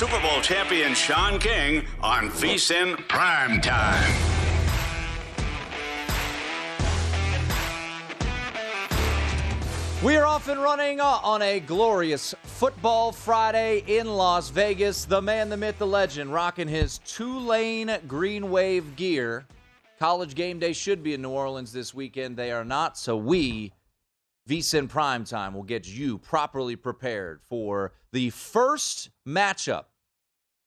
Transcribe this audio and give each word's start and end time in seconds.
Super 0.00 0.18
Bowl 0.22 0.40
champion 0.40 0.94
Sean 0.94 1.38
King 1.38 1.84
on 2.02 2.30
VSIN 2.30 3.06
Prime 3.06 3.60
Time. 3.60 4.10
We 10.02 10.16
are 10.16 10.24
off 10.24 10.48
and 10.48 10.62
running 10.62 11.00
uh, 11.00 11.04
on 11.04 11.42
a 11.42 11.60
glorious 11.60 12.34
football 12.44 13.12
Friday 13.12 13.84
in 13.86 14.06
Las 14.06 14.48
Vegas. 14.48 15.04
The 15.04 15.20
man, 15.20 15.50
the 15.50 15.58
myth, 15.58 15.76
the 15.76 15.86
legend, 15.86 16.32
rocking 16.32 16.66
his 16.66 16.96
Tulane 17.00 17.98
green 18.08 18.50
wave 18.50 18.96
gear. 18.96 19.44
College 19.98 20.34
game 20.34 20.58
day 20.58 20.72
should 20.72 21.02
be 21.02 21.12
in 21.12 21.20
New 21.20 21.28
Orleans 21.28 21.74
this 21.74 21.92
weekend. 21.92 22.38
They 22.38 22.52
are 22.52 22.64
not, 22.64 22.96
so 22.96 23.18
we, 23.18 23.74
VSIN 24.48 24.88
Prime 24.88 25.26
Time, 25.26 25.52
will 25.52 25.62
get 25.62 25.86
you 25.86 26.16
properly 26.16 26.74
prepared 26.74 27.42
for 27.42 27.92
the 28.12 28.30
first 28.30 29.10
matchup 29.28 29.84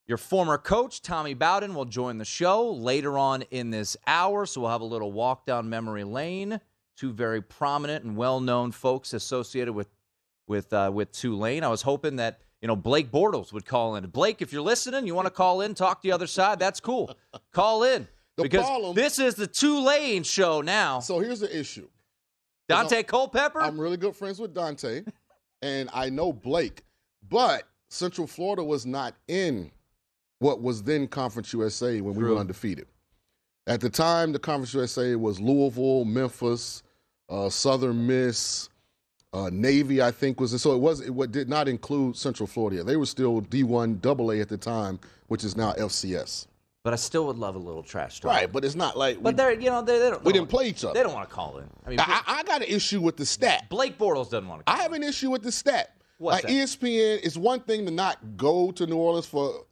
Your 0.07 0.17
former 0.17 0.57
coach, 0.57 1.01
Tommy 1.01 1.35
Bowden, 1.35 1.75
will 1.75 1.85
join 1.85 2.17
the 2.17 2.25
show 2.25 2.72
later 2.72 3.17
on 3.17 3.44
in 3.44 3.69
this 3.69 3.95
hour, 4.07 4.45
so 4.45 4.59
we'll 4.61 4.72
have 4.72 4.81
a 4.81 4.85
little 4.85 5.11
walk 5.11 5.45
down 5.45 5.69
memory 5.69 6.03
lane. 6.03 6.59
Two 6.97 7.12
very 7.13 7.41
prominent 7.41 8.03
and 8.03 8.16
well 8.16 8.40
known 8.40 8.72
folks 8.72 9.13
associated 9.13 9.74
with 9.74 9.90
with 10.47 10.72
uh, 10.74 10.91
with 10.94 11.12
Tulane. 11.12 11.63
I 11.63 11.69
was 11.69 11.81
hoping 11.81 12.18
that 12.18 12.41
you 12.62 12.68
know, 12.68 12.75
Blake 12.75 13.12
Bortles 13.12 13.52
would 13.52 13.66
call 13.66 13.96
in. 13.96 14.06
Blake, 14.07 14.41
if 14.41 14.53
you're 14.53 14.62
listening, 14.62 15.07
you 15.07 15.16
want 15.16 15.25
to 15.25 15.31
call 15.31 15.62
in, 15.62 15.74
talk 15.74 16.02
the 16.02 16.12
other 16.12 16.28
side, 16.28 16.59
that's 16.59 16.79
cool. 16.79 17.16
Call 17.52 17.84
in. 17.84 18.07
The 18.38 18.44
because 18.44 18.66
problem- 18.66 18.96
this 18.96 19.19
is 19.19 19.35
the 19.35 19.46
Tulane 19.46 20.24
show 20.24 20.62
now. 20.62 21.02
So 21.02 21.19
here's 21.19 21.41
the 21.41 21.59
issue. 21.59 21.90
Daunte 22.69 23.06
Culpepper? 23.06 23.62
I'm 23.62 23.78
really 23.79 23.97
good 23.97 24.16
friends 24.16 24.40
with 24.40 24.53
Daunte, 24.53 25.06
and 25.62 25.90
I 25.94 26.09
know 26.09 26.31
Blake, 26.31 26.85
but 27.28 27.63
Central 27.90 28.25
Florida 28.25 28.63
was 28.63 28.85
not 28.85 29.16
in 29.28 29.69
what 30.40 30.62
was 30.62 30.81
then 30.81 31.09
Conference 31.09 31.52
USA 31.52 32.00
when 32.00 32.16
we 32.16 32.23
were 32.23 32.38
undefeated. 32.38 32.88
At 33.67 33.79
the 33.81 33.89
time, 33.89 34.31
the 34.31 34.39
Conference 34.39 34.73
USA 34.73 35.16
was 35.16 35.39
Louisville, 35.39 36.05
Memphis, 36.05 36.83
uh, 37.29 37.49
Southern 37.49 38.07
Miss, 38.07 38.69
uh, 39.33 39.49
Navy. 39.53 40.01
I 40.01 40.11
think 40.11 40.39
was 40.39 40.59
so. 40.61 40.73
It 40.73 40.79
was. 40.79 41.01
It 41.01 41.11
wa- 41.11 41.27
did 41.27 41.47
not 41.47 41.67
include 41.67 42.17
Central 42.17 42.47
Florida. 42.47 42.83
They 42.83 42.97
were 42.97 43.05
still 43.05 43.41
D1 43.41 44.03
AA 44.05 44.41
at 44.41 44.49
the 44.49 44.57
time, 44.57 44.99
which 45.27 45.44
is 45.44 45.55
now 45.55 45.73
FCS. 45.73 46.47
but 46.83 46.91
I 46.94 46.95
still 46.95 47.27
would 47.27 47.38
love 47.38 47.53
a 47.55 47.59
little 47.59 47.83
trash 47.83 48.19
talk. 48.19 48.31
Right, 48.31 48.51
but 48.51 48.66
it's 48.66 48.75
not 48.75 48.97
like 48.97 49.22
But 49.22 49.33
we, 49.35 49.38
they're, 49.38 49.51
you 49.53 49.69
know, 49.69 49.83
they, 49.83 49.99
they 49.99 50.09
don't. 50.09 50.23
we 50.25 50.33
didn't 50.33 50.49
play 50.49 50.67
each 50.67 50.83
other. 50.83 50.95
They 50.95 51.03
don't 51.03 51.13
want 51.13 51.29
to 51.29 51.33
call 51.33 51.59
in. 51.59 51.69
I 51.85 51.89
mean, 51.89 51.99
I, 51.99 52.22
I 52.25 52.43
got 52.43 52.61
an 52.63 52.67
issue 52.67 52.99
with 52.99 53.16
the 53.17 53.25
stat. 53.25 53.69
Blake 53.69 53.99
Bortles 53.99 54.31
doesn't 54.31 54.47
want 54.47 54.66
to. 54.66 54.72
I 54.72 54.78
have 54.78 54.91
an 54.93 55.03
issue 55.03 55.29
with 55.29 55.43
the 55.43 55.51
stat. 55.51 55.95
What's 56.17 56.43
like 56.43 56.51
that? 56.51 56.51
ESPN, 56.51 57.19
it's 57.23 57.38
one 57.38 57.59
thing 57.61 57.85
to 57.85 57.91
not 57.91 58.17
go 58.38 58.72
to 58.72 58.85
New 58.88 58.97
Orleans 58.97 59.28
for 59.28 59.66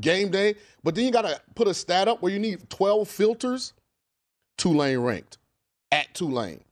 game 0.00 0.30
day, 0.30 0.54
but 0.82 0.94
then 0.94 1.04
you 1.04 1.10
got 1.10 1.22
to 1.22 1.40
put 1.54 1.68
a 1.68 1.74
stat 1.74 2.08
up 2.08 2.22
where 2.22 2.32
you 2.32 2.38
need 2.38 2.68
12 2.70 3.08
filters. 3.08 3.72
Tulane 4.58 4.98
ranked 4.98 5.38
at 5.92 6.12
Tulane, 6.14 6.62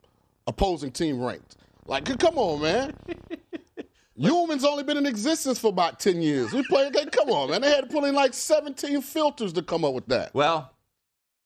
opposing 0.46 0.90
team 0.90 1.20
ranked. 1.22 1.56
Like, 1.86 2.04
come 2.18 2.38
on, 2.38 2.62
man. 2.62 2.94
Human's 4.16 4.64
only 4.64 4.84
been 4.84 4.96
in 4.96 5.06
existence 5.06 5.58
for 5.58 5.68
about 5.68 5.98
10 6.00 6.22
years. 6.22 6.52
We 6.52 6.62
play, 6.68 6.86
okay, 6.86 7.04
come 7.06 7.28
on, 7.30 7.50
man. 7.50 7.60
They 7.60 7.68
had 7.70 7.82
to 7.82 7.86
put 7.90 8.04
in 8.04 8.14
like 8.14 8.32
17 8.32 9.02
filters 9.02 9.52
to 9.54 9.62
come 9.62 9.84
up 9.84 9.92
with 9.92 10.06
that. 10.06 10.32
Well, 10.34 10.70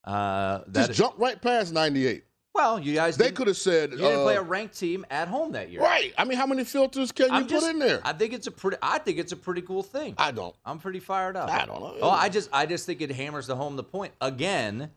uh, 0.05 0.59
that 0.67 0.73
Just 0.73 0.89
is- 0.91 0.97
jump 0.97 1.15
right 1.17 1.41
past 1.41 1.73
98. 1.73 2.23
Well, 2.59 2.79
you 2.79 2.93
guys. 2.93 3.17
They 3.17 3.31
could 3.31 3.47
have 3.47 3.57
said, 3.57 3.91
You 3.91 3.97
didn't 3.97 4.23
play 4.23 4.37
uh, 4.37 4.41
a 4.41 4.43
ranked 4.43 4.77
team 4.77 5.05
at 5.09 5.27
home 5.27 5.53
that 5.53 5.69
year. 5.71 5.81
right. 5.81 6.13
I 6.17 6.25
mean, 6.25 6.37
how 6.37 6.45
many 6.45 6.63
filters 6.63 7.11
can 7.11 7.27
you 7.27 7.33
I'm 7.33 7.43
put 7.43 7.51
just, 7.51 7.67
in 7.67 7.79
there? 7.79 8.01
I 8.03 8.13
think 8.13 8.33
it's 8.33 8.47
a 8.47 8.51
pretty. 8.51 8.77
I 8.81 8.99
think 8.99 9.17
it's 9.17 9.31
a 9.31 9.37
pretty 9.37 9.61
cool 9.61 9.83
thing. 9.83 10.15
I 10.17 10.31
don't. 10.31 10.55
I'm 10.65 10.79
pretty 10.79 10.99
fired 10.99 11.35
up. 11.37 11.49
I 11.49 11.65
don't 11.65 11.79
know. 11.79 11.97
Oh, 12.01 12.09
I 12.09 12.29
just 12.29 12.49
I 12.51 12.65
just 12.65 12.85
think 12.85 13.01
it 13.01 13.11
hammers 13.11 13.47
the 13.47 13.55
home 13.55 13.75
the 13.75 13.83
point 13.83 14.13
again 14.21 14.91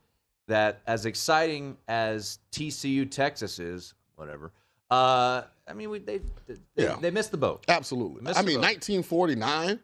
that 0.49 0.81
as 0.87 1.07
exciting 1.07 1.77
as 1.89 2.39
TCU 2.51 3.11
Texas 3.11 3.59
is, 3.59 3.95
whatever. 4.17 4.53
Uh, 4.91 5.43
I 5.67 5.73
mean, 5.75 5.89
we 5.91 6.01
they 6.01 6.19
they, 6.47 6.57
Yeah. 6.77 6.97
they 7.01 7.11
missed 7.11 7.31
the 7.31 7.37
boat. 7.39 7.65
Absolutely. 7.69 8.21
I 8.35 8.43
mean, 8.43 8.57
boat. 8.57 8.65
1949. 8.65 9.81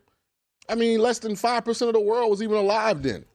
I 0.71 0.75
mean, 0.75 1.01
less 1.01 1.19
than 1.19 1.35
five 1.37 1.65
percent 1.65 1.89
of 1.89 1.95
the 1.95 2.01
world 2.01 2.31
was 2.31 2.43
even 2.43 2.57
alive 2.57 3.03
then. 3.03 3.25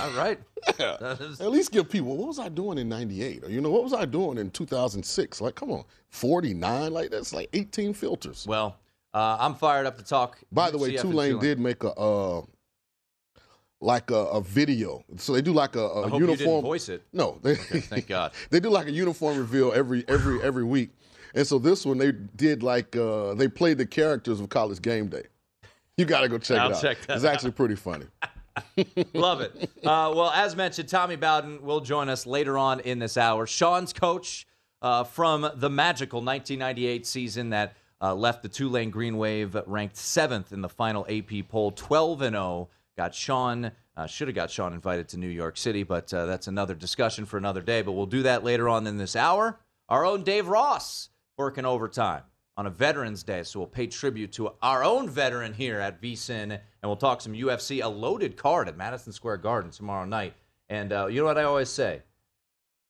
All 0.00 0.10
right. 0.12 0.38
Yeah. 0.78 0.96
Is- 1.20 1.40
At 1.40 1.50
least 1.50 1.72
give 1.72 1.88
people 1.90 2.16
what 2.16 2.26
was 2.28 2.38
I 2.38 2.48
doing 2.48 2.78
in 2.78 2.88
'98, 2.88 3.44
or 3.44 3.50
you 3.50 3.60
know, 3.60 3.70
what 3.70 3.84
was 3.84 3.92
I 3.92 4.04
doing 4.04 4.38
in 4.38 4.50
2006? 4.50 5.40
Like, 5.40 5.54
come 5.54 5.70
on, 5.70 5.84
49, 6.10 6.92
like 6.92 7.10
that's 7.10 7.32
like 7.32 7.48
18 7.52 7.92
filters. 7.94 8.46
well, 8.46 8.78
uh, 9.12 9.36
I'm 9.38 9.54
fired 9.54 9.86
up 9.86 9.96
to 9.98 10.04
talk. 10.04 10.38
By 10.50 10.70
the 10.70 10.78
way, 10.78 10.90
and 10.90 10.98
Tulane 10.98 11.38
did 11.38 11.58
make 11.60 11.84
a 11.84 11.90
uh, 11.92 12.42
like 13.80 14.10
a, 14.10 14.14
a 14.16 14.40
video. 14.40 15.04
So 15.16 15.32
they 15.34 15.42
do 15.42 15.52
like 15.52 15.76
a, 15.76 15.80
a 15.80 16.06
I 16.06 16.08
hope 16.08 16.20
you 16.20 16.26
uniform. 16.28 16.62
voice 16.62 16.88
it. 16.88 17.02
No, 17.12 17.38
they, 17.42 17.54
thank 17.54 18.08
God. 18.08 18.32
they 18.50 18.60
do 18.60 18.70
like 18.70 18.86
a 18.88 18.92
uniform 18.92 19.38
reveal 19.38 19.72
every 19.72 20.04
every 20.08 20.42
every 20.42 20.64
week. 20.64 20.90
And 21.34 21.46
so 21.46 21.58
this 21.58 21.84
one 21.84 21.98
they 21.98 22.12
did 22.12 22.62
like 22.62 22.96
uh, 22.96 23.34
they 23.34 23.48
played 23.48 23.78
the 23.78 23.86
characters 23.86 24.40
of 24.40 24.48
College 24.48 24.80
Game 24.82 25.08
Day. 25.08 25.24
You 25.96 26.04
got 26.04 26.22
to 26.22 26.28
go 26.28 26.38
check 26.38 26.58
I'll 26.58 26.70
it 26.70 26.76
out. 26.76 26.80
check 26.82 27.00
that 27.06 27.16
it's 27.16 27.24
actually 27.24 27.52
pretty 27.52 27.76
funny. 27.76 28.06
Love 29.14 29.40
it. 29.40 29.70
Uh, 29.84 30.12
well, 30.14 30.30
as 30.30 30.56
mentioned, 30.56 30.88
Tommy 30.88 31.16
Bowden 31.16 31.62
will 31.62 31.80
join 31.80 32.08
us 32.08 32.26
later 32.26 32.56
on 32.56 32.80
in 32.80 32.98
this 32.98 33.16
hour. 33.16 33.46
Sean's 33.46 33.92
coach 33.92 34.46
uh, 34.82 35.04
from 35.04 35.50
the 35.56 35.70
magical 35.70 36.20
1998 36.20 37.06
season 37.06 37.50
that 37.50 37.76
uh, 38.00 38.14
left 38.14 38.42
the 38.42 38.48
Tulane 38.48 38.90
Green 38.90 39.16
Wave 39.16 39.56
ranked 39.66 39.96
seventh 39.96 40.52
in 40.52 40.60
the 40.60 40.68
final 40.68 41.06
AP 41.08 41.48
poll, 41.48 41.70
12 41.70 42.22
and 42.22 42.34
0. 42.34 42.68
Got 42.96 43.14
Sean, 43.14 43.72
uh, 43.96 44.06
should 44.06 44.28
have 44.28 44.34
got 44.34 44.50
Sean 44.50 44.72
invited 44.72 45.08
to 45.08 45.16
New 45.16 45.28
York 45.28 45.56
City, 45.56 45.82
but 45.82 46.12
uh, 46.14 46.26
that's 46.26 46.46
another 46.46 46.74
discussion 46.74 47.24
for 47.24 47.38
another 47.38 47.62
day. 47.62 47.82
But 47.82 47.92
we'll 47.92 48.06
do 48.06 48.22
that 48.22 48.44
later 48.44 48.68
on 48.68 48.86
in 48.86 48.98
this 48.98 49.16
hour. 49.16 49.58
Our 49.88 50.04
own 50.04 50.22
Dave 50.22 50.48
Ross 50.48 51.08
working 51.36 51.64
overtime 51.64 52.22
on 52.56 52.66
a 52.66 52.70
Veterans 52.70 53.22
Day, 53.22 53.42
so 53.42 53.58
we'll 53.58 53.66
pay 53.66 53.86
tribute 53.86 54.32
to 54.32 54.52
our 54.62 54.84
own 54.84 55.08
veteran 55.08 55.52
here 55.52 55.80
at 55.80 56.00
VSIN, 56.00 56.52
and 56.52 56.60
we'll 56.82 56.96
talk 56.96 57.20
some 57.20 57.32
UFC, 57.32 57.82
a 57.82 57.88
loaded 57.88 58.36
card 58.36 58.68
at 58.68 58.76
Madison 58.76 59.12
Square 59.12 59.38
Garden 59.38 59.70
tomorrow 59.70 60.04
night. 60.04 60.34
And 60.68 60.92
uh, 60.92 61.06
you 61.06 61.20
know 61.20 61.26
what 61.26 61.38
I 61.38 61.44
always 61.44 61.68
say? 61.68 62.02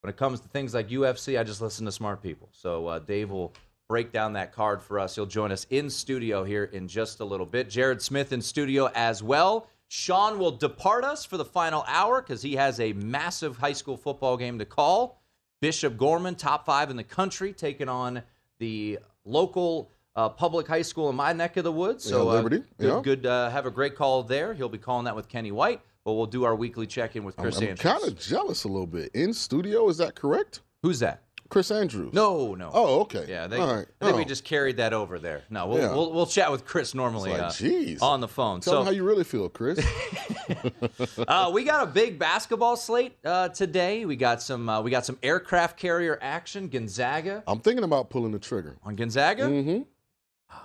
When 0.03 0.11
it 0.11 0.19
comes 0.19 0.41
to 0.41 0.49
things 0.49 0.75
like 0.75 0.91
UFC, 0.91 1.41
I 1.41 1.45
just 1.45 1.63
listen 1.63 1.87
to 1.87 1.93
smart 1.93 2.23
people. 2.23 2.51
So 2.53 2.87
uh, 2.89 2.99
Dave 2.99 3.31
will 3.31 3.55
break 3.89 4.13
down 4.13 4.35
that 4.35 4.53
card 4.53 4.83
for 4.83 4.99
us. 4.99 5.15
He'll 5.15 5.25
join 5.25 5.51
us 5.51 5.67
in 5.71 5.89
studio 5.89 6.45
here 6.45 6.65
in 6.65 6.87
just 6.87 7.21
a 7.21 7.25
little 7.25 7.47
bit. 7.47 7.71
Jared 7.71 8.03
Smith 8.03 8.33
in 8.33 8.43
studio 8.43 8.91
as 8.95 9.23
well. 9.23 9.69
Sean 9.89 10.39
will 10.39 10.51
depart 10.51 11.05
us 11.05 11.25
for 11.25 11.37
the 11.37 11.45
final 11.45 11.85
hour 11.87 12.21
because 12.21 12.43
he 12.43 12.57
has 12.57 12.81
a 12.81 12.93
massive 12.95 13.57
high 13.57 13.73
school 13.73 13.97
football 13.97 14.37
game 14.37 14.59
to 14.59 14.65
call. 14.65 15.23
Bishop 15.61 15.97
Gorman, 15.97 16.35
top 16.35 16.67
five 16.67 16.91
in 16.91 16.97
the 16.97 17.05
country, 17.05 17.53
taking 17.55 17.89
on 17.89 18.23
the 18.59 18.99
local 19.25 19.91
uh, 20.17 20.29
public 20.29 20.67
high 20.69 20.83
school 20.83 21.11
in 21.11 21.17
my 21.17 21.33
neck 21.33 21.57
of 21.57 21.65
the 21.65 21.73
woods. 21.73 22.05
So, 22.05 22.19
Yeah, 22.31 22.37
Liberty, 22.37 22.57
uh, 22.59 22.61
good, 22.79 22.89
yeah. 22.89 23.01
good 23.03 23.27
uh, 23.27 23.51
have 23.51 23.67
a 23.67 23.71
great 23.71 23.97
call 23.97 24.23
there. 24.23 24.55
He'll 24.55 24.69
be 24.69 24.79
calling 24.79 25.05
that 25.07 25.17
with 25.17 25.29
Kenny 25.29 25.51
White, 25.51 25.81
but 26.05 26.13
we'll 26.13 26.27
do 26.27 26.45
our 26.45 26.55
weekly 26.55 26.87
check 26.87 27.17
in 27.17 27.25
with 27.25 27.37
Chris 27.37 27.57
I'm 27.59 27.65
Andrews. 27.65 27.81
kind 27.81 28.05
of 28.05 28.19
jealous 28.19 28.63
a 28.65 28.69
little 28.69 28.87
bit. 28.87 29.11
In 29.15 29.33
studio, 29.35 29.89
is 29.89 29.97
that 29.99 30.15
correct? 30.15 30.61
Who's 30.83 31.01
that? 31.01 31.24
Chris 31.55 31.71
Andrews. 31.71 32.13
No, 32.13 32.57
no. 32.57 32.69
Oh, 32.75 33.03
okay. 33.03 33.27
Yeah, 33.29 33.47
they, 33.47 33.59
All 33.59 33.73
right. 33.73 33.87
I 34.01 34.05
think 34.07 34.17
we 34.17 34.25
Oh. 34.25 34.27
just 34.27 34.43
carried 34.43 34.79
that 34.79 34.93
over 34.93 35.21
there. 35.21 35.45
No, 35.51 35.69
we'll, 35.69 35.79
Yeah. 35.79 35.93
we'll, 35.95 36.13
we'll 36.13 36.27
chat 36.27 36.51
with 36.51 36.65
Chris 36.65 36.97
normally 36.97 37.31
like, 37.31 37.63
uh, 37.63 38.05
on 38.05 38.21
the 38.21 38.27
phone. 38.27 38.59
Tell 38.59 38.73
so 38.73 38.83
how 38.83 38.91
you 38.91 39.05
really 39.05 39.23
feel, 39.23 39.49
Chris. 39.49 39.79
uh, 41.29 41.53
we 41.55 41.63
got 41.63 41.85
a 41.85 41.87
big 41.87 42.19
basketball 42.19 42.77
slate 42.77 43.17
uh, 43.25 43.51
today. 43.51 44.05
We 44.05 44.17
got 44.17 44.43
some 44.43 44.69
uh, 44.69 44.83
we 44.83 44.91
got 44.91 45.07
some 45.07 45.17
aircraft 45.23 45.79
carrier 45.79 46.19
action. 46.21 46.67
Gonzaga 46.67 47.45
I'm 47.47 47.61
thinking 47.61 47.85
about 47.85 48.11
pulling 48.11 48.33
the 48.33 48.41
trigger. 48.41 48.77
on 48.83 48.97
Gonzaga. 48.97 49.45
Mm-hmm. 49.45 49.83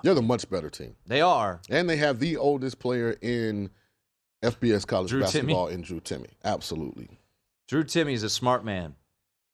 They're 0.01 0.15
the 0.15 0.24
much 0.24 0.50
better 0.50 0.71
team. 0.71 0.95
They 1.06 1.21
are. 1.21 1.62
And 1.69 1.88
they 1.88 1.97
have 1.97 2.18
the 2.18 2.38
oldest 2.38 2.80
player 2.80 3.15
in 3.21 3.69
FBS 4.44 4.88
college 4.88 5.12
Drew 5.12 5.21
basketball 5.21 5.68
in 5.68 5.81
Drew 5.81 6.00
Timme. 6.00 6.31
Absolutely. 6.44 7.19
Drew 7.68 7.83
Timme's 7.83 8.24
a 8.24 8.30
smart 8.31 8.65
man. 8.65 8.95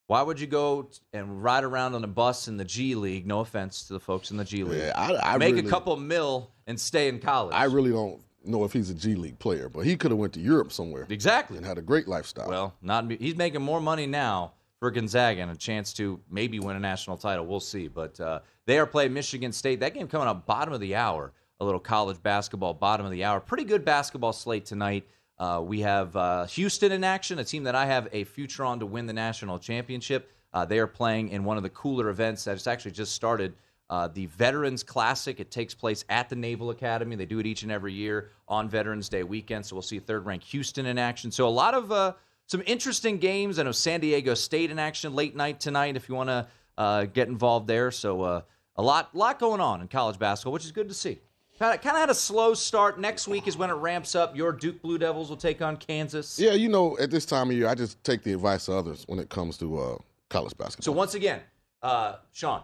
Why 0.08 0.22
would 0.22 0.40
you 0.40 0.48
go 0.48 0.90
and 1.14 1.44
ride 1.44 1.64
around 1.64 1.96
on 1.96 2.04
a 2.04 2.08
bus 2.08 2.48
in 2.48 2.58
the 2.58 2.66
G 2.66 2.94
League? 2.96 3.26
No 3.26 3.40
offense 3.40 3.88
to 3.88 3.94
the 3.94 4.00
folks 4.00 4.30
in 4.32 4.38
the 4.38 4.46
G 4.46 4.64
League. 4.64 4.80
Yeah, 4.80 4.94
I, 4.96 5.34
I 5.34 5.38
Make 5.38 5.56
really, 5.56 5.68
a 5.68 5.70
couple 5.70 5.96
mil 5.98 6.52
and 6.68 6.80
stay 6.80 7.08
in 7.08 7.20
college. 7.20 7.56
I 7.56 7.64
really 7.64 7.92
don't 7.92 8.22
know 8.44 8.64
if 8.64 8.74
he's 8.74 8.92
a 8.92 8.94
G 8.94 9.16
League 9.16 9.40
player, 9.40 9.68
but 9.68 9.82
he 9.82 9.96
could 9.98 10.12
have 10.12 10.20
went 10.20 10.34
to 10.34 10.40
Europe 10.40 10.72
somewhere 10.72 11.08
exactly. 11.10 11.58
and 11.58 11.66
had 11.66 11.80
a 11.80 11.82
great 11.82 12.08
lifestyle. 12.08 12.48
Well, 12.48 12.76
not 12.82 13.10
he's 13.12 13.36
making 13.36 13.64
more 13.64 13.82
money 13.82 14.06
now 14.06 14.54
for 14.80 14.92
Gonzaga 14.92 15.42
and 15.42 15.52
a 15.52 15.56
chance 15.56 15.94
to 15.94 16.20
maybe 16.30 16.60
win 16.60 16.76
a 16.76 16.80
national 16.80 17.18
title. 17.18 17.46
We'll 17.46 17.60
see. 17.60 17.88
But 17.88 18.20
uh, 18.20 18.42
they 18.68 18.78
are 18.78 18.86
playing 18.86 19.14
Michigan 19.14 19.52
State. 19.52 19.80
That 19.80 19.96
game 19.96 20.08
coming 20.08 20.28
up 20.28 20.46
bottom 20.46 20.74
of 20.74 20.80
the 20.80 20.96
hour. 20.96 21.34
A 21.62 21.66
little 21.66 21.80
college 21.80 22.22
basketball 22.22 22.74
bottom 22.74 23.06
of 23.06 23.12
the 23.12 23.24
hour. 23.24 23.40
Pretty 23.40 23.64
good 23.64 23.86
basketball 23.86 24.34
slate 24.34 24.66
tonight. 24.66 25.08
Uh, 25.38 25.62
we 25.64 25.82
have 25.82 26.16
uh, 26.16 26.46
Houston 26.46 26.92
in 26.92 27.04
action, 27.04 27.40
a 27.40 27.44
team 27.44 27.64
that 27.64 27.76
I 27.76 27.86
have 27.86 28.08
a 28.12 28.24
future 28.24 28.64
on 28.64 28.80
to 28.80 28.86
win 28.86 29.06
the 29.06 29.14
national 29.14 29.60
championship. 29.60 30.32
Uh, 30.54 30.64
they 30.64 30.80
are 30.80 30.88
playing 30.88 31.30
in 31.30 31.44
one 31.44 31.58
of 31.58 31.64
the 31.64 31.70
cooler 31.70 32.10
events 32.10 32.46
that 32.46 32.52
that's 32.52 32.68
actually 32.68 32.92
just 32.92 33.14
started. 33.14 33.54
Uh, 33.90 34.08
the 34.08 34.26
Veterans 34.28 34.82
Classic. 34.82 35.40
It 35.40 35.52
takes 35.52 35.76
place 35.76 36.06
at 36.10 36.30
the 36.30 36.36
Naval 36.36 36.70
Academy. 36.70 37.16
They 37.16 37.26
do 37.26 37.40
it 37.40 37.46
each 37.46 37.64
and 37.64 37.72
every 37.72 37.94
year 37.94 38.32
on 38.48 38.70
Veterans 38.70 39.10
Day 39.10 39.24
weekend. 39.24 39.66
So 39.66 39.76
we'll 39.76 39.84
see 39.84 40.00
third 40.00 40.26
ranked 40.26 40.46
Houston 40.48 40.86
in 40.88 40.98
action. 40.98 41.30
So 41.30 41.48
a 41.48 41.50
lot 41.50 41.74
of 41.74 41.92
uh, 41.92 42.14
some 42.48 42.64
interesting 42.66 43.18
games. 43.18 43.60
I 43.60 43.64
know 43.64 43.72
San 43.72 44.00
Diego 44.00 44.34
State 44.34 44.72
in 44.72 44.80
action 44.80 45.14
late 45.14 45.36
night 45.36 45.60
tonight 45.60 45.98
if 45.98 46.10
you 46.10 46.16
want 46.16 46.30
to 46.30 46.48
uh, 46.78 47.06
get 47.06 47.28
involved 47.28 47.68
there. 47.68 47.92
So 47.92 48.24
a 48.24 48.82
lot, 48.82 49.14
lot 49.16 49.38
going 49.38 49.62
on 49.62 49.82
in 49.82 49.88
college 49.88 50.18
basketball, 50.18 50.54
which 50.54 50.66
is 50.66 50.72
good 50.72 50.88
to 50.88 50.96
see. 50.96 51.20
Kind 51.58 51.74
of, 51.74 51.82
kind 51.82 51.96
of 51.96 52.02
had 52.02 52.10
a 52.10 52.16
slow 52.16 52.54
start. 52.54 53.00
Next 53.00 53.30
week 53.30 53.48
is 53.48 53.56
when 53.56 53.70
it 53.70 53.76
ramps 53.76 54.14
up. 54.14 54.36
Your 54.36 54.52
Duke 54.52 54.82
Blue 54.82 54.98
Devils 54.98 55.30
will 55.30 55.38
take 55.38 55.62
on 55.62 55.78
Kansas. 55.78 56.38
yeah, 56.38 56.52
you 56.52 56.68
know, 56.68 56.98
at 56.98 57.12
this 57.12 57.26
time 57.26 57.50
of 57.50 57.56
year, 57.56 57.68
I 57.68 57.76
just 57.76 58.04
take 58.04 58.24
the 58.24 58.34
advice 58.34 58.68
of 58.68 58.76
others 58.76 59.06
when 59.08 59.20
it 59.20 59.30
comes 59.30 59.58
to 59.60 59.78
uh, 59.78 59.98
college 60.30 60.58
basketball. 60.58 60.94
So 60.94 60.98
once 60.98 61.14
again, 61.14 61.40
uh, 61.82 62.16
Sean, 62.34 62.62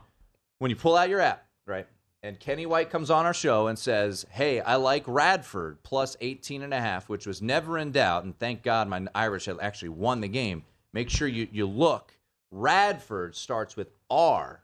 when 0.59 0.69
you 0.69 0.75
pull 0.75 0.97
out 0.97 1.07
your 1.07 1.21
app, 1.21 1.45
right, 1.65 1.87
and 2.21 2.37
Kenny 2.37 2.65
White 2.65 2.89
comes 2.89 3.09
on 3.09 3.25
our 3.25 3.33
show 3.33 3.67
and 3.67 3.79
says, 3.79 4.25
"Hey, 4.29 4.59
I 4.59 4.75
like 4.75 5.03
Radford 5.07 5.81
plus 5.83 6.17
18 6.19 6.61
and 6.61 6.73
a 6.73 6.79
half, 6.79 7.07
which 7.07 7.25
was 7.25 7.41
never 7.41 7.77
in 7.77 7.91
doubt, 7.91 8.25
and 8.25 8.37
thank 8.37 8.61
God 8.61 8.89
my 8.89 9.07
Irish 9.15 9.45
had 9.45 9.57
actually 9.61 9.89
won 9.89 10.19
the 10.19 10.27
game." 10.27 10.65
Make 10.91 11.09
sure 11.09 11.29
you 11.29 11.47
you 11.51 11.65
look. 11.65 12.17
Radford 12.51 13.37
starts 13.37 13.77
with 13.77 13.87
R. 14.09 14.63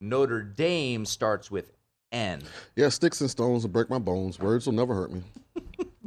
Notre 0.00 0.42
Dame 0.42 1.06
starts 1.06 1.48
with 1.48 1.70
N. 2.12 2.42
yeah, 2.76 2.88
sticks 2.90 3.20
and 3.20 3.30
stones 3.30 3.62
will 3.64 3.70
break 3.70 3.88
my 3.90 3.98
bones. 3.98 4.38
Words 4.38 4.66
will 4.66 4.74
never 4.74 4.94
hurt 4.94 5.12
me. 5.12 5.22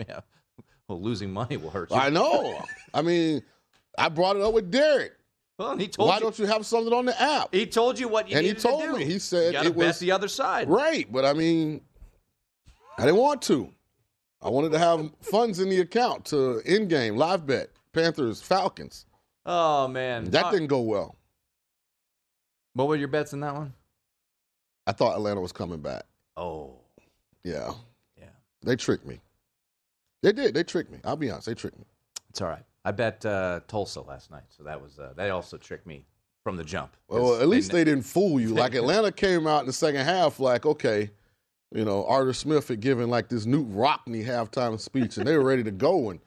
Yeah. 0.10 0.19
Well, 0.90 1.02
losing 1.02 1.31
money 1.31 1.56
will 1.57 1.69
hurt 1.69 1.90
you. 1.90 1.96
I 1.96 2.10
know. 2.10 2.62
I 2.94 3.02
mean, 3.02 3.42
I 3.98 4.10
brought 4.10 4.36
it 4.36 4.42
up 4.42 4.54
with 4.54 4.69
Derek. 4.69 5.13
Well, 5.57 5.78
he 5.78 5.88
told 5.88 6.07
me. 6.07 6.10
Why 6.12 6.16
you. 6.18 6.22
don't 6.22 6.38
you 6.40 6.46
have 6.48 6.66
something 6.66 6.94
on 6.94 7.06
the 7.06 7.19
app? 7.22 7.48
he 7.54 7.66
told 7.66 7.98
you 7.98 8.10
what 8.10 8.30
you 8.30 8.38
And 8.38 8.46
he 8.46 8.54
told 8.54 8.81
to 8.81 8.88
do. 8.90 8.98
me. 8.98 9.06
He 9.06 9.18
said 9.19 9.56
it 9.56 9.63
bet 9.63 9.74
was- 9.75 10.00
the 10.00 10.12
other 10.12 10.28
side. 10.28 10.68
Right, 10.69 11.10
but 11.10 11.24
I 11.24 11.31
mean, 11.34 11.80
I 12.98 13.06
didn't 13.06 13.19
want 13.22 13.42
to. 13.44 13.69
I 14.42 14.50
wanted 14.50 14.74
to 14.74 14.80
have 14.80 15.10
funds 15.22 15.60
in 15.60 15.69
the 15.69 15.80
account 15.80 16.25
to 16.25 16.60
in 16.66 16.88
game 16.90 17.16
live 17.16 17.46
bet 17.48 17.69
Panthers 17.94 18.42
Falcons. 18.42 19.06
Oh 19.46 19.88
man, 19.88 20.25
That 20.32 20.46
Uh, 20.46 20.51
didn't 20.51 20.68
go 20.68 20.82
well. 20.82 21.15
What 22.74 22.89
were 22.89 22.98
your 22.98 23.08
bets 23.08 23.32
in 23.32 23.39
that 23.39 23.53
one? 23.56 23.74
I 24.88 24.92
thought 24.92 25.15
Atlanta 25.15 25.42
was 25.42 25.51
coming 25.51 25.80
back. 25.80 26.04
Oh, 26.38 26.74
Yeah, 27.44 27.72
yeah. 28.18 28.25
they 28.63 28.75
tricked 28.75 29.06
me. 29.06 29.20
They 30.22 30.32
did. 30.32 30.54
They 30.54 30.63
tricked 30.63 30.92
me. 30.92 31.00
I'll 31.04 31.15
be 31.15 31.30
honest. 31.30 31.48
They 31.48 31.54
tricked 31.54 31.77
me. 31.77 31.86
It's 32.30 32.42
all 32.42 32.50
right. 32.50 32.63
I 32.84 32.92
bet 32.92 33.25
uh, 33.25 33.62
Tulsa 33.68 34.01
last 34.01 34.32
night, 34.32 34.44
so 34.50 34.63
that 34.63 34.82
was 34.82 35.00
uh, 35.00 35.13
that 35.15 35.30
also 35.32 35.58
tricked 35.58 35.88
me 35.88 36.06
from 36.44 36.56
the 36.56 36.63
jump. 36.63 36.96
Well, 37.08 37.42
at 37.42 37.48
least 37.48 37.72
they, 37.72 37.80
they 37.80 37.92
didn't 37.92 38.06
fool 38.06 38.39
you. 38.39 38.50
Like 38.50 38.75
Atlanta 38.75 39.12
came 39.12 39.48
out 39.48 39.62
in 39.62 39.65
the 39.68 39.74
second 39.74 40.06
half, 40.06 40.39
like 40.39 40.65
okay, 40.65 41.10
you 41.74 41.86
know, 41.86 42.06
Arthur 42.06 42.34
Smith 42.34 42.68
had 42.68 42.80
given 42.80 43.10
like 43.10 43.30
this 43.30 43.46
Knute 43.46 43.74
Rockne 43.74 44.24
halftime 44.25 44.80
speech, 44.80 45.18
and 45.18 45.27
they 45.27 45.38
were 45.38 45.44
ready 45.44 45.63
to 45.63 45.72
go. 45.72 46.10
And 46.12 46.20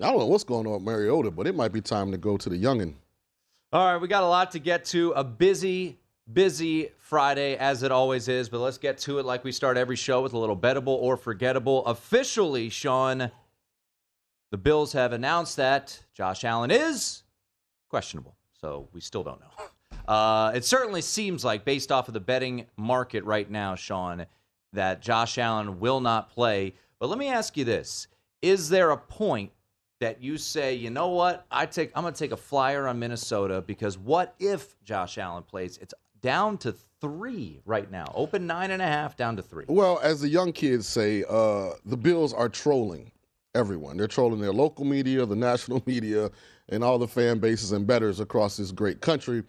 I 0.00 0.10
don't 0.10 0.18
know 0.18 0.26
what's 0.26 0.44
going 0.44 0.66
on 0.66 0.74
with 0.74 0.82
Mariota, 0.82 1.30
but 1.30 1.46
it 1.46 1.54
might 1.54 1.72
be 1.72 1.80
time 1.80 2.10
to 2.12 2.18
go 2.18 2.36
to 2.36 2.48
the 2.48 2.62
youngin. 2.62 2.94
All 3.72 3.92
right, 3.92 4.00
we 4.00 4.06
got 4.08 4.22
a 4.22 4.28
lot 4.28 4.50
to 4.52 4.58
get 4.58 4.84
to. 4.86 5.12
A 5.12 5.24
busy, 5.24 5.98
busy 6.32 6.90
Friday 6.98 7.56
as 7.56 7.82
it 7.82 7.92
always 7.92 8.28
is, 8.28 8.48
but 8.48 8.58
let's 8.60 8.78
get 8.78 8.98
to 8.98 9.18
it 9.18 9.26
like 9.26 9.44
we 9.44 9.52
start 9.52 9.76
every 9.76 9.96
show 9.96 10.22
with 10.22 10.32
a 10.32 10.38
little 10.38 10.56
bettable 10.56 10.88
or 10.88 11.16
forgettable. 11.16 11.84
Officially, 11.86 12.68
Sean, 12.68 13.30
the 14.50 14.56
Bills 14.56 14.92
have 14.92 15.12
announced 15.12 15.56
that 15.56 16.00
Josh 16.14 16.44
Allen 16.44 16.70
is 16.70 17.22
questionable, 17.88 18.36
so 18.60 18.88
we 18.92 19.00
still 19.00 19.22
don't 19.22 19.40
know. 19.40 19.66
Uh, 20.12 20.52
it 20.54 20.64
certainly 20.64 21.00
seems 21.00 21.44
like, 21.44 21.64
based 21.64 21.90
off 21.90 22.08
of 22.08 22.14
the 22.14 22.20
betting 22.20 22.66
market 22.76 23.24
right 23.24 23.50
now, 23.50 23.74
Sean, 23.74 24.26
that 24.72 25.00
Josh 25.00 25.38
Allen 25.38 25.80
will 25.80 26.00
not 26.00 26.30
play. 26.30 26.74
But 26.98 27.08
let 27.08 27.18
me 27.18 27.28
ask 27.28 27.56
you 27.56 27.64
this: 27.64 28.08
Is 28.42 28.68
there 28.68 28.90
a 28.90 28.96
point 28.96 29.50
that 30.00 30.22
you 30.22 30.36
say, 30.36 30.74
you 30.74 30.90
know 30.90 31.08
what, 31.08 31.46
I 31.50 31.64
take, 31.64 31.90
I'm 31.94 32.02
going 32.02 32.12
to 32.12 32.18
take 32.18 32.32
a 32.32 32.36
flyer 32.36 32.86
on 32.88 32.98
Minnesota 32.98 33.62
because 33.62 33.96
what 33.96 34.34
if 34.38 34.74
Josh 34.84 35.16
Allen 35.16 35.44
plays? 35.44 35.78
It's 35.78 35.94
down 36.24 36.56
to 36.56 36.72
three 37.02 37.60
right 37.66 37.90
now. 37.90 38.10
Open 38.14 38.46
nine 38.46 38.70
and 38.70 38.80
a 38.80 38.86
half, 38.86 39.14
down 39.14 39.36
to 39.36 39.42
three. 39.42 39.66
Well, 39.68 40.00
as 40.02 40.22
the 40.22 40.28
young 40.28 40.52
kids 40.52 40.88
say, 40.88 41.22
uh, 41.28 41.72
the 41.84 41.98
Bills 41.98 42.32
are 42.32 42.48
trolling 42.48 43.12
everyone. 43.54 43.98
They're 43.98 44.08
trolling 44.08 44.40
their 44.40 44.52
local 44.52 44.86
media, 44.86 45.26
the 45.26 45.36
national 45.36 45.82
media, 45.86 46.30
and 46.70 46.82
all 46.82 46.98
the 46.98 47.06
fan 47.06 47.40
bases 47.40 47.72
and 47.72 47.86
bettors 47.86 48.20
across 48.20 48.56
this 48.56 48.72
great 48.72 49.02
country. 49.02 49.42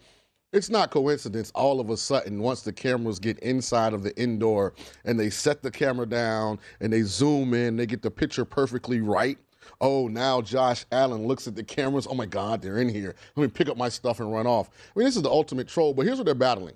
It's 0.52 0.70
not 0.70 0.92
coincidence. 0.92 1.50
All 1.56 1.80
of 1.80 1.90
a 1.92 1.96
sudden, 1.96 2.42
once 2.42 2.62
the 2.62 2.74
cameras 2.74 3.20
get 3.20 3.40
inside 3.40 3.94
of 3.94 4.04
the 4.04 4.14
indoor 4.22 4.74
and 5.06 5.18
they 5.18 5.30
set 5.30 5.64
the 5.64 5.72
camera 5.72 6.06
down 6.06 6.60
and 6.82 6.92
they 6.92 7.04
zoom 7.04 7.54
in, 7.54 7.78
they 7.78 7.86
get 7.86 8.02
the 8.02 8.12
picture 8.12 8.44
perfectly 8.44 9.00
right. 9.00 9.38
Oh, 9.82 10.08
now 10.08 10.42
Josh 10.42 10.86
Allen 10.92 11.28
looks 11.28 11.48
at 11.48 11.56
the 11.56 11.64
cameras. 11.64 12.08
Oh 12.10 12.16
my 12.16 12.26
God, 12.26 12.62
they're 12.62 12.80
in 12.80 12.90
here. 12.90 13.16
Let 13.36 13.44
me 13.44 13.50
pick 13.50 13.70
up 13.70 13.78
my 13.78 13.90
stuff 13.90 14.20
and 14.20 14.32
run 14.32 14.48
off. 14.48 14.70
I 14.96 15.00
mean, 15.00 15.06
this 15.06 15.16
is 15.16 15.22
the 15.22 15.30
ultimate 15.30 15.68
troll, 15.68 15.94
but 15.94 16.06
here's 16.06 16.18
what 16.18 16.26
they're 16.26 16.36
battling. 16.36 16.76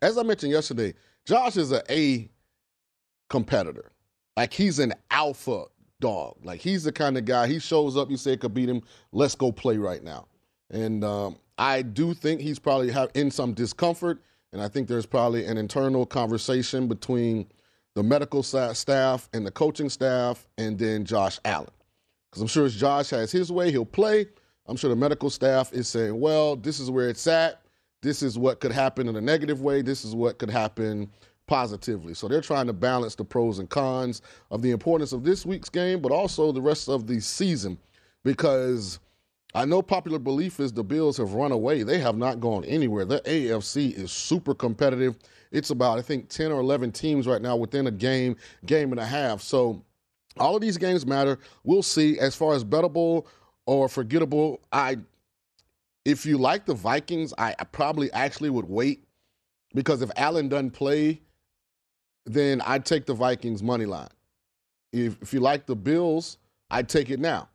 As 0.00 0.16
I 0.16 0.22
mentioned 0.22 0.52
yesterday, 0.52 0.94
Josh 1.26 1.56
is 1.56 1.72
an 1.72 1.82
A 1.90 2.30
competitor. 3.28 3.92
Like 4.36 4.52
he's 4.52 4.78
an 4.78 4.94
alpha 5.10 5.64
dog. 6.00 6.36
Like 6.44 6.60
he's 6.60 6.84
the 6.84 6.92
kind 6.92 7.18
of 7.18 7.24
guy, 7.24 7.48
he 7.48 7.58
shows 7.58 7.96
up, 7.96 8.10
you 8.10 8.16
say 8.16 8.32
it 8.32 8.40
could 8.40 8.54
beat 8.54 8.68
him, 8.68 8.82
let's 9.12 9.34
go 9.34 9.50
play 9.50 9.76
right 9.76 10.02
now. 10.02 10.26
And 10.70 11.02
um, 11.02 11.36
I 11.58 11.82
do 11.82 12.14
think 12.14 12.40
he's 12.40 12.58
probably 12.58 12.90
have 12.92 13.10
in 13.14 13.30
some 13.30 13.52
discomfort, 13.52 14.22
and 14.52 14.62
I 14.62 14.68
think 14.68 14.86
there's 14.86 15.06
probably 15.06 15.44
an 15.44 15.58
internal 15.58 16.06
conversation 16.06 16.88
between 16.88 17.48
the 17.94 18.02
medical 18.02 18.42
staff 18.42 19.28
and 19.32 19.44
the 19.44 19.50
coaching 19.50 19.88
staff, 19.88 20.46
and 20.56 20.78
then 20.78 21.04
Josh 21.04 21.40
Allen. 21.44 21.68
Because 22.38 22.52
I'm 22.52 22.54
sure 22.54 22.66
as 22.66 22.76
Josh 22.76 23.10
has 23.10 23.32
his 23.32 23.50
way, 23.50 23.72
he'll 23.72 23.84
play. 23.84 24.24
I'm 24.66 24.76
sure 24.76 24.90
the 24.90 24.94
medical 24.94 25.28
staff 25.28 25.72
is 25.72 25.88
saying, 25.88 26.20
well, 26.20 26.54
this 26.54 26.78
is 26.78 26.88
where 26.88 27.08
it's 27.08 27.26
at. 27.26 27.62
This 28.00 28.22
is 28.22 28.38
what 28.38 28.60
could 28.60 28.70
happen 28.70 29.08
in 29.08 29.16
a 29.16 29.20
negative 29.20 29.60
way. 29.60 29.82
This 29.82 30.04
is 30.04 30.14
what 30.14 30.38
could 30.38 30.48
happen 30.48 31.10
positively. 31.48 32.14
So 32.14 32.28
they're 32.28 32.40
trying 32.40 32.68
to 32.68 32.72
balance 32.72 33.16
the 33.16 33.24
pros 33.24 33.58
and 33.58 33.68
cons 33.68 34.22
of 34.52 34.62
the 34.62 34.70
importance 34.70 35.10
of 35.10 35.24
this 35.24 35.44
week's 35.44 35.68
game, 35.68 36.00
but 36.00 36.12
also 36.12 36.52
the 36.52 36.62
rest 36.62 36.88
of 36.88 37.08
the 37.08 37.18
season. 37.18 37.76
Because 38.22 39.00
I 39.52 39.64
know 39.64 39.82
popular 39.82 40.20
belief 40.20 40.60
is 40.60 40.72
the 40.72 40.84
Bills 40.84 41.16
have 41.16 41.32
run 41.32 41.50
away. 41.50 41.82
They 41.82 41.98
have 41.98 42.16
not 42.16 42.38
gone 42.38 42.64
anywhere. 42.66 43.04
The 43.04 43.18
AFC 43.22 43.98
is 43.98 44.12
super 44.12 44.54
competitive. 44.54 45.18
It's 45.50 45.70
about, 45.70 45.98
I 45.98 46.02
think, 46.02 46.28
10 46.28 46.52
or 46.52 46.60
11 46.60 46.92
teams 46.92 47.26
right 47.26 47.42
now 47.42 47.56
within 47.56 47.88
a 47.88 47.90
game, 47.90 48.36
game 48.64 48.92
and 48.92 49.00
a 49.00 49.06
half. 49.06 49.42
So 49.42 49.82
all 50.40 50.56
of 50.56 50.60
these 50.60 50.76
games 50.78 51.06
matter. 51.06 51.38
We'll 51.64 51.82
see. 51.82 52.18
As 52.18 52.34
far 52.34 52.54
as 52.54 52.64
bettable 52.64 53.26
or 53.66 53.88
forgettable, 53.88 54.60
I 54.72 54.98
if 56.08 56.24
you 56.24 56.38
like 56.38 56.64
the 56.64 56.74
Vikings, 56.74 57.34
I, 57.36 57.54
probably 57.70 58.10
actually 58.12 58.48
would 58.48 58.66
wait 58.66 59.04
because 59.74 60.00
if 60.00 60.10
Allen 60.16 60.48
doesn't 60.48 60.70
play, 60.70 61.20
then 62.24 62.62
I'd 62.62 62.86
take 62.86 63.04
the 63.04 63.12
Vikings 63.12 63.62
money 63.62 63.84
line. 63.84 64.08
If, 64.90 65.20
if 65.20 65.34
you 65.34 65.40
like 65.40 65.66
the 65.66 65.76
Bills, 65.76 66.38
I'd 66.70 66.88
take 66.88 67.10
it 67.10 67.20
now 67.20 67.48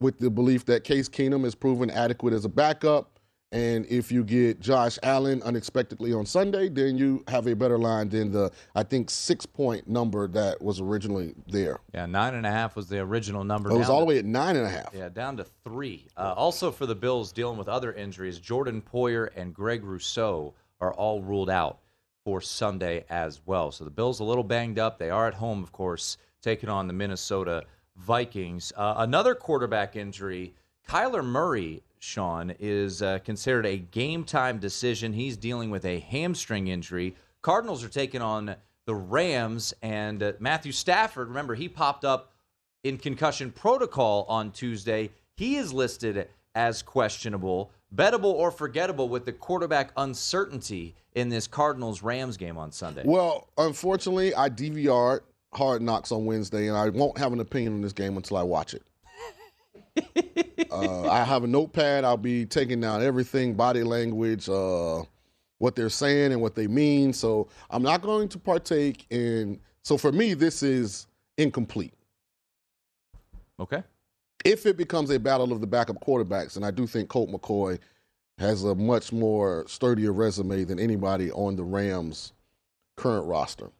with 0.00 0.18
the 0.18 0.30
belief 0.30 0.66
that 0.66 0.84
Case 0.84 1.08
Keenum 1.08 1.44
is 1.44 1.56
proven 1.56 1.90
adequate 1.90 2.32
as 2.32 2.44
a 2.44 2.48
backup. 2.48 3.17
And 3.50 3.86
if 3.86 4.12
you 4.12 4.24
get 4.24 4.60
Josh 4.60 4.98
Allen 5.02 5.42
unexpectedly 5.42 6.12
on 6.12 6.26
Sunday, 6.26 6.68
then 6.68 6.98
you 6.98 7.24
have 7.28 7.46
a 7.46 7.56
better 7.56 7.78
line 7.78 8.10
than 8.10 8.30
the, 8.30 8.50
I 8.74 8.82
think, 8.82 9.08
six 9.08 9.46
point 9.46 9.88
number 9.88 10.28
that 10.28 10.60
was 10.60 10.80
originally 10.80 11.34
there. 11.46 11.80
Yeah, 11.94 12.04
nine 12.04 12.34
and 12.34 12.44
a 12.44 12.50
half 12.50 12.76
was 12.76 12.88
the 12.88 12.98
original 12.98 13.44
number. 13.44 13.70
It 13.70 13.78
was 13.78 13.88
all 13.88 14.00
the 14.00 14.06
way 14.06 14.18
at 14.18 14.26
nine 14.26 14.56
and 14.56 14.66
a 14.66 14.70
half. 14.70 14.90
Yeah, 14.92 15.08
down 15.08 15.38
to 15.38 15.44
three. 15.64 16.08
Uh, 16.16 16.34
also 16.36 16.70
for 16.70 16.84
the 16.84 16.94
Bills 16.94 17.32
dealing 17.32 17.56
with 17.56 17.68
other 17.68 17.92
injuries, 17.94 18.38
Jordan 18.38 18.82
Poyer 18.82 19.30
and 19.34 19.54
Greg 19.54 19.82
Rousseau 19.82 20.52
are 20.80 20.92
all 20.92 21.22
ruled 21.22 21.48
out 21.48 21.78
for 22.24 22.42
Sunday 22.42 23.06
as 23.08 23.40
well. 23.46 23.72
So 23.72 23.84
the 23.84 23.90
Bills 23.90 24.20
a 24.20 24.24
little 24.24 24.44
banged 24.44 24.78
up. 24.78 24.98
They 24.98 25.08
are 25.08 25.26
at 25.26 25.34
home, 25.34 25.62
of 25.62 25.72
course, 25.72 26.18
taking 26.42 26.68
on 26.68 26.86
the 26.86 26.92
Minnesota 26.92 27.64
Vikings. 27.96 28.74
Uh, 28.76 28.96
another 28.98 29.34
quarterback 29.34 29.96
injury. 29.96 30.54
Kyler 30.86 31.24
Murray, 31.24 31.82
Sean, 32.00 32.54
is 32.58 33.02
uh, 33.02 33.18
considered 33.20 33.66
a 33.66 33.78
game 33.78 34.24
time 34.24 34.58
decision. 34.58 35.12
He's 35.12 35.36
dealing 35.36 35.70
with 35.70 35.84
a 35.84 36.00
hamstring 36.00 36.68
injury. 36.68 37.14
Cardinals 37.42 37.84
are 37.84 37.88
taking 37.88 38.22
on 38.22 38.56
the 38.86 38.94
Rams, 38.94 39.74
and 39.82 40.22
uh, 40.22 40.32
Matthew 40.38 40.72
Stafford, 40.72 41.28
remember, 41.28 41.54
he 41.54 41.68
popped 41.68 42.04
up 42.04 42.32
in 42.84 42.96
concussion 42.96 43.50
protocol 43.50 44.24
on 44.28 44.50
Tuesday. 44.50 45.10
He 45.36 45.56
is 45.56 45.72
listed 45.72 46.28
as 46.54 46.82
questionable 46.82 47.70
bettable 47.94 48.24
or 48.24 48.50
forgettable 48.50 49.08
with 49.08 49.24
the 49.24 49.32
quarterback 49.32 49.92
uncertainty 49.96 50.94
in 51.14 51.28
this 51.28 51.46
Cardinals 51.46 52.02
Rams 52.02 52.36
game 52.36 52.58
on 52.58 52.70
Sunday? 52.72 53.02
Well, 53.04 53.48
unfortunately, 53.56 54.34
I 54.34 54.48
DVR'd 54.48 55.22
Hard 55.54 55.82
Knocks 55.82 56.12
on 56.12 56.26
Wednesday, 56.26 56.68
and 56.68 56.76
I 56.76 56.90
won't 56.90 57.18
have 57.18 57.32
an 57.32 57.40
opinion 57.40 57.74
on 57.74 57.80
this 57.80 57.92
game 57.92 58.16
until 58.16 58.36
I 58.36 58.42
watch 58.42 58.74
it. 58.74 58.82
Uh, 60.70 61.08
I 61.08 61.24
have 61.24 61.44
a 61.44 61.46
notepad. 61.46 62.04
I'll 62.04 62.16
be 62.16 62.44
taking 62.44 62.80
down 62.80 63.02
everything, 63.02 63.54
body 63.54 63.82
language, 63.82 64.48
uh, 64.48 65.02
what 65.58 65.74
they're 65.74 65.88
saying 65.88 66.32
and 66.32 66.40
what 66.40 66.54
they 66.54 66.66
mean. 66.66 67.12
So 67.12 67.48
I'm 67.70 67.82
not 67.82 68.02
going 68.02 68.28
to 68.28 68.38
partake 68.38 69.06
in. 69.10 69.60
So 69.82 69.96
for 69.96 70.12
me, 70.12 70.34
this 70.34 70.62
is 70.62 71.06
incomplete. 71.36 71.94
Okay 73.60 73.82
if 74.44 74.66
it 74.66 74.76
becomes 74.76 75.10
a 75.10 75.18
battle 75.18 75.52
of 75.52 75.60
the 75.60 75.66
backup 75.66 76.00
quarterbacks, 76.00 76.56
and 76.56 76.64
I 76.64 76.70
do 76.70 76.86
think 76.86 77.08
Colt 77.08 77.30
McCoy 77.30 77.78
has 78.38 78.64
a 78.64 78.74
much 78.74 79.12
more 79.12 79.64
sturdier 79.66 80.12
resume 80.12 80.64
than 80.64 80.78
anybody 80.78 81.30
on 81.32 81.56
the 81.56 81.64
Rams' 81.64 82.32
current 82.96 83.26
roster. 83.26 83.70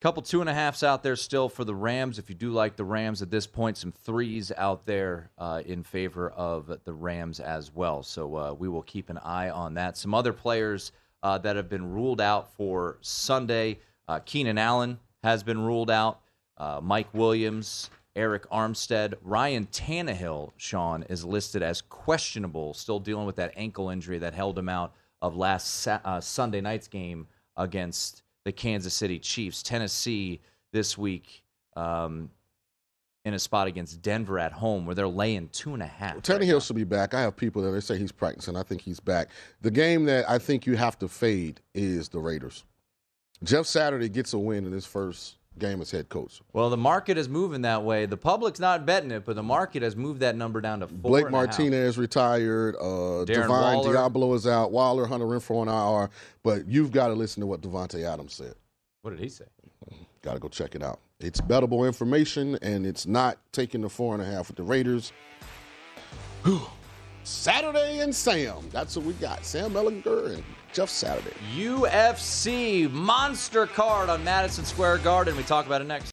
Couple 0.00 0.22
two 0.22 0.40
and 0.40 0.48
a 0.48 0.54
halfs 0.54 0.82
out 0.82 1.02
there 1.02 1.14
still 1.14 1.50
for 1.50 1.62
the 1.62 1.74
Rams. 1.74 2.18
If 2.18 2.30
you 2.30 2.34
do 2.34 2.52
like 2.52 2.74
the 2.74 2.84
Rams 2.84 3.20
at 3.20 3.30
this 3.30 3.46
point, 3.46 3.76
some 3.76 3.92
threes 3.92 4.50
out 4.56 4.86
there 4.86 5.30
uh, 5.36 5.60
in 5.66 5.82
favor 5.82 6.30
of 6.30 6.78
the 6.84 6.92
Rams 6.94 7.38
as 7.38 7.70
well. 7.74 8.02
So 8.02 8.34
uh, 8.34 8.52
we 8.54 8.66
will 8.66 8.80
keep 8.80 9.10
an 9.10 9.18
eye 9.18 9.50
on 9.50 9.74
that. 9.74 9.98
Some 9.98 10.14
other 10.14 10.32
players 10.32 10.92
uh, 11.22 11.36
that 11.38 11.54
have 11.56 11.68
been 11.68 11.92
ruled 11.92 12.18
out 12.18 12.50
for 12.54 12.96
Sunday. 13.02 13.78
Uh, 14.08 14.20
Keenan 14.20 14.56
Allen 14.56 14.98
has 15.22 15.42
been 15.42 15.60
ruled 15.60 15.90
out. 15.90 16.20
Uh, 16.56 16.80
Mike 16.82 17.12
Williams, 17.12 17.90
Arik 18.16 18.46
Armstead. 18.50 19.16
Ryan 19.22 19.66
Tannehill, 19.66 20.52
Sean, 20.56 21.02
is 21.10 21.26
listed 21.26 21.62
as 21.62 21.82
questionable, 21.82 22.72
still 22.72 23.00
dealing 23.00 23.26
with 23.26 23.36
that 23.36 23.52
ankle 23.54 23.90
injury 23.90 24.16
that 24.16 24.32
held 24.32 24.58
him 24.58 24.70
out 24.70 24.94
of 25.20 25.36
last 25.36 25.86
uh, 25.86 26.22
Sunday 26.22 26.62
night's 26.62 26.88
game 26.88 27.26
against 27.58 28.22
the 28.44 28.52
Kansas 28.52 28.94
City 28.94 29.18
Chiefs. 29.18 29.62
Tennessee 29.62 30.40
this 30.72 30.96
week 30.96 31.42
um, 31.76 32.30
in 33.24 33.34
a 33.34 33.38
spot 33.38 33.66
against 33.66 34.00
Denver 34.02 34.38
at 34.38 34.52
home 34.52 34.86
where 34.86 34.94
they're 34.94 35.08
laying 35.08 35.48
two 35.48 35.74
and 35.74 35.82
a 35.82 35.86
half. 35.86 36.14
Well, 36.14 36.22
Tannehill 36.22 36.54
right 36.54 36.62
should 36.62 36.76
be 36.76 36.84
back. 36.84 37.14
I 37.14 37.20
have 37.22 37.36
people 37.36 37.62
that 37.62 37.70
they 37.70 37.80
say 37.80 37.98
he's 37.98 38.12
practicing. 38.12 38.56
I 38.56 38.62
think 38.62 38.80
he's 38.80 39.00
back. 39.00 39.28
The 39.60 39.70
game 39.70 40.04
that 40.06 40.28
I 40.28 40.38
think 40.38 40.66
you 40.66 40.76
have 40.76 40.98
to 41.00 41.08
fade 41.08 41.60
is 41.74 42.08
the 42.08 42.18
Raiders. 42.18 42.64
Jeff 43.42 43.66
Saturday 43.66 44.08
gets 44.08 44.32
a 44.32 44.38
win 44.38 44.66
in 44.66 44.72
his 44.72 44.86
first 44.86 45.36
game 45.60 45.80
as 45.80 45.90
head 45.90 46.08
coach. 46.08 46.40
Well, 46.52 46.70
the 46.70 46.76
market 46.76 47.16
is 47.16 47.28
moving 47.28 47.62
that 47.62 47.84
way. 47.84 48.06
The 48.06 48.16
public's 48.16 48.58
not 48.58 48.84
betting 48.84 49.12
it, 49.12 49.24
but 49.24 49.36
the 49.36 49.42
market 49.42 49.82
has 49.82 49.94
moved 49.94 50.20
that 50.20 50.34
number 50.34 50.60
down 50.60 50.80
to 50.80 50.88
four. 50.88 50.96
Blake 50.98 51.30
Martinez 51.30 51.96
retired. 51.96 52.74
Uh, 52.76 53.24
Divine 53.24 53.78
Deablo 53.78 54.34
is 54.34 54.46
out. 54.46 54.72
Waller, 54.72 55.06
Hunter 55.06 55.26
Renfrow 55.26 55.66
on 55.66 55.68
IR. 55.68 56.10
But 56.42 56.66
you've 56.66 56.90
got 56.90 57.08
to 57.08 57.14
listen 57.14 57.40
to 57.40 57.46
what 57.46 57.60
Davante 57.60 58.04
Adams 58.04 58.34
said. 58.34 58.54
What 59.02 59.10
did 59.10 59.20
he 59.20 59.28
say? 59.28 59.44
Got 60.22 60.34
to 60.34 60.40
go 60.40 60.48
check 60.48 60.74
it 60.74 60.82
out. 60.82 61.00
It's 61.20 61.40
bettable 61.40 61.86
information, 61.86 62.58
and 62.62 62.86
it's 62.86 63.06
not 63.06 63.38
taking 63.52 63.82
the 63.82 63.88
four 63.88 64.14
and 64.14 64.22
a 64.22 64.26
half 64.26 64.48
with 64.48 64.56
the 64.56 64.62
Raiders. 64.62 65.12
Saturday 67.24 68.00
and 68.00 68.14
Sam. 68.14 68.68
That's 68.70 68.96
what 68.96 69.06
we 69.06 69.12
got. 69.14 69.44
Sam 69.44 69.72
Ehlinger 69.72 70.34
and 70.34 70.44
Jeff 70.72 70.88
Saturday. 70.88 71.34
UFC 71.54 72.90
monster 72.90 73.66
card 73.66 74.08
on 74.08 74.22
Madison 74.24 74.64
Square 74.64 74.98
Garden. 74.98 75.36
We 75.36 75.42
talk 75.42 75.66
about 75.66 75.80
it 75.80 75.86
next. 75.86 76.12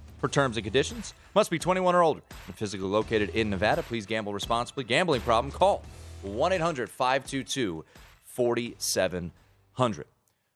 for 0.21 0.29
terms 0.29 0.55
and 0.55 0.63
conditions. 0.63 1.13
Must 1.33 1.49
be 1.49 1.59
21 1.59 1.95
or 1.95 2.03
older 2.03 2.21
and 2.45 2.55
physically 2.55 2.87
located 2.87 3.29
in 3.29 3.49
Nevada. 3.49 3.81
Please 3.81 4.05
gamble 4.05 4.33
responsibly. 4.33 4.83
Gambling 4.83 5.21
problem? 5.21 5.51
Call 5.51 5.83
1 6.21 6.53
800 6.53 6.89
522 6.89 7.83
4700. 8.23 10.05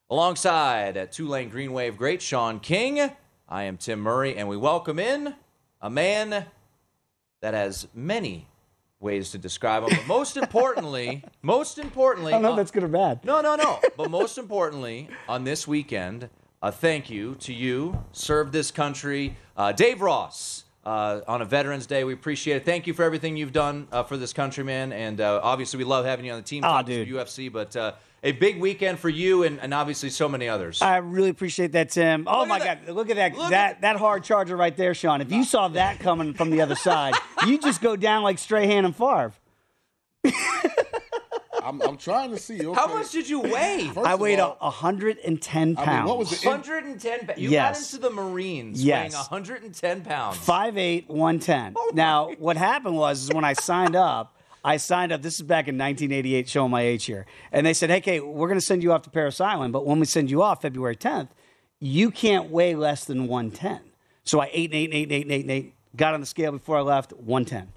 Alongside 0.09 0.95
at 0.97 1.11
Tulane 1.11 1.49
Green 1.49 1.73
Wave 1.73 1.97
great 1.97 2.21
Sean 2.21 2.59
King, 2.59 3.11
I 3.49 3.63
am 3.63 3.77
Tim 3.77 3.99
Murray, 3.99 4.37
and 4.37 4.47
we 4.47 4.55
welcome 4.55 4.99
in 4.99 5.33
a 5.81 5.89
man 5.89 6.45
that 7.41 7.53
has 7.55 7.87
many 7.95 8.47
ways 8.99 9.31
to 9.31 9.39
describe 9.39 9.83
him. 9.83 9.89
But 9.89 10.07
most 10.07 10.37
importantly, 10.37 11.23
most 11.41 11.79
importantly, 11.79 12.33
I 12.33 12.35
don't 12.35 12.43
know 12.43 12.49
if 12.49 12.53
uh, 12.53 12.57
that's 12.57 12.71
good 12.71 12.83
or 12.83 12.87
bad. 12.87 13.25
no, 13.25 13.41
no, 13.41 13.55
no. 13.55 13.79
but 13.97 14.11
most 14.11 14.37
importantly, 14.37 15.09
on 15.27 15.43
this 15.43 15.67
weekend, 15.67 16.29
a 16.61 16.71
thank 16.71 17.09
you 17.09 17.35
to 17.35 17.51
you, 17.53 18.03
served 18.11 18.53
this 18.53 18.71
country, 18.71 19.35
uh, 19.55 19.71
Dave 19.71 20.01
Ross. 20.01 20.63
Uh, 20.83 21.21
on 21.27 21.41
a 21.41 21.45
Veterans 21.45 21.87
Day, 21.87 22.03
we 22.03 22.13
appreciate 22.13 22.57
it. 22.57 22.63
Thank 22.63 22.85
you 22.85 22.93
for 22.93 23.01
everything 23.01 23.35
you've 23.35 23.51
done 23.51 23.87
uh, 23.91 24.03
for 24.03 24.17
this 24.17 24.33
country, 24.33 24.63
man. 24.63 24.93
And 24.93 25.19
uh, 25.19 25.39
obviously, 25.41 25.79
we 25.79 25.83
love 25.83 26.05
having 26.05 26.25
you 26.25 26.31
on 26.31 26.37
the 26.37 26.43
team. 26.43 26.61
Talking 26.61 27.05
dude. 27.05 27.07
UFC, 27.09 27.51
but 27.51 27.75
uh, 27.75 27.93
a 28.21 28.33
big 28.33 28.59
weekend 28.59 28.99
for 28.99 29.09
you, 29.09 29.41
and, 29.41 29.59
and 29.61 29.73
obviously 29.73 30.11
so 30.11 30.29
many 30.29 30.47
others. 30.47 30.83
I 30.83 30.97
really 30.97 31.29
appreciate 31.29 31.71
that, 31.71 31.89
Tim. 31.89 32.25
Oh 32.27 32.45
my 32.45 32.59
that. 32.59 32.85
God! 32.85 32.95
Look 32.95 33.09
at 33.09 33.15
that 33.15 33.35
Look 33.35 33.49
that 33.49 33.77
at- 33.77 33.81
that 33.81 33.95
hard 33.95 34.23
charger 34.23 34.55
right 34.55 34.77
there, 34.77 34.93
Sean. 34.93 35.21
If 35.21 35.31
you 35.31 35.43
saw 35.43 35.69
that 35.69 35.97
coming 35.99 36.35
from 36.35 36.51
the 36.51 36.61
other 36.61 36.75
side, 36.75 37.15
you 37.47 37.57
just 37.57 37.81
go 37.81 37.95
down 37.95 38.21
like 38.21 38.37
Strahan 38.37 38.85
and 38.85 38.95
Favre. 38.95 39.33
I'm, 41.65 41.81
I'm 41.81 41.97
trying 41.97 42.29
to 42.29 42.37
see. 42.37 42.63
Okay. 42.65 42.79
How 42.79 42.87
much 42.93 43.11
did 43.11 43.27
you 43.27 43.39
weigh? 43.39 43.89
First 43.91 44.07
I 44.07 44.13
weighed 44.13 44.37
a 44.37 44.45
all, 44.45 44.57
110 44.59 45.75
pounds. 45.75 45.87
I 45.87 45.97
mean, 45.97 46.05
what 46.05 46.17
was 46.19 46.29
the 46.29 46.47
110 46.47 47.25
pounds. 47.25 47.39
You 47.39 47.49
Yes. 47.49 47.79
got 47.79 47.93
into 47.93 48.07
the 48.07 48.13
Marines 48.13 48.83
Yes. 48.83 49.13
weighing 49.13 49.13
110 49.13 50.01
pounds. 50.03 50.37
5'8", 50.37 51.09
110. 51.09 51.73
Oh 51.75 51.91
now, 51.95 52.31
what 52.37 52.55
happened 52.55 52.95
was 52.95 53.23
is 53.23 53.33
when 53.33 53.43
I 53.43 53.53
signed 53.53 53.95
up, 53.95 54.35
I 54.63 54.77
signed 54.77 55.11
up. 55.11 55.23
This 55.23 55.35
is 55.35 55.41
back 55.41 55.67
in 55.67 55.75
1988, 55.77 56.47
showing 56.47 56.71
my 56.71 56.81
age 56.81 57.05
here. 57.05 57.25
And 57.51 57.65
they 57.65 57.73
said, 57.73 57.89
hey, 57.89 58.01
Kate, 58.01 58.19
we're 58.25 58.47
going 58.47 58.59
to 58.59 58.65
send 58.65 58.83
you 58.83 58.91
off 58.91 59.01
to 59.03 59.09
Parris 59.09 59.41
Island, 59.41 59.73
but 59.73 59.85
when 59.85 59.99
we 59.99 60.05
send 60.05 60.29
you 60.29 60.43
off 60.43 60.61
February 60.61 60.95
10th, 60.95 61.29
you 61.79 62.11
can't 62.11 62.49
weigh 62.51 62.75
less 62.75 63.05
than 63.05 63.27
110. 63.27 63.81
So 64.23 64.39
I 64.39 64.49
ate 64.53 64.71
and 64.71 64.75
ate 64.75 64.85
and 64.85 64.93
ate 64.95 65.03
and 65.03 65.11
ate 65.11 65.21
and 65.23 65.31
ate 65.31 65.41
and 65.41 65.51
ate, 65.51 65.73
got 65.95 66.13
on 66.13 66.19
the 66.19 66.25
scale 66.25 66.51
before 66.51 66.77
I 66.77 66.81
left, 66.81 67.11
110. 67.13 67.73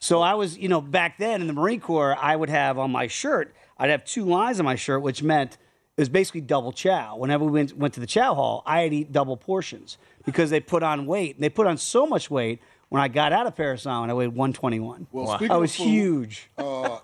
So 0.00 0.20
I 0.20 0.34
was, 0.34 0.56
you 0.56 0.68
know, 0.68 0.80
back 0.80 1.18
then 1.18 1.40
in 1.40 1.46
the 1.46 1.52
Marine 1.52 1.80
Corps, 1.80 2.16
I 2.20 2.36
would 2.36 2.50
have 2.50 2.78
on 2.78 2.90
my 2.90 3.06
shirt, 3.06 3.54
I'd 3.78 3.90
have 3.90 4.04
two 4.04 4.24
lines 4.24 4.58
on 4.60 4.64
my 4.64 4.76
shirt, 4.76 5.02
which 5.02 5.22
meant 5.22 5.58
it 5.96 6.00
was 6.00 6.08
basically 6.08 6.40
double 6.40 6.72
chow. 6.72 7.16
Whenever 7.16 7.44
we 7.44 7.50
went, 7.50 7.76
went 7.76 7.94
to 7.94 8.00
the 8.00 8.06
chow 8.06 8.34
hall, 8.34 8.62
I'd 8.64 8.92
eat 8.92 9.12
double 9.12 9.36
portions 9.36 9.98
because 10.24 10.50
they 10.50 10.60
put 10.60 10.82
on 10.82 11.06
weight. 11.06 11.34
And 11.34 11.42
they 11.42 11.48
put 11.48 11.66
on 11.66 11.76
so 11.76 12.06
much 12.06 12.30
weight. 12.30 12.60
When 12.90 13.02
I 13.02 13.08
got 13.08 13.34
out 13.34 13.46
of 13.46 13.54
Parris 13.54 13.84
Island, 13.84 14.10
I 14.10 14.14
weighed 14.14 14.28
121. 14.28 15.08
Well, 15.12 15.36
speaking 15.36 15.50
I 15.50 15.58
was 15.58 15.76
food, 15.76 15.84
huge. 15.84 16.50
Uh, 16.56 17.00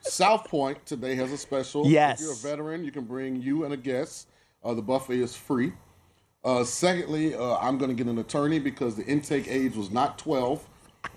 South 0.00 0.48
Point 0.48 0.86
today 0.86 1.14
has 1.16 1.30
a 1.30 1.36
special. 1.36 1.86
Yes. 1.86 2.20
If 2.20 2.24
you're 2.24 2.32
a 2.32 2.36
veteran, 2.56 2.84
you 2.84 2.90
can 2.90 3.04
bring 3.04 3.42
you 3.42 3.64
and 3.64 3.74
a 3.74 3.76
guest. 3.76 4.28
Uh, 4.64 4.72
the 4.72 4.80
buffet 4.80 5.20
is 5.20 5.36
free. 5.36 5.72
Uh, 6.42 6.64
secondly, 6.64 7.34
uh, 7.34 7.56
I'm 7.58 7.76
going 7.76 7.90
to 7.90 7.94
get 7.94 8.10
an 8.10 8.18
attorney 8.18 8.58
because 8.58 8.96
the 8.96 9.04
intake 9.04 9.46
age 9.48 9.74
was 9.76 9.90
not 9.90 10.16
12. 10.16 10.66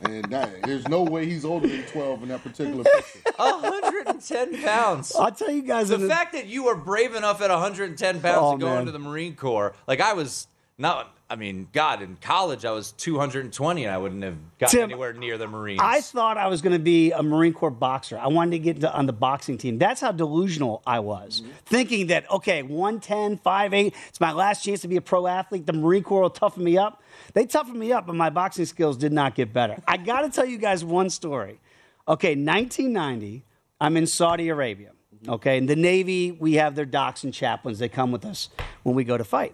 And 0.01 0.23
that, 0.25 0.63
there's 0.63 0.87
no 0.87 1.03
way 1.03 1.25
he's 1.25 1.45
older 1.45 1.67
than 1.67 1.83
12 1.83 2.23
in 2.23 2.29
that 2.29 2.43
particular 2.43 2.83
picture. 2.83 3.19
110 3.35 4.61
pounds. 4.63 5.13
I'll 5.15 5.31
tell 5.31 5.51
you 5.51 5.61
guys. 5.61 5.89
the 5.89 5.95
in 5.95 6.07
fact 6.07 6.33
that 6.33 6.47
you 6.47 6.65
were 6.65 6.75
brave 6.75 7.15
enough 7.15 7.41
at 7.41 7.49
110 7.49 8.21
pounds 8.21 8.37
Oh, 8.39 8.53
to 8.53 8.59
go 8.59 8.67
man. 8.67 8.79
into 8.79 8.91
the 8.91 8.99
Marine 8.99 9.35
Corps, 9.35 9.73
like 9.87 10.01
I 10.01 10.13
was 10.13 10.47
not. 10.77 11.15
I 11.31 11.35
mean, 11.35 11.67
God, 11.73 12.01
in 12.01 12.17
college 12.21 12.65
I 12.65 12.71
was 12.71 12.91
220, 12.93 13.83
and 13.83 13.93
I 13.93 13.99
wouldn't 13.99 14.23
have 14.23 14.35
gotten 14.57 14.79
Tim, 14.79 14.89
anywhere 14.89 15.13
near 15.13 15.37
the 15.37 15.45
Marines. 15.45 15.79
I 15.83 16.01
thought 16.01 16.37
I 16.39 16.47
was 16.47 16.63
going 16.63 16.73
to 16.73 16.79
be 16.79 17.11
a 17.11 17.21
Marine 17.21 17.53
Corps 17.53 17.69
boxer. 17.69 18.17
I 18.17 18.29
wanted 18.29 18.51
to 18.51 18.59
get 18.59 18.77
into, 18.77 18.91
on 18.91 19.05
the 19.05 19.13
boxing 19.13 19.59
team. 19.59 19.77
That's 19.77 20.01
how 20.01 20.11
delusional 20.11 20.81
I 20.87 21.01
was. 21.01 21.41
Mm-hmm. 21.41 21.51
Thinking 21.67 22.07
that, 22.07 22.31
okay, 22.31 22.63
110, 22.63 23.37
5'8, 23.37 23.93
it's 24.07 24.19
my 24.19 24.31
last 24.31 24.63
chance 24.63 24.81
to 24.81 24.87
be 24.87 24.95
a 24.95 25.01
pro 25.01 25.27
athlete. 25.27 25.67
The 25.67 25.73
Marine 25.73 26.01
Corps 26.01 26.23
will 26.23 26.31
toughen 26.31 26.63
me 26.63 26.79
up. 26.79 27.03
They 27.33 27.45
toughened 27.45 27.79
me 27.79 27.91
up, 27.91 28.07
but 28.07 28.15
my 28.15 28.29
boxing 28.29 28.65
skills 28.65 28.97
did 28.97 29.13
not 29.13 29.35
get 29.35 29.53
better. 29.53 29.81
I 29.87 29.97
got 29.97 30.21
to 30.21 30.29
tell 30.29 30.45
you 30.45 30.57
guys 30.57 30.83
one 30.83 31.09
story. 31.09 31.59
Okay, 32.07 32.29
1990, 32.29 33.43
I'm 33.79 33.97
in 33.97 34.07
Saudi 34.07 34.49
Arabia. 34.49 34.91
Okay, 35.27 35.57
in 35.57 35.65
the 35.65 35.75
Navy, 35.75 36.31
we 36.31 36.53
have 36.53 36.75
their 36.75 36.85
docs 36.85 37.23
and 37.23 37.33
chaplains. 37.33 37.79
They 37.79 37.89
come 37.89 38.11
with 38.11 38.25
us 38.25 38.49
when 38.83 38.95
we 38.95 39.03
go 39.03 39.17
to 39.17 39.23
fight. 39.23 39.53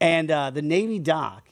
And 0.00 0.30
uh, 0.30 0.50
the 0.50 0.62
Navy 0.62 0.98
doc 0.98 1.48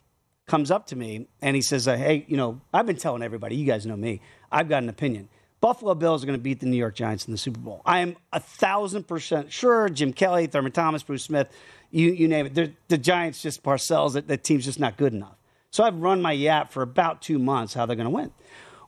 comes 0.47 0.71
up 0.71 0.87
to 0.89 0.97
me 0.97 1.29
and 1.41 1.55
he 1.55 1.63
says, 1.63 1.87
uh, 1.87 1.97
Hey, 1.97 2.25
you 2.29 2.37
know, 2.37 2.61
I've 2.75 2.87
been 2.87 2.97
telling 2.97 3.23
everybody, 3.23 3.57
you 3.57 3.65
guys 3.65 3.87
know 3.87 3.97
me, 3.97 4.21
I've 4.51 4.69
got 4.69 4.83
an 4.83 4.89
opinion. 4.89 5.29
Buffalo 5.61 5.95
Bills 5.95 6.25
are 6.25 6.27
going 6.27 6.39
to 6.39 6.43
beat 6.43 6.59
the 6.59 6.67
New 6.67 6.77
York 6.77 6.97
Giants 6.97 7.27
in 7.27 7.33
the 7.33 7.39
Super 7.39 7.61
Bowl. 7.61 7.83
I 7.87 8.01
am 8.01 8.17
a 8.33 8.41
thousand 8.41 9.07
percent 9.07 9.53
sure. 9.53 9.89
Jim 9.89 10.13
Kelly, 10.13 10.49
Thurman 10.49 10.73
Thomas, 10.73 11.05
Bruce 11.05 11.23
Smith, 11.23 11.49
you, 11.93 12.11
you 12.11 12.27
name 12.27 12.47
it. 12.47 12.55
They're, 12.55 12.73
the 12.89 12.99
Giants 12.99 13.41
just 13.41 13.63
Parcells. 13.63 14.15
That, 14.15 14.27
that 14.27 14.43
team's 14.43 14.65
just 14.65 14.81
not 14.81 14.97
good 14.97 15.13
enough. 15.13 15.37
So 15.73 15.83
I've 15.83 15.97
run 15.97 16.21
my 16.21 16.33
yap 16.33 16.71
for 16.71 16.83
about 16.83 17.23
two 17.23 17.39
months 17.39 17.73
how 17.75 17.87
they're 17.87 17.97
going 17.97 18.05
to 18.05 18.11
win. 18.11 18.31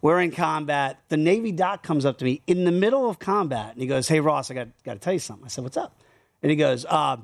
We're 0.03 0.20
in 0.20 0.31
combat. 0.31 1.01
The 1.09 1.16
Navy 1.16 1.51
doc 1.51 1.83
comes 1.83 2.05
up 2.05 2.18
to 2.18 2.27
me 2.27 2.42
in 2.47 2.64
the 2.64 2.73
middle 2.73 3.09
of 3.09 3.18
combat 3.18 3.73
and 3.73 3.81
he 3.81 3.88
goes, 3.88 4.07
Hey, 4.07 4.20
Ross, 4.20 4.51
I 4.51 4.55
got, 4.55 4.68
got 4.85 4.92
to 4.92 5.01
tell 5.01 5.14
you 5.14 5.18
something. 5.18 5.47
I 5.47 5.49
said, 5.49 5.64
What's 5.64 5.79
up? 5.79 5.99
And 6.42 6.51
he 6.51 6.57
goes, 6.57 6.85
uh, 6.85 7.16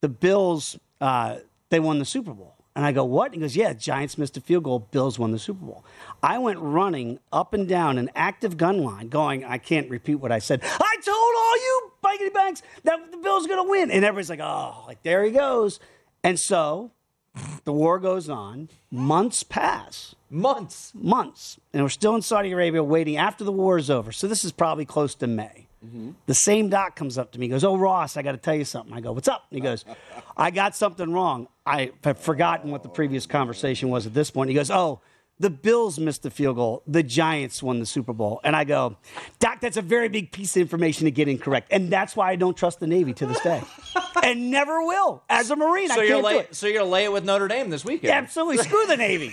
The 0.00 0.08
Bills, 0.08 0.76
uh, 1.00 1.38
they 1.70 1.78
won 1.78 2.00
the 2.00 2.04
Super 2.04 2.32
Bowl. 2.32 2.56
And 2.74 2.84
I 2.84 2.90
go, 2.90 3.04
What? 3.04 3.32
He 3.32 3.38
goes, 3.38 3.54
Yeah, 3.54 3.74
Giants 3.74 4.18
missed 4.18 4.36
a 4.36 4.40
field 4.40 4.64
goal. 4.64 4.80
Bills 4.80 5.20
won 5.20 5.30
the 5.30 5.38
Super 5.38 5.64
Bowl. 5.64 5.84
I 6.20 6.38
went 6.38 6.58
running 6.58 7.20
up 7.32 7.54
and 7.54 7.68
down 7.68 7.96
an 7.96 8.10
active 8.16 8.56
gun 8.56 8.78
line, 8.78 9.08
going, 9.08 9.44
I 9.44 9.58
can't 9.58 9.88
repeat 9.88 10.16
what 10.16 10.32
I 10.32 10.40
said. 10.40 10.62
I 10.64 10.96
told 11.04 11.16
all 11.16 11.56
you 11.56 11.92
Bikety 12.02 12.34
Banks 12.34 12.62
that 12.82 13.12
the 13.12 13.18
Bills 13.18 13.44
are 13.44 13.48
going 13.48 13.64
to 13.64 13.70
win. 13.70 13.92
And 13.92 14.04
everybody's 14.04 14.30
like, 14.30 14.40
Oh, 14.40 14.82
like 14.88 15.04
there 15.04 15.22
he 15.22 15.30
goes. 15.30 15.78
And 16.24 16.40
so 16.40 16.90
the 17.64 17.72
war 17.72 17.98
goes 17.98 18.28
on. 18.28 18.68
Months 18.90 19.42
pass. 19.42 20.14
Months. 20.30 20.92
Months. 20.94 21.58
And 21.72 21.82
we're 21.82 21.88
still 21.88 22.14
in 22.14 22.22
Saudi 22.22 22.52
Arabia 22.52 22.82
waiting 22.82 23.16
after 23.16 23.44
the 23.44 23.52
war 23.52 23.78
is 23.78 23.90
over. 23.90 24.12
So 24.12 24.26
this 24.26 24.44
is 24.44 24.52
probably 24.52 24.84
close 24.84 25.14
to 25.16 25.26
May. 25.26 25.66
Mm-hmm. 25.84 26.12
The 26.26 26.34
same 26.34 26.68
doc 26.68 26.96
comes 26.96 27.18
up 27.18 27.32
to 27.32 27.40
me, 27.40 27.48
goes, 27.48 27.64
Oh, 27.64 27.76
Ross, 27.76 28.16
I 28.16 28.22
got 28.22 28.32
to 28.32 28.38
tell 28.38 28.54
you 28.54 28.64
something. 28.64 28.94
I 28.94 29.00
go, 29.00 29.12
What's 29.12 29.28
up? 29.28 29.46
And 29.50 29.56
he 29.56 29.62
goes, 29.62 29.84
I 30.36 30.50
got 30.50 30.74
something 30.76 31.12
wrong. 31.12 31.48
I 31.66 31.92
have 32.04 32.18
forgotten 32.18 32.70
what 32.70 32.82
the 32.82 32.88
previous 32.88 33.26
conversation 33.26 33.90
was 33.90 34.06
at 34.06 34.14
this 34.14 34.30
point. 34.30 34.48
He 34.48 34.54
goes, 34.54 34.70
Oh, 34.70 35.00
the 35.40 35.50
Bills 35.50 35.98
missed 35.98 36.22
the 36.22 36.30
field 36.30 36.56
goal. 36.56 36.82
The 36.86 37.02
Giants 37.02 37.62
won 37.62 37.80
the 37.80 37.86
Super 37.86 38.12
Bowl. 38.12 38.40
And 38.44 38.54
I 38.54 38.64
go, 38.64 38.96
Doc, 39.40 39.60
that's 39.60 39.76
a 39.76 39.82
very 39.82 40.08
big 40.08 40.30
piece 40.30 40.56
of 40.56 40.60
information 40.60 41.06
to 41.06 41.10
get 41.10 41.26
incorrect. 41.28 41.68
And 41.72 41.90
that's 41.90 42.14
why 42.14 42.30
I 42.30 42.36
don't 42.36 42.56
trust 42.56 42.78
the 42.80 42.86
Navy 42.86 43.12
to 43.14 43.26
this 43.26 43.40
day. 43.40 43.60
and 44.22 44.50
never 44.50 44.82
will. 44.86 45.22
As 45.28 45.50
a 45.50 45.56
Marine, 45.56 45.88
So 45.88 46.00
I 46.00 46.04
you're 46.04 46.06
can't 46.22 46.22
do 46.22 46.26
lay, 46.26 46.38
it. 46.38 46.54
so 46.54 46.66
you're 46.68 46.98
it 46.98 47.12
with 47.12 47.24
Notre 47.24 47.48
Dame 47.48 47.68
this 47.68 47.84
weekend. 47.84 48.12
Absolutely. 48.12 48.58
Screw 48.64 48.86
the 48.86 48.96
Navy. 48.96 49.32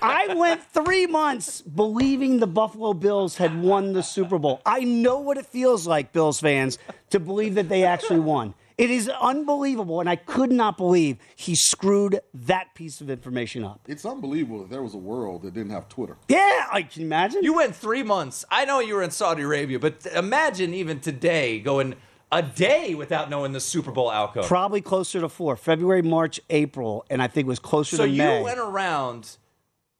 I 0.00 0.34
went 0.34 0.62
three 0.72 1.06
months 1.06 1.60
believing 1.60 2.38
the 2.40 2.46
Buffalo 2.46 2.94
Bills 2.94 3.36
had 3.36 3.60
won 3.60 3.92
the 3.92 4.02
Super 4.02 4.38
Bowl. 4.38 4.62
I 4.64 4.80
know 4.80 5.20
what 5.20 5.36
it 5.36 5.46
feels 5.46 5.86
like, 5.86 6.12
Bills 6.12 6.40
fans, 6.40 6.78
to 7.10 7.20
believe 7.20 7.56
that 7.56 7.68
they 7.68 7.84
actually 7.84 8.20
won. 8.20 8.54
It 8.78 8.90
is 8.90 9.08
unbelievable, 9.08 10.00
and 10.00 10.08
I 10.08 10.16
could 10.16 10.50
not 10.50 10.76
believe 10.76 11.18
he 11.36 11.54
screwed 11.54 12.20
that 12.34 12.74
piece 12.74 13.00
of 13.00 13.10
information 13.10 13.64
up. 13.64 13.80
It's 13.86 14.04
unbelievable 14.04 14.60
that 14.60 14.70
there 14.70 14.82
was 14.82 14.94
a 14.94 14.98
world 14.98 15.42
that 15.42 15.54
didn't 15.54 15.72
have 15.72 15.88
Twitter. 15.88 16.16
Yeah, 16.28 16.66
I 16.72 16.82
can 16.82 17.02
imagine. 17.02 17.42
You 17.42 17.54
went 17.54 17.74
three 17.74 18.02
months. 18.02 18.44
I 18.50 18.64
know 18.64 18.80
you 18.80 18.94
were 18.94 19.02
in 19.02 19.10
Saudi 19.10 19.42
Arabia, 19.42 19.78
but 19.78 20.06
imagine 20.06 20.74
even 20.74 21.00
today 21.00 21.60
going 21.60 21.94
a 22.30 22.42
day 22.42 22.94
without 22.94 23.28
knowing 23.28 23.52
the 23.52 23.60
Super 23.60 23.92
Bowl 23.92 24.10
outcome. 24.10 24.44
Probably 24.44 24.80
closer 24.80 25.20
to 25.20 25.28
four, 25.28 25.54
February, 25.54 26.00
March, 26.02 26.40
April, 26.48 27.04
and 27.10 27.22
I 27.22 27.28
think 27.28 27.46
it 27.46 27.48
was 27.48 27.58
closer 27.58 27.96
so 27.96 28.06
to 28.06 28.10
you 28.10 28.18
May. 28.18 28.42
went 28.42 28.58
around. 28.58 29.36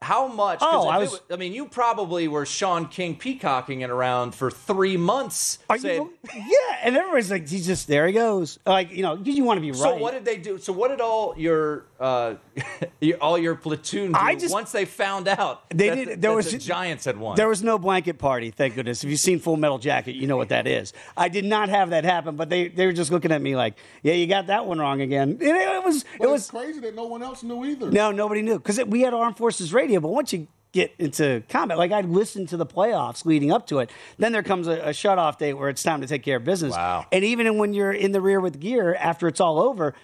How 0.03 0.27
much? 0.29 0.59
Oh, 0.61 0.89
I 0.89 0.99
was- 0.99 1.13
wa- 1.13 1.19
I 1.31 1.37
mean, 1.37 1.53
you 1.53 1.67
probably 1.67 2.29
were 2.29 2.45
Sean 2.45 2.87
King 2.89 3.17
peacocking 3.17 3.81
it 3.81 3.91
around 3.91 4.35
for 4.35 4.51
three 4.51 4.97
months. 4.97 5.59
Are 5.71 5.79
saying, 5.79 6.03
you, 6.03 6.13
yeah, 6.35 6.77
and 6.83 6.97
everybody's 6.97 7.31
like, 7.31 7.49
he's 7.49 7.67
just 7.67 7.87
there. 7.89 8.07
He 8.07 8.13
goes, 8.13 8.59
like 8.67 8.91
you 8.93 9.03
know, 9.03 9.15
you 9.23 9.45
want 9.45 9.59
to 9.59 9.63
be 9.63 9.71
right. 9.71 9.79
So 9.81 9.97
what 9.97 10.13
did 10.13 10.25
they 10.25 10.37
do? 10.37 10.59
So 10.59 10.73
what 10.73 10.89
did 10.89 11.01
all 11.01 11.35
your 11.37 11.85
uh, 12.01 12.35
your- 13.01 13.19
all 13.19 13.39
your 13.39 13.55
platoon 13.55 14.13
do 14.13 14.19
I 14.19 14.35
just- 14.35 14.53
once 14.53 14.73
they 14.73 14.85
found 14.85 15.29
out 15.29 15.69
They 15.75 15.89
that 15.89 15.95
did- 15.95 16.09
the, 16.09 16.11
there 16.17 16.31
that 16.31 16.37
was- 16.37 16.51
the 16.53 16.59
Giants 16.59 17.05
had 17.05 17.19
won? 17.19 17.37
There 17.37 17.49
was 17.49 17.63
no 17.63 17.79
blanket 17.79 18.19
party, 18.19 18.51
thank 18.51 18.75
goodness. 18.75 19.05
If 19.05 19.11
you've 19.11 19.21
seen 19.21 19.39
Full 19.39 19.57
Metal 19.57 19.79
Jacket, 19.79 20.15
you 20.17 20.27
know 20.27 20.37
what 20.37 20.49
that 20.51 20.67
is. 20.67 20.93
I 21.17 21.29
did 21.29 21.45
not 21.45 21.69
have 21.69 21.91
that 21.91 22.05
happen, 22.05 22.37
but 22.37 22.49
they, 22.51 22.69
they 22.69 22.87
were 22.87 22.93
just 22.93 23.11
looking 23.11 23.31
at 23.33 23.41
me 23.41 23.57
like, 23.57 23.75
"Yeah, 24.03 24.15
you 24.15 24.27
got 24.27 24.49
that 24.49 24.67
one 24.67 24.79
wrong 24.79 25.01
again." 25.01 25.39
It, 25.41 25.47
it 25.49 25.85
was 25.85 26.05
But 26.19 26.29
it 26.29 26.31
was 26.31 26.51
crazy 26.51 26.81
that 26.81 26.95
no 26.95 27.05
one 27.05 27.23
else 27.23 27.43
knew 27.43 27.65
either. 27.65 27.91
no 27.91 28.11
nobody 28.11 28.43
knew 28.43 28.59
because 28.59 28.83
we 28.85 29.01
had 29.03 29.15
Armed 29.15 29.37
Forces 29.37 29.73
Radio, 29.73 29.92
but 30.01 30.09
once 30.09 30.33
you 30.33 30.49
get 30.73 30.93
into 30.99 31.43
combat, 31.49 31.79
like 31.79 31.93
I'd 31.93 32.07
listened 32.07 32.49
to 32.51 32.57
the 32.57 32.67
playoffs 32.67 33.25
leading 33.27 33.53
up 33.53 33.67
to 33.69 33.79
it, 33.81 33.91
then 34.19 34.33
there 34.33 34.43
comes 34.43 34.67
a, 34.67 34.89
a 34.89 34.93
shut 34.93 35.19
off 35.19 35.39
date 35.39 35.55
where 35.55 35.69
it's 35.69 35.83
time 35.83 36.01
to 36.01 36.07
take 36.07 36.23
care 36.23 36.39
of 36.39 36.45
business. 36.45 36.73
Wow. 36.73 37.07
And 37.13 37.25
even 37.25 37.59
when 37.59 37.75
you're 37.75 37.93
in 37.93 38.13
the 38.13 38.21
rear 38.21 38.41
with 38.41 38.59
gear 38.59 38.95
after 38.95 39.29
it's 39.29 39.41
all 39.41 39.61
over, 39.61 39.95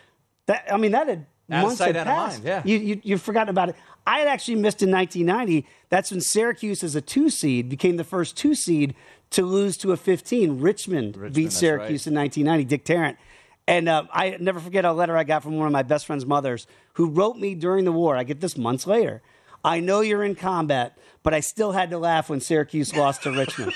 that 0.46 0.66
I 0.70 0.77
mean 0.77 0.92
that 0.92 1.09
had 1.09 1.27
Out 1.51 1.62
months 1.62 1.79
sight, 1.79 1.94
had 1.94 2.07
passed. 2.07 2.42
yeah. 2.44 2.62
You, 2.64 2.79
you 2.79 3.01
you've 3.03 3.22
forgotten 3.22 3.48
about 3.48 3.70
it. 3.70 3.77
I 4.07 4.20
had 4.20 4.29
actually 4.29 4.57
missed 4.57 4.83
in 4.83 4.90
1990. 4.90 5.66
That's 5.90 6.11
when 6.11 6.20
Syracuse, 6.20 6.83
as 6.83 6.94
a 6.94 7.01
two 7.01 7.29
seed, 7.29 7.68
became 7.68 7.96
the 7.96 8.05
first 8.05 8.37
two 8.37 8.55
seed 8.55 8.94
to 9.31 9.42
lose 9.42 9.77
to 9.79 9.92
a 9.92 9.96
15. 9.98 10.61
Richmond, 10.61 11.12
beat 11.35 11.44
that's 11.44 11.57
Syracuse 11.57 12.07
in 12.07 12.14
1990. 12.14 12.64
Dick 12.64 12.85
Tarrant. 12.85 13.18
And 13.66 13.87
uh, 13.87 14.05
I 14.11 14.38
never 14.40 14.61
forget 14.61 14.87
a 14.87 14.92
letter 14.92 15.14
I 15.14 15.24
got 15.24 15.42
from 15.42 15.59
one 15.59 15.66
of 15.66 15.72
my 15.72 15.83
best 15.83 16.07
friend's 16.07 16.24
mothers 16.24 16.66
who 16.94 17.11
wrote 17.11 17.37
me 17.37 17.55
during 17.55 17.85
the 17.85 17.92
war. 17.92 18.16
I 18.16 18.24
get 18.24 18.40
this 18.40 18.57
months 18.57 18.87
later. 18.87 19.20
I 19.64 19.81
know 19.81 20.01
you're 20.01 20.25
in 20.25 20.35
combat, 20.35 20.97
but 21.23 21.35
I 21.35 21.40
still 21.40 21.73
had 21.73 21.90
to 21.90 21.99
laugh 21.99 22.31
when 22.31 22.40
Syracuse 22.40 22.94
lost 22.94 23.23
to 23.25 23.31
Richmond. 23.33 23.75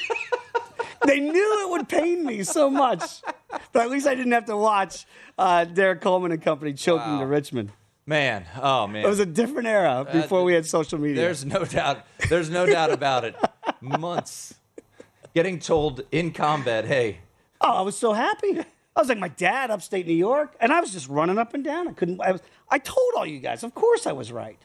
they 1.06 1.20
knew 1.20 1.66
it 1.66 1.70
would 1.70 1.88
pain 1.88 2.24
me 2.24 2.42
so 2.44 2.70
much, 2.70 3.02
but 3.72 3.82
at 3.82 3.90
least 3.90 4.06
I 4.06 4.14
didn't 4.14 4.32
have 4.32 4.46
to 4.46 4.56
watch 4.56 5.06
uh, 5.38 5.64
Derrick 5.64 6.00
Coleman 6.00 6.32
and 6.32 6.40
company 6.42 6.72
choking 6.72 7.18
to 7.18 7.26
Richmond. 7.26 7.72
man, 8.06 8.46
oh 8.60 8.86
man, 8.86 9.04
It 9.04 9.08
was 9.08 9.20
a 9.20 9.26
different 9.26 9.68
era 9.68 10.06
before 10.10 10.44
we 10.44 10.54
had 10.54 10.66
social 10.66 10.98
media. 10.98 11.16
There's 11.16 11.44
no 11.44 11.64
doubt. 11.64 12.04
There's 12.28 12.50
no 12.50 12.66
doubt 12.66 12.90
about 12.90 13.24
it. 13.24 13.36
Months 13.80 14.54
getting 15.34 15.58
told 15.58 16.02
in 16.12 16.32
combat, 16.32 16.84
hey, 16.84 17.18
oh, 17.60 17.72
I 17.72 17.80
was 17.82 17.96
so 17.96 18.12
happy. 18.12 18.60
I 18.94 19.00
was 19.00 19.08
like 19.08 19.18
my 19.18 19.28
dad, 19.28 19.70
upstate 19.70 20.06
New 20.06 20.12
York, 20.14 20.54
and 20.60 20.70
I 20.72 20.80
was 20.80 20.92
just 20.92 21.08
running 21.08 21.38
up 21.38 21.54
and 21.54 21.64
down. 21.64 21.88
I 21.88 21.92
couldn't. 21.92 22.20
I 22.20 22.32
was. 22.32 22.42
I 22.68 22.78
told 22.78 23.12
all 23.16 23.26
you 23.26 23.38
guys. 23.40 23.62
Of 23.64 23.74
course, 23.74 24.06
I 24.06 24.12
was 24.12 24.30
right. 24.30 24.58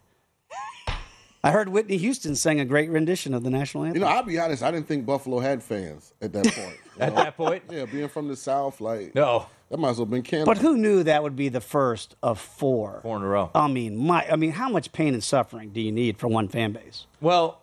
I 1.43 1.51
heard 1.51 1.69
Whitney 1.69 1.97
Houston 1.97 2.35
sang 2.35 2.59
a 2.59 2.65
great 2.65 2.89
rendition 2.89 3.33
of 3.33 3.43
the 3.43 3.49
national 3.49 3.85
anthem. 3.85 4.01
You 4.01 4.07
know, 4.07 4.11
I'll 4.11 4.23
be 4.23 4.39
honest. 4.39 4.63
I 4.63 4.71
didn't 4.71 4.87
think 4.87 5.05
Buffalo 5.05 5.39
had 5.39 5.63
fans 5.63 6.13
at 6.21 6.33
that 6.33 6.45
point. 6.45 6.77
at 6.99 7.13
know? 7.13 7.23
that 7.23 7.37
point, 7.37 7.63
yeah, 7.69 7.85
being 7.85 8.07
from 8.07 8.27
the 8.27 8.35
South, 8.35 8.81
like 8.81 9.13
no, 9.13 9.45
that 9.69 9.77
might 9.77 9.89
as 9.89 9.97
well 9.97 10.05
have 10.05 10.11
been 10.11 10.23
Canada. 10.23 10.45
But 10.45 10.57
who 10.57 10.77
knew 10.77 11.03
that 11.03 11.23
would 11.23 11.35
be 11.35 11.49
the 11.49 11.61
first 11.61 12.15
of 12.23 12.39
four? 12.39 12.99
four 13.03 13.17
in 13.17 13.23
a 13.23 13.27
row. 13.27 13.51
I 13.53 13.67
mean, 13.67 13.97
my. 13.97 14.27
I 14.29 14.35
mean, 14.35 14.51
how 14.51 14.69
much 14.69 14.91
pain 14.91 15.13
and 15.13 15.23
suffering 15.23 15.69
do 15.69 15.81
you 15.81 15.91
need 15.91 16.17
for 16.17 16.27
one 16.27 16.47
fan 16.47 16.71
base? 16.71 17.05
Well, 17.21 17.61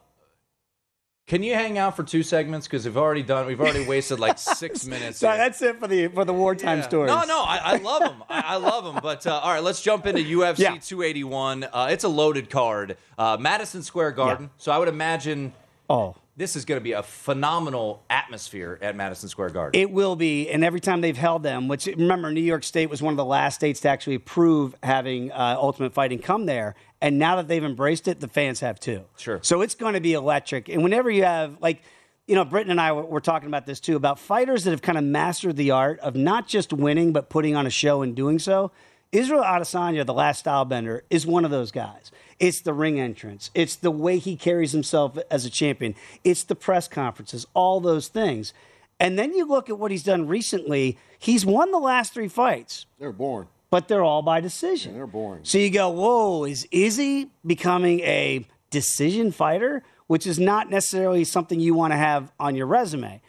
can 1.26 1.42
you 1.42 1.54
hang 1.54 1.78
out 1.78 1.96
for 1.96 2.02
two 2.02 2.22
segments? 2.22 2.66
Because 2.66 2.84
we've 2.84 2.96
already 2.98 3.22
done. 3.22 3.46
We've 3.46 3.60
already 3.60 3.86
wasted 3.86 4.20
like 4.20 4.38
six 4.60 4.84
minutes. 4.86 5.18
So 5.18 5.28
here. 5.28 5.36
that's 5.38 5.62
it 5.62 5.78
for 5.80 5.86
the 5.88 6.08
for 6.08 6.24
the 6.24 6.34
wartime 6.34 6.78
Yeah. 6.78 6.84
stories. 6.84 7.08
No, 7.08 7.22
no, 7.24 7.42
I, 7.42 7.56
I 7.56 7.76
love 7.78 8.02
them. 8.02 8.22
I, 8.28 8.40
I 8.40 8.56
love 8.56 8.84
them. 8.84 8.98
But 9.02 9.26
uh, 9.26 9.38
all 9.42 9.52
right, 9.52 9.62
let's 9.62 9.80
jump 9.82 10.06
into 10.06 10.22
UFC 10.22 10.58
Yeah. 10.58 10.76
281. 10.78 11.64
Uh, 11.64 11.88
it's 11.90 12.04
a 12.04 12.08
loaded 12.08 12.50
card. 12.50 12.96
Uh, 13.16 13.38
Madison 13.40 13.82
Square 13.82 14.12
Garden. 14.12 14.50
So 14.58 14.70
I 14.70 14.78
would 14.78 14.88
imagine 14.88 15.52
Oh, 15.88 16.14
this 16.36 16.56
is 16.56 16.64
going 16.64 16.80
to 16.80 16.82
be 16.82 16.92
a 16.92 17.02
phenomenal 17.02 18.02
atmosphere 18.10 18.78
at 18.82 18.96
Madison 18.96 19.28
Square 19.28 19.50
Garden. 19.50 19.80
It 19.80 19.90
will 19.90 20.16
be, 20.16 20.48
and 20.50 20.64
every 20.64 20.80
time 20.80 21.00
they've 21.00 21.16
held 21.16 21.42
them, 21.42 21.68
which 21.68 21.86
remember, 21.86 22.32
New 22.32 22.40
York 22.40 22.64
State 22.64 22.90
was 22.90 23.00
one 23.00 23.12
of 23.12 23.16
the 23.16 23.24
last 23.24 23.56
states 23.56 23.80
to 23.80 23.88
actually 23.88 24.16
approve 24.16 24.74
having 24.82 25.30
uh, 25.30 25.56
Ultimate 25.58 25.92
Fighting 25.92 26.18
come 26.18 26.46
there, 26.46 26.74
and 27.00 27.18
now 27.18 27.36
that 27.36 27.46
they've 27.46 27.64
embraced 27.64 28.08
it, 28.08 28.20
the 28.20 28.28
fans 28.28 28.60
have 28.60 28.80
too. 28.80 29.04
Sure. 29.16 29.38
So 29.42 29.60
it's 29.60 29.74
going 29.74 29.94
to 29.94 30.00
be 30.00 30.14
electric, 30.14 30.68
and 30.68 30.82
whenever 30.82 31.10
you 31.10 31.24
have 31.24 31.58
like. 31.60 31.82
You 32.26 32.34
know, 32.34 32.46
Britton 32.46 32.70
and 32.70 32.80
I 32.80 32.92
were, 32.92 33.04
were 33.04 33.20
talking 33.20 33.48
about 33.48 33.66
this 33.66 33.80
too 33.80 33.96
about 33.96 34.18
fighters 34.18 34.64
that 34.64 34.70
have 34.70 34.80
kind 34.80 34.96
of 34.96 35.04
mastered 35.04 35.56
the 35.56 35.72
art 35.72 36.00
of 36.00 36.16
not 36.16 36.48
just 36.48 36.72
winning, 36.72 37.12
but 37.12 37.28
putting 37.28 37.54
on 37.54 37.66
a 37.66 37.70
show 37.70 38.00
and 38.00 38.16
doing 38.16 38.38
so. 38.38 38.72
Israel 39.14 39.44
Adesanya, 39.44 40.04
the 40.04 40.12
last 40.12 40.40
style 40.40 40.64
bender, 40.64 41.04
is 41.08 41.24
one 41.26 41.44
of 41.44 41.50
those 41.52 41.70
guys. 41.70 42.10
It's 42.40 42.60
the 42.60 42.72
ring 42.72 42.98
entrance. 42.98 43.50
It's 43.54 43.76
the 43.76 43.92
way 43.92 44.18
he 44.18 44.34
carries 44.36 44.72
himself 44.72 45.16
as 45.30 45.44
a 45.44 45.50
champion. 45.50 45.94
It's 46.24 46.42
the 46.42 46.56
press 46.56 46.88
conferences, 46.88 47.46
all 47.54 47.78
those 47.80 48.08
things. 48.08 48.52
And 48.98 49.16
then 49.16 49.32
you 49.32 49.46
look 49.46 49.70
at 49.70 49.78
what 49.78 49.92
he's 49.92 50.02
done 50.02 50.26
recently. 50.26 50.98
He's 51.18 51.46
won 51.46 51.70
the 51.70 51.78
last 51.78 52.12
three 52.12 52.26
fights, 52.28 52.86
They're 52.98 53.12
boring. 53.12 53.48
but 53.70 53.86
they're 53.86 54.02
all 54.02 54.22
by 54.22 54.40
decision. 54.40 54.94
They're 54.94 55.06
boring. 55.06 55.44
So 55.44 55.58
you 55.58 55.70
go, 55.70 55.90
whoa, 55.90 56.44
is 56.44 56.66
Izzy 56.72 57.30
becoming 57.46 58.00
a 58.00 58.44
decision 58.70 59.30
fighter? 59.30 59.84
Which 60.06 60.26
is 60.26 60.38
not 60.38 60.68
necessarily 60.70 61.24
something 61.24 61.60
you 61.60 61.72
want 61.72 61.92
to 61.92 61.96
have 61.96 62.30
on 62.38 62.56
your 62.56 62.66
resume. 62.66 63.22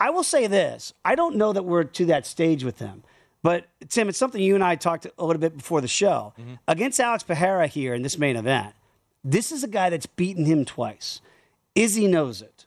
I 0.00 0.10
will 0.10 0.22
say 0.24 0.48
this 0.48 0.92
I 1.04 1.14
don't 1.14 1.36
know 1.36 1.52
that 1.52 1.64
we're 1.64 1.84
to 1.84 2.06
that 2.06 2.26
stage 2.26 2.62
with 2.64 2.78
him. 2.80 3.04
But 3.42 3.66
Tim, 3.88 4.08
it's 4.08 4.18
something 4.18 4.40
you 4.42 4.54
and 4.54 4.62
I 4.62 4.74
talked 4.76 5.06
a 5.06 5.24
little 5.24 5.40
bit 5.40 5.56
before 5.56 5.80
the 5.80 5.88
show. 5.88 6.34
Mm-hmm. 6.38 6.54
Against 6.68 7.00
Alex 7.00 7.22
Pereira 7.22 7.66
here 7.66 7.94
in 7.94 8.02
this 8.02 8.18
main 8.18 8.36
event, 8.36 8.74
this 9.24 9.50
is 9.50 9.64
a 9.64 9.68
guy 9.68 9.88
that's 9.90 10.06
beaten 10.06 10.44
him 10.44 10.64
twice. 10.64 11.20
Izzy 11.74 12.06
knows 12.06 12.42
it. 12.42 12.66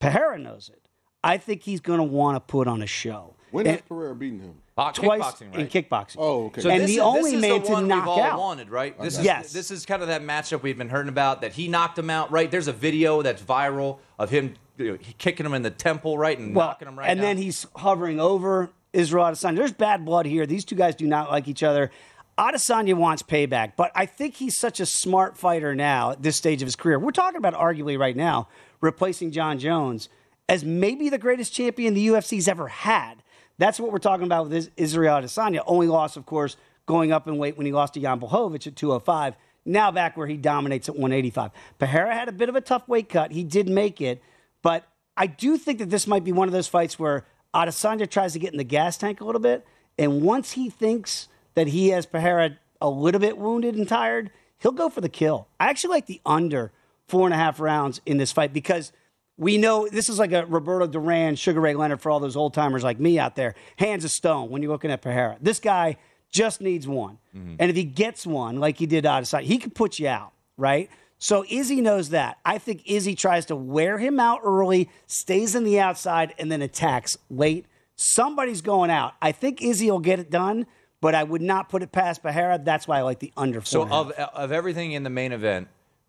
Pereira 0.00 0.38
knows 0.38 0.70
it. 0.72 0.88
I 1.24 1.38
think 1.38 1.62
he's 1.62 1.80
going 1.80 1.98
to 1.98 2.04
want 2.04 2.36
to 2.36 2.40
put 2.40 2.68
on 2.68 2.82
a 2.82 2.86
show. 2.86 3.34
When 3.50 3.66
And 3.66 3.76
has 3.76 3.82
Pereira 3.82 4.14
beaten 4.14 4.40
him? 4.40 4.54
Twice 4.76 4.94
kickboxing, 5.22 5.50
right? 5.52 5.60
in 5.60 5.66
kickboxing. 5.68 6.16
Oh, 6.18 6.46
okay. 6.46 6.60
So 6.60 6.68
and 6.68 6.82
this 6.82 6.90
the 6.90 6.96
is, 6.96 7.00
only 7.00 7.30
this 7.30 7.32
is 7.34 7.40
man 7.40 7.60
the 7.62 7.66
to 7.66 7.72
one 7.72 7.88
knock 7.88 8.00
we've 8.00 8.08
all 8.08 8.22
out. 8.22 8.38
wanted, 8.38 8.68
right? 8.68 9.00
This 9.00 9.18
is 9.18 9.24
Yes. 9.24 9.52
this 9.52 9.70
is 9.70 9.86
kind 9.86 10.02
of 10.02 10.08
that 10.08 10.20
matchup 10.22 10.62
we've 10.62 10.76
been 10.76 10.90
hearing 10.90 11.08
about 11.08 11.40
that 11.40 11.54
he 11.54 11.66
knocked 11.66 11.98
him 11.98 12.10
out, 12.10 12.30
right? 12.30 12.50
There's 12.50 12.68
a 12.68 12.74
video 12.74 13.22
that's 13.22 13.40
viral 13.40 13.98
of 14.18 14.28
him 14.28 14.54
you 14.76 14.92
know, 14.92 14.98
kicking 15.16 15.46
him 15.46 15.54
in 15.54 15.62
the 15.62 15.70
temple, 15.70 16.18
right, 16.18 16.38
and 16.38 16.54
well, 16.54 16.66
knocking 16.68 16.88
him 16.88 16.98
right 16.98 17.08
and 17.08 17.18
down. 17.18 17.24
then 17.24 17.36
he's 17.38 17.66
hovering 17.76 18.20
over 18.20 18.70
Israel 18.96 19.26
Adesanya. 19.26 19.56
There's 19.56 19.72
bad 19.72 20.04
blood 20.04 20.26
here. 20.26 20.46
These 20.46 20.64
two 20.64 20.74
guys 20.74 20.94
do 20.96 21.06
not 21.06 21.30
like 21.30 21.48
each 21.48 21.62
other. 21.62 21.90
Adesanya 22.38 22.94
wants 22.94 23.22
payback, 23.22 23.72
but 23.76 23.92
I 23.94 24.06
think 24.06 24.34
he's 24.34 24.58
such 24.58 24.80
a 24.80 24.86
smart 24.86 25.38
fighter 25.38 25.74
now 25.74 26.12
at 26.12 26.22
this 26.22 26.36
stage 26.36 26.60
of 26.62 26.66
his 26.66 26.76
career. 26.76 26.98
We're 26.98 27.10
talking 27.10 27.38
about 27.38 27.54
arguably 27.54 27.98
right 27.98 28.16
now 28.16 28.48
replacing 28.80 29.30
Jon 29.30 29.58
Jones 29.58 30.08
as 30.48 30.64
maybe 30.64 31.08
the 31.08 31.18
greatest 31.18 31.54
champion 31.54 31.94
the 31.94 32.08
UFC's 32.08 32.48
ever 32.48 32.68
had. 32.68 33.22
That's 33.58 33.80
what 33.80 33.90
we're 33.90 33.98
talking 33.98 34.26
about 34.26 34.48
with 34.48 34.70
Israel 34.76 35.20
Adesanya. 35.20 35.62
Only 35.66 35.86
loss, 35.86 36.16
of 36.16 36.26
course, 36.26 36.56
going 36.84 37.10
up 37.10 37.26
in 37.26 37.38
weight 37.38 37.56
when 37.56 37.66
he 37.66 37.72
lost 37.72 37.94
to 37.94 38.00
Jan 38.00 38.20
Blachowicz 38.20 38.66
at 38.66 38.76
205. 38.76 39.34
Now 39.64 39.90
back 39.90 40.16
where 40.16 40.26
he 40.26 40.36
dominates 40.36 40.88
at 40.88 40.94
185. 40.94 41.50
Pereira 41.78 42.14
had 42.14 42.28
a 42.28 42.32
bit 42.32 42.48
of 42.48 42.54
a 42.54 42.60
tough 42.60 42.86
weight 42.86 43.08
cut. 43.08 43.32
He 43.32 43.44
did 43.44 43.68
make 43.68 44.00
it, 44.00 44.22
but 44.62 44.84
I 45.16 45.26
do 45.26 45.56
think 45.56 45.78
that 45.78 45.90
this 45.90 46.06
might 46.06 46.22
be 46.22 46.32
one 46.32 46.48
of 46.48 46.52
those 46.52 46.68
fights 46.68 46.98
where 46.98 47.24
Adesanya 47.56 48.08
tries 48.08 48.34
to 48.34 48.38
get 48.38 48.52
in 48.52 48.58
the 48.58 48.64
gas 48.64 48.98
tank 48.98 49.20
a 49.20 49.24
little 49.24 49.40
bit, 49.40 49.66
and 49.98 50.20
once 50.20 50.52
he 50.52 50.68
thinks 50.68 51.28
that 51.54 51.68
he 51.68 51.88
has 51.88 52.04
Pereira 52.04 52.58
a 52.82 52.90
little 52.90 53.20
bit 53.20 53.38
wounded 53.38 53.74
and 53.74 53.88
tired, 53.88 54.30
he'll 54.58 54.72
go 54.72 54.90
for 54.90 55.00
the 55.00 55.08
kill. 55.08 55.48
I 55.58 55.70
actually 55.70 55.90
like 55.90 56.06
the 56.06 56.20
under 56.26 56.70
four 57.08 57.26
and 57.26 57.32
a 57.32 57.36
half 57.38 57.58
rounds 57.58 58.02
in 58.04 58.18
this 58.18 58.30
fight 58.30 58.52
because 58.52 58.92
we 59.38 59.56
know 59.56 59.88
this 59.88 60.10
is 60.10 60.18
like 60.18 60.32
a 60.32 60.44
Roberto 60.44 60.86
Duran, 60.86 61.36
Sugar 61.36 61.60
Ray 61.60 61.74
Leonard 61.74 62.00
for 62.00 62.10
all 62.10 62.20
those 62.20 62.36
old 62.36 62.52
timers 62.52 62.84
like 62.84 63.00
me 63.00 63.18
out 63.18 63.36
there. 63.36 63.54
Hands 63.76 64.04
of 64.04 64.10
stone 64.10 64.50
when 64.50 64.62
you're 64.62 64.72
looking 64.72 64.90
at 64.90 65.00
Pereira. 65.00 65.38
This 65.40 65.60
guy 65.60 65.96
just 66.30 66.60
needs 66.60 66.86
one. 66.86 67.18
Mm-hmm. 67.34 67.56
And 67.58 67.70
if 67.70 67.76
he 67.76 67.84
gets 67.84 68.26
one, 68.26 68.58
like 68.58 68.78
he 68.78 68.86
did 68.86 69.06
out 69.06 69.22
of 69.22 69.28
sight, 69.28 69.44
he 69.44 69.58
could 69.58 69.74
put 69.74 69.98
you 69.98 70.08
out, 70.08 70.32
right? 70.56 70.90
So 71.26 71.44
Izzy 71.48 71.80
knows 71.80 72.10
that. 72.10 72.38
I 72.44 72.58
think 72.58 72.82
Izzy 72.86 73.16
tries 73.16 73.46
to 73.46 73.56
wear 73.56 73.98
him 73.98 74.20
out 74.20 74.42
early, 74.44 74.88
stays 75.08 75.56
in 75.56 75.64
the 75.64 75.80
outside, 75.80 76.32
and 76.38 76.52
then 76.52 76.62
attacks 76.62 77.18
late. 77.28 77.66
Somebody's 77.96 78.60
going 78.60 78.90
out. 78.90 79.14
I 79.20 79.32
think 79.32 79.60
Izzy 79.60 79.90
will 79.90 79.98
get 79.98 80.20
it 80.20 80.30
done, 80.30 80.66
but 81.00 81.16
I 81.16 81.24
would 81.24 81.42
not 81.42 81.68
put 81.68 81.82
it 81.82 81.90
past 81.90 82.22
Pereira. 82.22 82.60
That's 82.62 82.86
why 82.86 82.98
I 82.98 83.02
like 83.02 83.18
the 83.18 83.32
under 83.36 83.60
four. 83.60 83.66
So 83.66 83.88
of 83.88 84.12
of 84.12 84.52
everything 84.52 84.92
in 84.92 85.02
the 85.02 85.10
main 85.10 85.32
event, 85.32 85.66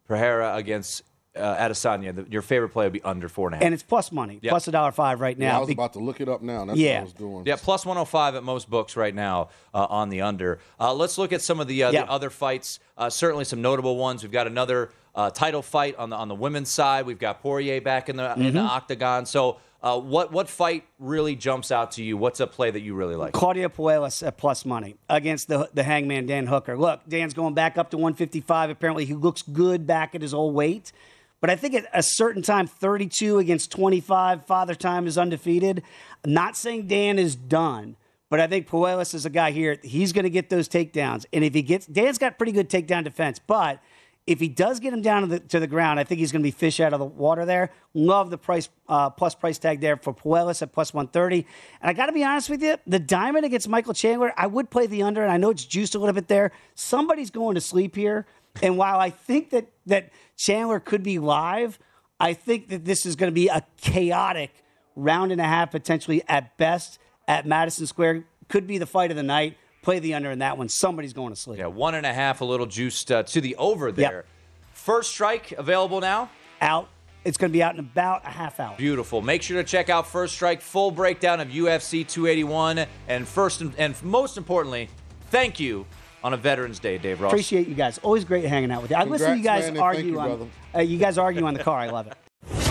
Pereira 0.08 0.56
against 0.56 1.01
uh, 1.38 1.56
Adesanya, 1.56 2.15
the, 2.15 2.27
your 2.30 2.41
favorite 2.41 2.69
play 2.69 2.86
would 2.86 2.93
be 2.93 3.01
under 3.01 3.30
four 3.30 3.47
and 3.47 3.56
a 3.56 3.58
half. 3.58 3.65
And 3.65 3.73
it's 3.73 3.84
plus 3.84 4.12
money, 4.12 4.39
yep. 4.41 4.51
plus 4.51 4.67
a 4.67 4.71
dollar 4.71 4.91
five 4.91 5.19
right 5.19 5.38
now. 5.38 5.47
Yeah, 5.47 5.58
I 5.58 5.60
was 5.60 5.69
about 5.69 5.93
to 5.93 5.99
look 5.99 6.21
it 6.21 6.30
up 6.30 6.41
now. 6.41 6.65
That's 6.65 6.77
yeah. 6.77 6.95
what 6.95 6.99
I 6.99 7.03
was 7.03 7.13
doing. 7.13 7.43
Yeah, 7.45 7.56
plus 7.56 7.86
105 7.86 8.36
at 8.36 8.43
most 8.43 8.69
books 8.69 8.95
right 8.95 9.13
now 9.13 9.49
uh, 9.73 9.88
on 9.89 10.10
the 10.10 10.21
under. 10.21 10.60
Uh, 10.80 10.93
let's 10.93 11.17
look 11.17 11.32
at 11.32 11.41
some 11.41 11.60
of 11.60 11.67
the, 11.67 11.84
uh, 11.84 11.91
yep. 11.91 12.06
the 12.06 12.12
other 12.12 12.30
fights. 12.30 12.80
Uh, 12.97 13.10
certainly 13.10 13.45
some 13.45 13.62
notable 13.62 13.97
ones. 13.97 14.23
We've 14.23 14.32
got 14.32 14.47
another 14.47 14.89
uh, 15.17 15.32
title 15.32 15.63
fight 15.63 15.95
on 15.95 16.12
the 16.12 16.15
on 16.15 16.27
the 16.30 16.36
women's 16.36 16.69
side. 16.69 17.06
We've 17.08 17.19
got 17.19 17.41
Poirier 17.41 17.82
back 17.82 18.08
in 18.08 18.15
the 18.15 18.23
mm-hmm. 18.23 18.41
in 18.41 18.53
the 18.53 18.60
mm-hmm. 18.60 18.69
octagon. 18.69 19.25
So 19.25 19.58
uh, 19.82 19.99
what 19.99 20.32
what 20.32 20.47
fight 20.47 20.86
really 20.99 21.36
jumps 21.36 21.71
out 21.71 21.93
to 21.93 22.03
you? 22.03 22.15
What's 22.15 22.39
a 22.39 22.45
play 22.45 22.69
that 22.69 22.82
you 22.82 22.93
really 22.93 23.15
like? 23.15 23.34
Claudio 23.34 23.67
Puelles 23.67 24.25
at 24.25 24.38
plus 24.38 24.63
money 24.63 24.95
against 25.10 25.47
the 25.47 25.69
the 25.73 25.84
Hangman 25.84 26.27
Dan 26.27 26.45
Hooker. 26.45 26.77
Look, 26.77 27.01
Dan's 27.10 27.34
going 27.34 27.56
back 27.56 27.80
up 27.80 27.89
to 27.89 27.97
155. 27.97 28.69
Apparently, 28.69 29.06
he 29.06 29.15
looks 29.15 29.41
good 29.41 29.88
back 29.88 30.13
at 30.13 30.21
his 30.21 30.36
old 30.36 30.53
weight. 30.53 30.91
But 31.39 31.51
I 31.51 31.56
think 31.56 31.75
at 31.75 31.88
a 31.93 32.01
certain 32.01 32.41
time, 32.41 32.65
32 32.65 33.38
against 33.38 33.69
25, 33.71 34.47
Father 34.47 34.73
Time 34.73 35.06
is 35.06 35.19
undefeated. 35.19 35.84
I'm 36.25 36.34
not 36.34 36.58
saying 36.58 36.88
Dan 36.88 37.19
is 37.19 37.36
done, 37.36 37.95
but 38.32 38.39
I 38.39 38.47
think 38.47 38.67
Puelles 38.67 39.13
is 39.13 39.23
a 39.27 39.30
guy 39.30 39.51
here. 39.51 39.77
He's 39.84 40.13
going 40.13 40.23
to 40.23 40.32
get 40.32 40.49
those 40.49 40.67
takedowns, 40.67 41.25
and 41.32 41.43
if 41.43 41.53
he 41.53 41.62
gets, 41.62 41.86
Dan's 41.86 42.17
got 42.17 42.39
pretty 42.39 42.53
good 42.53 42.69
takedown 42.69 43.03
defense, 43.03 43.39
but 43.39 43.80
if 44.27 44.41
he 44.41 44.49
does 44.49 44.81
get 44.81 44.93
him 44.93 45.01
down 45.01 45.21
to 45.21 45.27
the, 45.27 45.39
to 45.39 45.59
the 45.59 45.67
ground, 45.67 46.01
I 46.01 46.03
think 46.03 46.19
he's 46.19 46.33
going 46.33 46.41
to 46.41 46.47
be 46.47 46.51
fish 46.51 46.81
out 46.81 46.91
of 46.91 46.99
the 46.99 47.05
water 47.05 47.45
there. 47.45 47.71
Love 47.93 48.29
the 48.29 48.37
price 48.37 48.67
uh, 48.89 49.09
plus 49.09 49.33
price 49.33 49.57
tag 49.57 49.79
there 49.79 49.95
for 49.95 50.13
Puelles 50.13 50.61
at 50.61 50.73
plus 50.73 50.93
130. 50.93 51.47
And 51.81 51.89
I 51.89 51.93
got 51.93 52.07
to 52.07 52.11
be 52.11 52.25
honest 52.25 52.49
with 52.49 52.61
you, 52.61 52.75
the 52.85 52.99
diamond 52.99 53.45
against 53.45 53.69
Michael 53.69 53.93
Chandler, 53.93 54.33
I 54.35 54.47
would 54.47 54.69
play 54.69 54.85
the 54.85 55.01
under, 55.01 55.23
and 55.23 55.31
I 55.31 55.37
know 55.37 55.49
it's 55.49 55.65
juiced 55.65 55.95
a 55.95 55.99
little 55.99 56.13
bit 56.13 56.27
there. 56.27 56.51
Somebody's 56.75 57.31
going 57.31 57.55
to 57.55 57.61
sleep 57.61 57.95
here. 57.95 58.27
And 58.61 58.77
while 58.77 58.99
I 58.99 59.11
think 59.11 59.51
that, 59.51 59.69
that 59.85 60.11
Chandler 60.35 60.81
could 60.81 61.03
be 61.03 61.19
live, 61.19 61.79
I 62.19 62.33
think 62.33 62.67
that 62.67 62.83
this 62.83 63.05
is 63.05 63.15
going 63.15 63.31
to 63.31 63.35
be 63.35 63.47
a 63.47 63.63
chaotic 63.77 64.51
round 64.97 65.31
and 65.31 65.39
a 65.39 65.45
half, 65.45 65.71
potentially 65.71 66.21
at 66.27 66.57
best, 66.57 66.99
at 67.27 67.45
Madison 67.45 67.87
Square. 67.87 68.25
Could 68.49 68.67
be 68.67 68.77
the 68.77 68.85
fight 68.85 69.09
of 69.09 69.15
the 69.17 69.23
night 69.23 69.57
play 69.88 70.00
the 70.00 70.13
under 70.15 70.32
in 70.32 70.39
that 70.39 70.58
one. 70.58 70.67
Somebody's 70.67 71.13
going 71.13 71.34
to 71.34 71.39
sleep. 71.39 71.60
Yeah, 71.60 71.67
one 71.67 71.95
and 71.95 72.06
a 72.06 72.13
half, 72.13 72.41
a 72.41 72.45
little 72.45 72.65
juiced 72.65 73.10
uh, 73.10 73.23
to 73.23 73.39
the 73.39 73.56
over 73.56 73.89
there. 73.93 74.12
Yep. 74.12 74.26
First 74.73 75.12
strike 75.12 75.54
available 75.54 76.02
now? 76.02 76.30
Out. 76.60 76.89
It's 77.23 77.38
going 77.38 77.52
to 77.52 77.54
be 77.54 77.63
out 77.63 77.73
in 77.73 77.80
about 77.80 78.26
a 78.26 78.30
half 78.30 78.60
hour. 78.60 78.76
Beautiful. 78.78 79.21
Make 79.21 79.43
sure 79.43 79.56
to 79.56 79.63
check 79.63 79.89
out 79.89 80.06
First 80.08 80.36
Strike, 80.36 80.62
full 80.62 80.91
breakdown 80.91 81.39
of 81.39 81.50
UFC 81.50 82.08
281. 82.08 82.86
And 83.08 83.28
first 83.28 83.62
and, 83.62 83.73
and 83.78 84.02
most 84.04 84.38
importantly, 84.38 84.89
thank 85.30 85.58
you 85.60 85.86
on 86.21 86.34
a 86.34 86.38
Veterans 86.38 86.80
Day, 86.80 86.97
Dave 86.97 87.21
Ross. 87.21 87.32
Appreciate 87.32 87.67
you 87.67 87.76
guys. 87.76 87.97
Always 88.00 88.26
great 88.26 88.43
hanging 88.43 88.71
out 88.71 88.82
with 88.82 88.91
you. 88.91 88.97
I 88.97 89.04
listen 89.06 89.32
to 89.32 89.38
you 89.38 89.43
guys 89.43 89.71
man, 89.71 89.82
argue 89.82 90.04
you, 90.04 90.19
on. 90.19 90.52
Uh, 90.76 90.80
you 90.80 90.97
guys 90.97 91.17
argue 91.17 91.45
on 91.45 91.54
the 91.54 91.63
car. 91.63 91.80
I 91.80 91.89
love 91.89 92.08
it. 92.08 92.13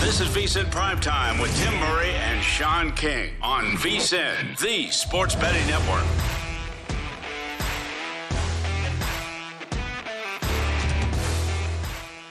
This 0.07 0.21
is 0.21 0.29
VSIN 0.29 0.71
Prime 0.71 1.01
Time 1.01 1.37
with 1.37 1.53
Tim 1.57 1.77
Murray 1.81 2.11
and 2.11 2.41
Sean 2.41 2.93
King 2.93 3.33
on 3.41 3.65
VSIN, 3.73 4.57
the 4.57 4.89
Sports 4.89 5.35
Betting 5.35 5.67
Network. 5.67 6.36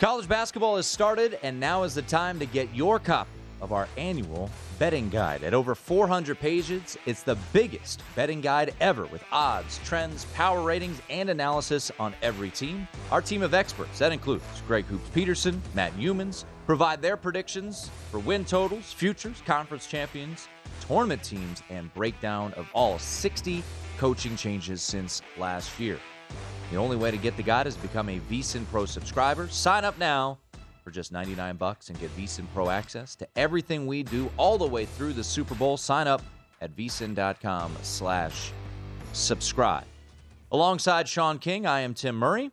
College 0.01 0.29
basketball 0.29 0.77
has 0.77 0.87
started, 0.87 1.39
and 1.43 1.59
now 1.59 1.83
is 1.83 1.95
the 1.95 2.03
time 2.03 2.39
to 2.39 2.45
get 2.45 2.69
your 2.75 2.99
copy 2.99 3.31
of 3.63 3.73
our 3.73 3.89
annual 3.97 4.51
betting 4.79 5.09
guide. 5.09 5.43
At 5.43 5.55
over 5.55 5.75
400 5.75 6.39
pages, 6.39 6.99
it's 7.07 7.23
the 7.23 7.39
biggest 7.55 8.03
betting 8.15 8.43
guide 8.43 8.75
ever 8.79 9.07
with 9.07 9.25
odds, 9.33 9.81
trends, 9.87 10.27
power 10.35 10.61
ratings, 10.61 11.01
and 11.09 11.31
analysis 11.31 11.91
on 11.99 12.15
every 12.21 12.51
team. 12.51 12.87
Our 13.11 13.23
team 13.23 13.41
of 13.43 13.55
experts, 13.55 13.99
that 13.99 14.13
includes 14.13 14.45
Greg 14.67 14.85
Hoops 14.85 15.09
Peterson, 15.15 15.63
Matt 15.73 15.97
Youmans, 15.97 16.45
provide 16.67 17.01
their 17.01 17.17
predictions 17.17 17.91
for 18.11 18.19
win 18.19 18.45
totals, 18.45 18.93
futures, 18.93 19.43
conference 19.47 19.87
champions, 19.87 20.47
tournament 20.87 21.23
teams, 21.25 21.63
and 21.71 21.93
breakdown 21.95 22.53
of 22.59 22.69
all 22.75 22.99
60 22.99 23.65
coaching 23.97 24.37
changes 24.37 24.83
since 24.83 25.23
last 25.39 25.81
year. 25.81 25.99
The 26.71 26.77
only 26.77 26.97
way 26.97 27.11
to 27.11 27.17
get 27.17 27.37
the 27.37 27.43
guide 27.43 27.67
is 27.67 27.77
become 27.77 28.09
a 28.09 28.21
VSIN 28.21 28.67
Pro 28.71 28.87
subscriber. 28.87 29.49
Sign 29.49 29.85
up 29.85 29.99
now 29.99 30.39
for 30.83 30.91
just 30.91 31.13
99 31.13 31.57
bucks 31.57 31.89
and 31.89 31.99
get 31.99 32.17
VSIN 32.17 32.47
Pro 32.53 32.71
access 32.71 33.15
to 33.17 33.29
everything 33.37 33.87
we 33.87 34.03
do 34.03 34.31
all 34.37 34.59
the 34.59 34.67
way 34.67 34.85
through 34.85 35.13
the 35.13 35.25
Super 35.25 35.55
Bowl. 35.55 35.77
Sign 35.77 36.07
up 36.07 36.23
at 36.61 36.75
vsin.com 36.77 37.77
slash 37.83 38.53
subscribe. 39.13 39.85
Alongside 40.53 41.09
Sean 41.09 41.39
King, 41.39 41.67
I 41.67 41.81
am 41.81 41.95
Tim 41.95 42.17
Murray. 42.17 42.51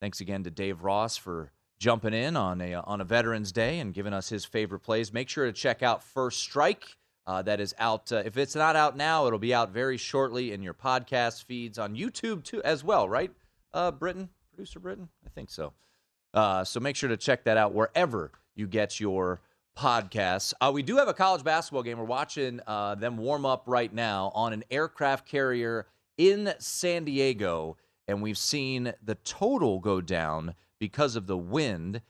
Thanks 0.00 0.20
again 0.20 0.42
to 0.44 0.50
Dave 0.50 0.82
Ross 0.82 1.16
for 1.16 1.52
jumping 1.78 2.14
in 2.14 2.36
on 2.36 2.60
a 2.60 2.74
on 2.74 3.00
a 3.00 3.04
Veterans 3.04 3.52
Day 3.52 3.78
and 3.78 3.94
giving 3.94 4.12
us 4.12 4.28
his 4.28 4.44
favorite 4.44 4.80
plays. 4.80 5.12
Make 5.12 5.28
sure 5.28 5.46
to 5.46 5.52
check 5.52 5.82
out 5.82 6.02
First 6.02 6.40
Strike. 6.40 6.96
Uh, 7.30 7.42
that 7.42 7.60
is 7.60 7.72
out. 7.78 8.10
Uh, 8.10 8.16
if 8.26 8.36
it's 8.36 8.56
not 8.56 8.74
out 8.74 8.96
now, 8.96 9.24
it'll 9.28 9.38
be 9.38 9.54
out 9.54 9.70
very 9.70 9.96
shortly 9.96 10.50
in 10.50 10.64
your 10.64 10.74
podcast 10.74 11.44
feeds 11.44 11.78
on 11.78 11.94
YouTube 11.94 12.42
too, 12.42 12.60
as 12.64 12.82
well. 12.82 13.08
Right? 13.08 13.30
uh, 13.72 13.92
Britain, 13.92 14.28
producer 14.52 14.80
Britain? 14.80 15.08
I 15.24 15.28
think 15.28 15.48
so. 15.48 15.72
Uh, 16.34 16.64
so 16.64 16.80
make 16.80 16.96
sure 16.96 17.08
to 17.08 17.16
check 17.16 17.44
that 17.44 17.56
out 17.56 17.72
wherever 17.72 18.32
you 18.56 18.66
get 18.66 18.98
your 18.98 19.42
podcasts. 19.78 20.52
Uh, 20.60 20.72
we 20.74 20.82
do 20.82 20.96
have 20.96 21.06
a 21.06 21.14
college 21.14 21.44
basketball 21.44 21.84
game. 21.84 21.98
We're 21.98 22.04
watching 22.04 22.58
uh, 22.66 22.96
them 22.96 23.16
warm 23.16 23.46
up 23.46 23.62
right 23.66 23.94
now 23.94 24.32
on 24.34 24.52
an 24.52 24.64
aircraft 24.68 25.24
carrier 25.24 25.86
in 26.18 26.52
San 26.58 27.04
Diego, 27.04 27.76
and 28.08 28.22
we've 28.22 28.38
seen 28.38 28.92
the 29.04 29.14
total 29.14 29.78
go 29.78 30.00
down 30.00 30.56
because 30.80 31.14
of 31.14 31.28
the 31.28 31.38
wind. 31.38 32.00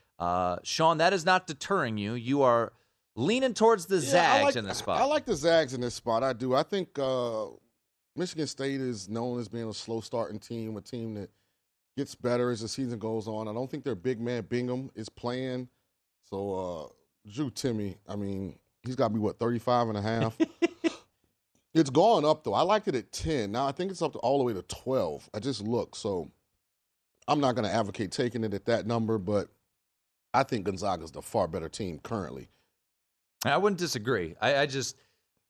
Sean, 0.63 0.97
that 0.97 1.13
is 1.13 1.27
not 1.27 1.47
deterring 1.47 1.99
you. 1.99 2.15
You 2.15 2.41
are 2.41 2.73
leaning 3.21 3.55
towards 3.55 3.87
the 3.87 3.97
yeah, 3.97 4.11
Zags 4.11 4.45
like, 4.45 4.57
in 4.57 4.65
this 4.65 4.79
spot. 4.79 5.01
I 5.01 5.05
like 5.05 5.25
the 5.25 5.35
Zags 5.35 5.75
in 5.75 5.81
this 5.81 5.95
spot. 5.95 6.23
I 6.23 6.33
do. 6.33 6.55
I 6.55 6.63
think 6.63 6.99
uh, 6.99 7.47
Michigan 8.17 8.47
State 8.47 8.81
is 8.81 9.09
known 9.09 9.39
as 9.41 9.49
being 9.49 9.69
a 9.69 9.75
slow 9.75 10.01
starting 10.01 10.39
team, 10.39 10.77
a 10.77 10.81
team 10.81 11.15
that 11.15 11.31
gets 11.97 12.15
better 12.15 12.51
as 12.51 12.61
the 12.61 12.69
season 12.69 12.99
goes 12.99 13.29
on. 13.29 13.49
I 13.49 13.53
don't 13.53 13.71
think 13.71 13.85
their 13.85 13.95
big 13.95 14.21
man 14.21 14.43
Bingham 14.49 14.91
is 14.95 15.09
playing. 15.09 15.69
So 16.29 16.55
uh 16.55 17.31
Drew 17.31 17.51
Timme, 17.51 17.97
I 18.09 18.17
mean, 18.17 18.59
he's 18.83 18.97
got 18.97 19.09
to 19.09 19.15
be 19.15 19.21
what 19.21 19.39
35 19.39 19.89
and 19.89 19.99
a 19.99 20.03
half. 20.03 20.39
it's 21.75 21.91
gone 21.91 22.25
up 22.25 22.45
though. 22.45 22.55
I 22.55 22.63
liked 22.63 22.89
it 22.89 22.95
at 22.95 23.13
10. 23.13 23.53
Now 23.53 23.67
I 23.67 23.73
think 23.73 23.91
it's 23.91 24.03
up 24.03 24.13
to 24.13 24.19
all 24.21 24.39
the 24.39 24.45
way 24.45 24.55
to 24.55 24.63
12. 24.63 25.29
I 25.35 25.39
just 25.39 25.63
looked. 25.63 25.97
So 25.97 26.31
I'm 27.29 27.41
not 27.41 27.55
going 27.55 27.67
to 27.67 27.75
advocate 27.75 28.13
taking 28.13 28.45
it 28.45 28.55
at 28.55 28.65
that 28.67 28.87
number, 28.87 29.19
but 29.19 29.49
I 30.33 30.43
think 30.43 30.65
Gonzaga's 30.65 31.11
the 31.11 31.23
far 31.23 31.47
better 31.49 31.69
team 31.69 32.01
currently. 32.03 32.49
I 33.45 33.57
wouldn't 33.57 33.79
disagree. 33.79 34.35
I, 34.41 34.59
I 34.59 34.67
just 34.67 34.97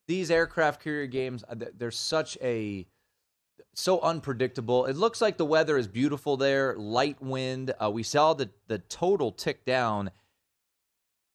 these 0.06 0.30
aircraft 0.30 0.82
carrier 0.82 1.06
games, 1.06 1.44
they're 1.78 1.90
such 1.90 2.36
a 2.42 2.86
so 3.74 4.00
unpredictable. 4.00 4.86
It 4.86 4.96
looks 4.96 5.20
like 5.20 5.36
the 5.36 5.44
weather 5.44 5.78
is 5.78 5.86
beautiful 5.86 6.36
there, 6.36 6.74
light 6.76 7.20
wind. 7.22 7.72
Uh, 7.82 7.90
we 7.90 8.02
saw 8.02 8.34
the 8.34 8.50
the 8.68 8.78
total 8.78 9.32
tick 9.32 9.64
down. 9.64 10.10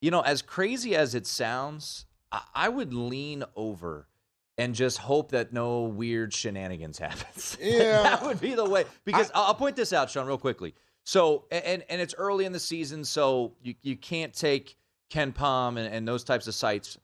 You 0.02 0.12
know, 0.12 0.22
as 0.22 0.42
crazy 0.42 0.96
as 0.96 1.16
it 1.16 1.26
sounds, 1.26 2.06
I, 2.32 2.42
I 2.54 2.70
would 2.70 2.94
lean 2.94 3.44
over 3.56 4.08
and 4.58 4.76
just 4.76 5.00
hope 5.00 5.32
that 5.32 5.52
no 5.52 5.84
weird 5.84 6.34
shenanigans 6.34 6.98
happens. 7.00 7.58
Yeah. 7.62 8.04
that 8.04 8.24
would 8.24 8.40
be 8.40 8.54
the 8.54 8.66
way. 8.66 8.86
Because 9.04 9.32
I, 9.34 9.48
will 9.48 9.54
point 9.56 9.76
this 9.76 9.94
out, 9.94 10.10
Sean, 10.10 10.28
real 10.28 10.38
quickly. 10.38 10.76
So, 11.04 11.46
and 11.52 11.84
and 11.90 12.02
it's 12.02 12.16
early 12.18 12.46
in 12.46 12.52
the 12.52 12.60
season, 12.60 13.04
so 13.04 13.54
you, 13.62 13.76
you 13.82 13.96
can't 13.96 14.34
take 14.34 14.76
KenPom 15.12 15.78
and, 15.78 15.94
and 15.94 16.08
those 16.08 16.24
types 16.24 16.48
of 16.48 16.56
sites 16.56 16.98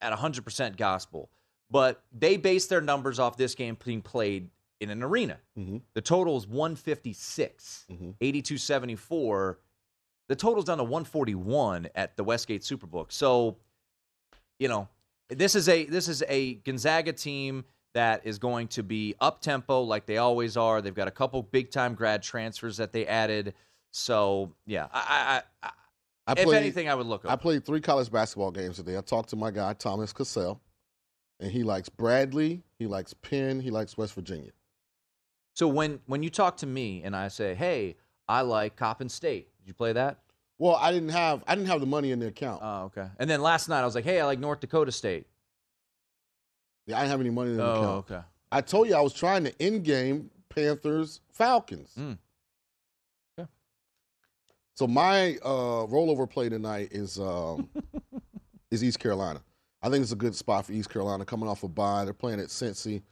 at 0.00 0.12
100% 0.12 0.76
gospel. 0.76 1.30
But 1.70 2.02
they 2.12 2.36
base 2.36 2.66
their 2.66 2.80
numbers 2.80 3.18
off 3.18 3.36
this 3.36 3.54
game 3.54 3.76
being 3.84 4.02
played 4.02 4.48
in 4.80 4.90
an 4.90 5.02
arena. 5.02 5.38
Mm-hmm. 5.58 5.78
The 5.94 6.00
total 6.00 6.36
is 6.36 6.46
156, 6.46 7.86
8274. 8.20 9.58
The 10.28 10.36
total's 10.36 10.66
down 10.66 10.78
to 10.78 10.84
141 10.84 11.88
at 11.94 12.16
the 12.16 12.24
Westgate 12.24 12.62
Superbook. 12.62 13.12
So, 13.12 13.56
you 14.58 14.68
know, 14.68 14.88
this 15.28 15.54
is 15.54 15.68
a 15.68 15.84
this 15.86 16.08
is 16.08 16.22
a 16.28 16.54
Gonzaga 16.56 17.12
team 17.12 17.64
that 17.94 18.22
is 18.24 18.38
going 18.38 18.68
to 18.68 18.82
be 18.82 19.14
up 19.20 19.40
tempo 19.40 19.82
like 19.82 20.06
they 20.06 20.18
always 20.18 20.56
are. 20.56 20.82
They've 20.82 20.94
got 20.94 21.08
a 21.08 21.12
couple 21.12 21.42
big 21.42 21.70
time 21.70 21.94
grad 21.94 22.22
transfers 22.22 22.76
that 22.76 22.92
they 22.92 23.06
added. 23.06 23.54
So 23.92 24.52
yeah, 24.66 24.88
I, 24.92 25.42
I, 25.62 25.68
I, 25.68 25.70
I 26.26 26.32
if 26.32 26.44
played- 26.44 26.56
anything, 26.58 26.88
I 26.88 26.94
would 26.94 27.06
look. 27.06 27.24
I 27.26 27.36
played 27.36 27.64
three 27.64 27.80
college 27.80 28.10
basketball 28.10 28.50
games 28.50 28.76
today. 28.76 28.96
I 28.96 29.00
talked 29.02 29.28
to 29.30 29.36
my 29.36 29.50
guy 29.50 29.74
Thomas 29.74 30.12
Cassell, 30.12 30.60
and 31.40 31.50
he 31.50 31.62
likes 31.62 31.88
Bradley, 31.88 32.62
he 32.78 32.86
likes 32.86 33.12
Penn, 33.14 33.60
he 33.60 33.70
likes 33.70 33.96
West 33.98 34.14
Virginia. 34.14 34.50
So 35.54 35.68
when 35.68 36.00
when 36.06 36.22
you 36.22 36.30
talk 36.30 36.56
to 36.58 36.66
me 36.66 37.02
and 37.04 37.14
I 37.14 37.28
say, 37.28 37.54
"Hey, 37.54 37.96
I 38.26 38.40
like 38.40 38.74
Coppin 38.76 39.08
State," 39.08 39.48
did 39.58 39.68
you 39.68 39.74
play 39.74 39.92
that? 39.92 40.18
Well, 40.58 40.76
I 40.76 40.90
didn't 40.92 41.10
have 41.10 41.44
I 41.46 41.54
didn't 41.54 41.68
have 41.68 41.80
the 41.80 41.86
money 41.86 42.10
in 42.10 42.18
the 42.18 42.28
account. 42.28 42.60
Oh, 42.62 42.84
okay. 42.84 43.08
And 43.18 43.28
then 43.28 43.40
last 43.42 43.68
night 43.68 43.82
I 43.82 43.84
was 43.84 43.94
like, 43.94 44.04
"Hey, 44.04 44.20
I 44.20 44.24
like 44.24 44.38
North 44.38 44.60
Dakota 44.60 44.90
State." 44.92 45.26
Yeah, 46.86 46.96
I 46.96 47.00
didn't 47.00 47.10
have 47.12 47.20
any 47.20 47.30
money 47.30 47.50
in 47.50 47.56
the 47.56 47.62
account. 47.62 47.78
Oh, 47.78 47.82
account. 47.98 48.10
okay. 48.10 48.20
I 48.52 48.60
told 48.60 48.88
you 48.88 48.94
I 48.94 49.00
was 49.00 49.12
trying 49.12 49.44
to 49.44 49.62
end 49.62 49.84
game 49.84 50.30
Panthers 50.48 51.20
Falcons. 51.32 51.90
Mm. 51.98 52.18
So 54.74 54.86
my 54.86 55.36
uh, 55.42 55.86
rollover 55.86 56.28
play 56.28 56.48
tonight 56.48 56.88
is 56.90 57.18
um, 57.18 57.68
is 58.70 58.82
East 58.82 58.98
Carolina. 58.98 59.40
I 59.82 59.88
think 59.88 60.02
it's 60.02 60.12
a 60.12 60.16
good 60.16 60.34
spot 60.34 60.66
for 60.66 60.72
East 60.72 60.90
Carolina 60.90 61.24
coming 61.24 61.48
off 61.48 61.62
a 61.62 61.68
bye. 61.68 62.04
They're 62.04 62.14
playing 62.14 62.40
at 62.40 62.48
Cincy. 62.48 63.02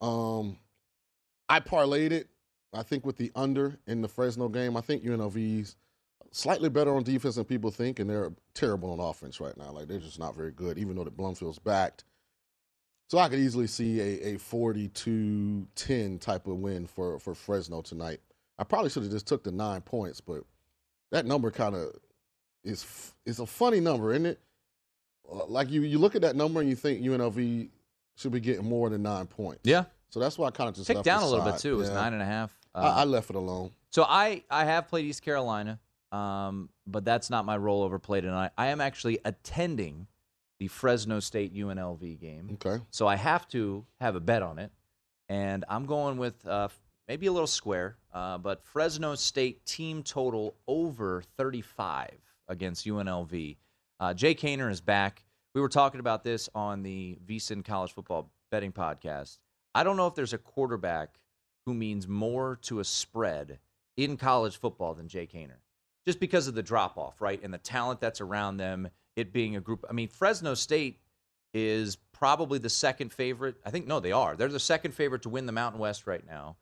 Um, 0.00 0.58
I 1.48 1.60
parlayed 1.60 2.12
it. 2.12 2.28
I 2.72 2.82
think 2.82 3.04
with 3.04 3.16
the 3.16 3.30
under 3.34 3.78
in 3.86 4.00
the 4.00 4.08
Fresno 4.08 4.48
game. 4.48 4.76
I 4.76 4.80
think 4.80 5.04
UNLV's 5.04 5.76
slightly 6.32 6.68
better 6.68 6.94
on 6.94 7.02
defense 7.02 7.36
than 7.36 7.44
people 7.44 7.70
think, 7.70 8.00
and 8.00 8.08
they're 8.08 8.32
terrible 8.54 8.90
on 8.92 9.00
offense 9.00 9.40
right 9.40 9.56
now. 9.56 9.70
Like 9.70 9.88
they're 9.88 9.98
just 9.98 10.18
not 10.18 10.34
very 10.34 10.52
good, 10.52 10.78
even 10.78 10.96
though 10.96 11.04
that 11.04 11.16
Brumfield's 11.16 11.58
backed. 11.58 12.04
So 13.08 13.18
I 13.18 13.28
could 13.28 13.38
easily 13.38 13.66
see 13.66 14.00
a, 14.00 14.34
a 14.34 14.38
42-10 14.38 16.20
type 16.20 16.46
of 16.46 16.56
win 16.56 16.86
for, 16.86 17.18
for 17.18 17.34
Fresno 17.34 17.82
tonight. 17.82 18.20
I 18.58 18.64
probably 18.64 18.90
should 18.90 19.02
have 19.02 19.12
just 19.12 19.26
took 19.26 19.42
the 19.44 19.52
nine 19.52 19.80
points, 19.80 20.20
but 20.20 20.42
that 21.10 21.26
number 21.26 21.50
kind 21.50 21.74
of 21.74 21.94
is 22.62 23.12
is 23.26 23.38
a 23.40 23.46
funny 23.46 23.80
number, 23.80 24.12
isn't 24.12 24.26
it? 24.26 24.40
Uh, 25.30 25.46
Like 25.46 25.70
you, 25.70 25.82
you 25.82 25.98
look 25.98 26.14
at 26.14 26.22
that 26.22 26.36
number 26.36 26.60
and 26.60 26.68
you 26.68 26.76
think 26.76 27.02
UNLV 27.02 27.68
should 28.16 28.32
be 28.32 28.40
getting 28.40 28.64
more 28.64 28.88
than 28.90 29.02
nine 29.02 29.26
points. 29.26 29.62
Yeah. 29.64 29.84
So 30.10 30.20
that's 30.20 30.38
why 30.38 30.46
I 30.48 30.50
kind 30.52 30.68
of 30.68 30.76
just 30.76 30.86
Ticked 30.86 31.02
down 31.02 31.22
a 31.22 31.26
little 31.26 31.44
bit 31.44 31.58
too. 31.58 31.74
It 31.74 31.78
was 31.78 31.90
nine 31.90 32.12
and 32.12 32.22
a 32.22 32.26
half. 32.26 32.56
I, 32.74 32.80
Uh, 32.80 32.94
I 32.96 33.04
left 33.04 33.30
it 33.30 33.36
alone. 33.36 33.72
So 33.90 34.04
I 34.08 34.44
I 34.50 34.64
have 34.64 34.88
played 34.88 35.04
East 35.06 35.22
Carolina, 35.22 35.80
um, 36.12 36.68
but 36.86 37.04
that's 37.04 37.30
not 37.30 37.44
my 37.44 37.58
rollover 37.58 38.00
play 38.00 38.20
tonight. 38.20 38.52
I 38.56 38.68
am 38.68 38.80
actually 38.80 39.18
attending 39.24 40.06
the 40.60 40.68
Fresno 40.68 41.18
State 41.18 41.52
UNLV 41.54 42.20
game. 42.20 42.50
Okay. 42.64 42.82
So 42.90 43.08
I 43.08 43.16
have 43.16 43.48
to 43.48 43.84
have 44.00 44.14
a 44.14 44.20
bet 44.20 44.42
on 44.42 44.58
it, 44.60 44.70
and 45.28 45.64
I'm 45.68 45.86
going 45.86 46.16
with 46.16 46.46
uh, 46.46 46.68
maybe 47.08 47.26
a 47.26 47.32
little 47.32 47.46
square, 47.46 47.96
uh, 48.12 48.38
but 48.38 48.64
Fresno 48.64 49.14
State 49.14 49.64
team 49.66 50.02
total 50.02 50.56
over 50.66 51.22
35 51.36 52.10
against 52.48 52.86
UNLV. 52.86 53.56
Uh, 54.00 54.14
Jake 54.14 54.40
Haener 54.40 54.70
is 54.70 54.80
back. 54.80 55.24
We 55.54 55.60
were 55.60 55.68
talking 55.68 56.00
about 56.00 56.24
this 56.24 56.48
on 56.54 56.82
the 56.82 57.18
VSIN 57.26 57.64
College 57.64 57.92
Football 57.92 58.30
Betting 58.50 58.72
Podcast. 58.72 59.38
I 59.74 59.84
don't 59.84 59.96
know 59.96 60.06
if 60.06 60.14
there's 60.14 60.32
a 60.32 60.38
quarterback 60.38 61.20
who 61.66 61.74
means 61.74 62.06
more 62.06 62.58
to 62.62 62.80
a 62.80 62.84
spread 62.84 63.58
in 63.96 64.16
college 64.16 64.56
football 64.56 64.94
than 64.94 65.08
Jake 65.08 65.32
Haener, 65.32 65.60
just 66.06 66.20
because 66.20 66.48
of 66.48 66.54
the 66.54 66.62
drop 66.62 66.98
off, 66.98 67.20
right, 67.20 67.40
and 67.42 67.54
the 67.54 67.58
talent 67.58 68.00
that's 68.00 68.20
around 68.20 68.56
them. 68.56 68.88
It 69.16 69.32
being 69.32 69.54
a 69.54 69.60
group. 69.60 69.84
I 69.88 69.92
mean, 69.92 70.08
Fresno 70.08 70.54
State 70.54 70.98
is 71.52 71.96
probably 72.12 72.58
the 72.58 72.68
second 72.68 73.12
favorite. 73.12 73.54
I 73.64 73.70
think 73.70 73.86
no, 73.86 74.00
they 74.00 74.10
are. 74.10 74.34
They're 74.34 74.48
the 74.48 74.58
second 74.58 74.92
favorite 74.92 75.22
to 75.22 75.28
win 75.28 75.46
the 75.46 75.52
Mountain 75.52 75.80
West 75.80 76.08
right 76.08 76.26
now. 76.26 76.56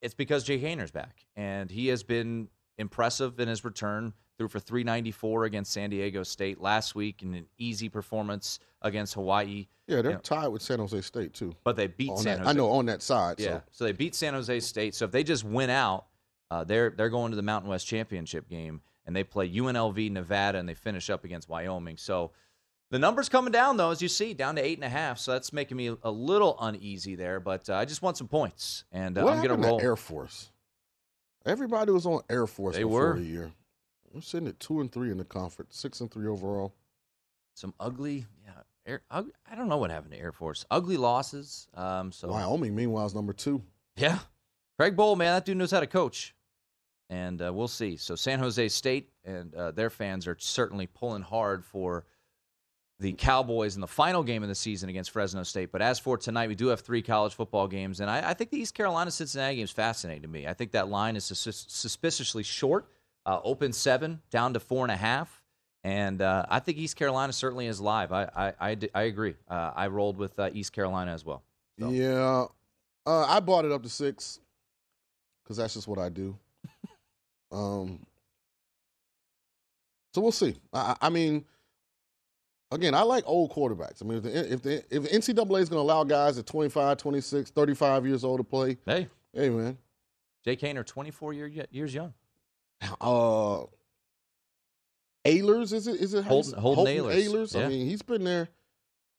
It's 0.00 0.14
because 0.14 0.44
Jake 0.44 0.62
Haener's 0.62 0.90
back, 0.90 1.24
and 1.36 1.70
he 1.70 1.88
has 1.88 2.02
been 2.02 2.48
impressive 2.78 3.40
in 3.40 3.48
his 3.48 3.64
return. 3.64 4.12
Threw 4.36 4.48
for 4.48 4.58
394 4.58 5.44
against 5.44 5.72
San 5.72 5.90
Diego 5.90 6.24
State 6.24 6.60
last 6.60 6.94
week 6.96 7.22
in 7.22 7.34
an 7.34 7.46
easy 7.56 7.88
performance 7.88 8.58
against 8.82 9.14
Hawaii. 9.14 9.68
Yeah, 9.86 10.02
they're 10.02 10.10
You 10.10 10.16
know, 10.16 10.20
tied 10.22 10.48
with 10.48 10.60
San 10.60 10.80
Jose 10.80 11.00
State 11.02 11.34
too. 11.34 11.54
but 11.62 11.76
they 11.76 11.86
beat 11.86 12.10
On 12.10 12.16
San 12.16 12.24
that- 12.24 12.38
Jose. 12.40 12.50
I 12.50 12.52
know 12.52 12.70
on 12.72 12.86
that 12.86 13.00
side. 13.00 13.38
Yeah. 13.38 13.58
So. 13.58 13.62
So 13.70 13.84
they 13.84 13.92
beat 13.92 14.14
San 14.14 14.34
Jose 14.34 14.60
State. 14.60 14.94
So 14.96 15.04
if 15.04 15.12
they 15.12 15.22
just 15.22 15.44
win 15.44 15.70
out, 15.70 16.06
uh, 16.50 16.64
they're 16.64 16.90
they're 16.90 17.10
going 17.10 17.30
to 17.30 17.36
the 17.36 17.42
Mountain 17.42 17.70
West 17.70 17.86
championship 17.86 18.48
game, 18.48 18.80
and 19.06 19.14
they 19.14 19.22
play 19.24 19.48
UNLV, 19.48 20.10
Nevada, 20.10 20.58
and 20.58 20.68
they 20.68 20.74
finish 20.74 21.08
up 21.10 21.24
against 21.24 21.48
Wyoming. 21.48 21.96
So 21.96 22.32
the 22.94 23.00
numbers 23.00 23.28
coming 23.28 23.50
down 23.50 23.76
though, 23.76 23.90
as 23.90 24.00
you 24.00 24.06
see, 24.06 24.34
down 24.34 24.54
to 24.54 24.64
eight 24.64 24.78
and 24.78 24.84
a 24.84 24.88
half. 24.88 25.18
So 25.18 25.32
that's 25.32 25.52
making 25.52 25.76
me 25.76 25.96
a 26.00 26.10
little 26.12 26.56
uneasy 26.60 27.16
there. 27.16 27.40
But 27.40 27.68
uh, 27.68 27.74
I 27.74 27.86
just 27.86 28.02
want 28.02 28.16
some 28.16 28.28
points, 28.28 28.84
and 28.92 29.18
uh, 29.18 29.26
I'm 29.26 29.42
going 29.42 29.60
to 29.60 29.68
roll. 29.68 29.80
Air 29.80 29.96
Force? 29.96 30.52
Everybody 31.44 31.90
was 31.90 32.06
on 32.06 32.20
Air 32.30 32.46
Force 32.46 32.76
They 32.76 32.84
before 32.84 33.14
were. 33.14 33.18
the 33.18 33.24
year. 33.24 33.52
We're 34.12 34.20
sitting 34.20 34.46
at 34.46 34.60
two 34.60 34.80
and 34.80 34.92
three 34.92 35.10
in 35.10 35.18
the 35.18 35.24
conference, 35.24 35.76
six 35.76 36.00
and 36.02 36.08
three 36.08 36.28
overall. 36.28 36.72
Some 37.54 37.74
ugly, 37.80 38.26
yeah. 38.46 38.52
Air, 38.86 39.02
I 39.10 39.24
don't 39.56 39.68
know 39.68 39.78
what 39.78 39.90
happened 39.90 40.12
to 40.12 40.20
Air 40.20 40.30
Force. 40.30 40.64
Ugly 40.70 40.96
losses. 40.96 41.66
Um, 41.74 42.12
so 42.12 42.28
Wyoming, 42.28 42.76
meanwhile, 42.76 43.06
is 43.06 43.14
number 43.14 43.32
two. 43.32 43.60
Yeah. 43.96 44.20
Craig 44.78 44.94
Bohl, 44.94 45.16
man, 45.16 45.34
that 45.34 45.44
dude 45.44 45.56
knows 45.56 45.72
how 45.72 45.80
to 45.80 45.88
coach. 45.88 46.32
And 47.10 47.42
uh, 47.42 47.52
we'll 47.52 47.66
see. 47.66 47.96
So 47.96 48.14
San 48.14 48.38
Jose 48.38 48.68
State 48.68 49.10
and 49.24 49.52
uh, 49.52 49.72
their 49.72 49.90
fans 49.90 50.28
are 50.28 50.36
certainly 50.38 50.86
pulling 50.86 51.22
hard 51.22 51.64
for 51.64 52.04
the 53.00 53.12
Cowboys 53.12 53.74
in 53.74 53.80
the 53.80 53.88
final 53.88 54.22
game 54.22 54.42
of 54.42 54.48
the 54.48 54.54
season 54.54 54.88
against 54.88 55.10
Fresno 55.10 55.42
State. 55.42 55.72
But 55.72 55.82
as 55.82 55.98
for 55.98 56.16
tonight, 56.16 56.48
we 56.48 56.54
do 56.54 56.68
have 56.68 56.80
three 56.80 57.02
college 57.02 57.34
football 57.34 57.66
games. 57.66 58.00
And 58.00 58.08
I, 58.08 58.30
I 58.30 58.34
think 58.34 58.50
the 58.50 58.58
East 58.58 58.74
Carolina 58.74 59.10
Cincinnati 59.10 59.56
game 59.56 59.64
is 59.64 59.70
fascinating 59.70 60.22
to 60.22 60.28
me. 60.28 60.46
I 60.46 60.54
think 60.54 60.72
that 60.72 60.88
line 60.88 61.16
is 61.16 61.24
sus- 61.24 61.66
suspiciously 61.68 62.44
short, 62.44 62.86
uh, 63.26 63.40
open 63.42 63.72
seven, 63.72 64.20
down 64.30 64.54
to 64.54 64.60
four 64.60 64.84
and 64.84 64.92
a 64.92 64.96
half. 64.96 65.42
And 65.82 66.22
uh, 66.22 66.46
I 66.48 66.60
think 66.60 66.78
East 66.78 66.96
Carolina 66.96 67.32
certainly 67.32 67.66
is 67.66 67.78
live. 67.78 68.10
I 68.10 68.54
I 68.58 69.02
agree. 69.02 69.34
Uh, 69.46 69.70
I 69.76 69.88
rolled 69.88 70.16
with 70.16 70.38
uh, 70.38 70.48
East 70.54 70.72
Carolina 70.72 71.12
as 71.12 71.26
well. 71.26 71.42
Yeah, 71.76 72.46
uh, 73.06 73.24
I 73.26 73.40
bought 73.40 73.66
it 73.66 73.72
up 73.72 73.82
to 73.82 73.90
six 73.90 74.40
because 75.42 75.58
that's 75.58 75.74
just 75.74 75.86
what 75.86 75.98
I 75.98 76.08
do. 76.08 76.38
um, 77.52 78.06
so 80.14 80.22
we'll 80.22 80.32
see. 80.32 80.56
I, 80.72 80.78
I 80.78 81.06
I 81.06 81.10
mean, 81.10 81.44
again, 82.74 82.94
I 82.94 83.02
like 83.02 83.24
old 83.26 83.52
quarterbacks. 83.52 84.02
I 84.02 84.06
mean, 84.06 84.18
if 84.18 84.22
the, 84.24 84.52
if 84.54 84.62
the, 84.62 84.74
if 84.90 85.02
the 85.04 85.08
NCAA 85.08 85.60
is 85.60 85.68
going 85.68 85.78
to 85.78 85.82
allow 85.92 86.04
guys 86.04 86.38
at 86.38 86.46
25, 86.46 86.96
26, 86.98 87.50
35 87.50 88.06
years 88.06 88.24
old 88.24 88.38
to 88.40 88.44
play, 88.44 88.76
Hey, 88.86 89.08
hey 89.32 89.50
man, 89.50 89.78
Jake 90.44 90.60
Haener, 90.60 90.84
24 90.84 91.32
year, 91.32 91.46
years 91.70 91.94
young. 91.94 92.12
uh, 93.00 93.62
Ahlers 95.24 95.72
is 95.72 95.86
it? 95.86 96.00
Is 96.00 96.12
it 96.14 96.24
Holton- 96.24 96.58
Holton 96.58 96.84
Ahlers. 96.86 97.54
yeah. 97.54 97.64
I 97.64 97.68
mean, 97.68 97.86
he's 97.88 98.02
been 98.02 98.24
there. 98.24 98.48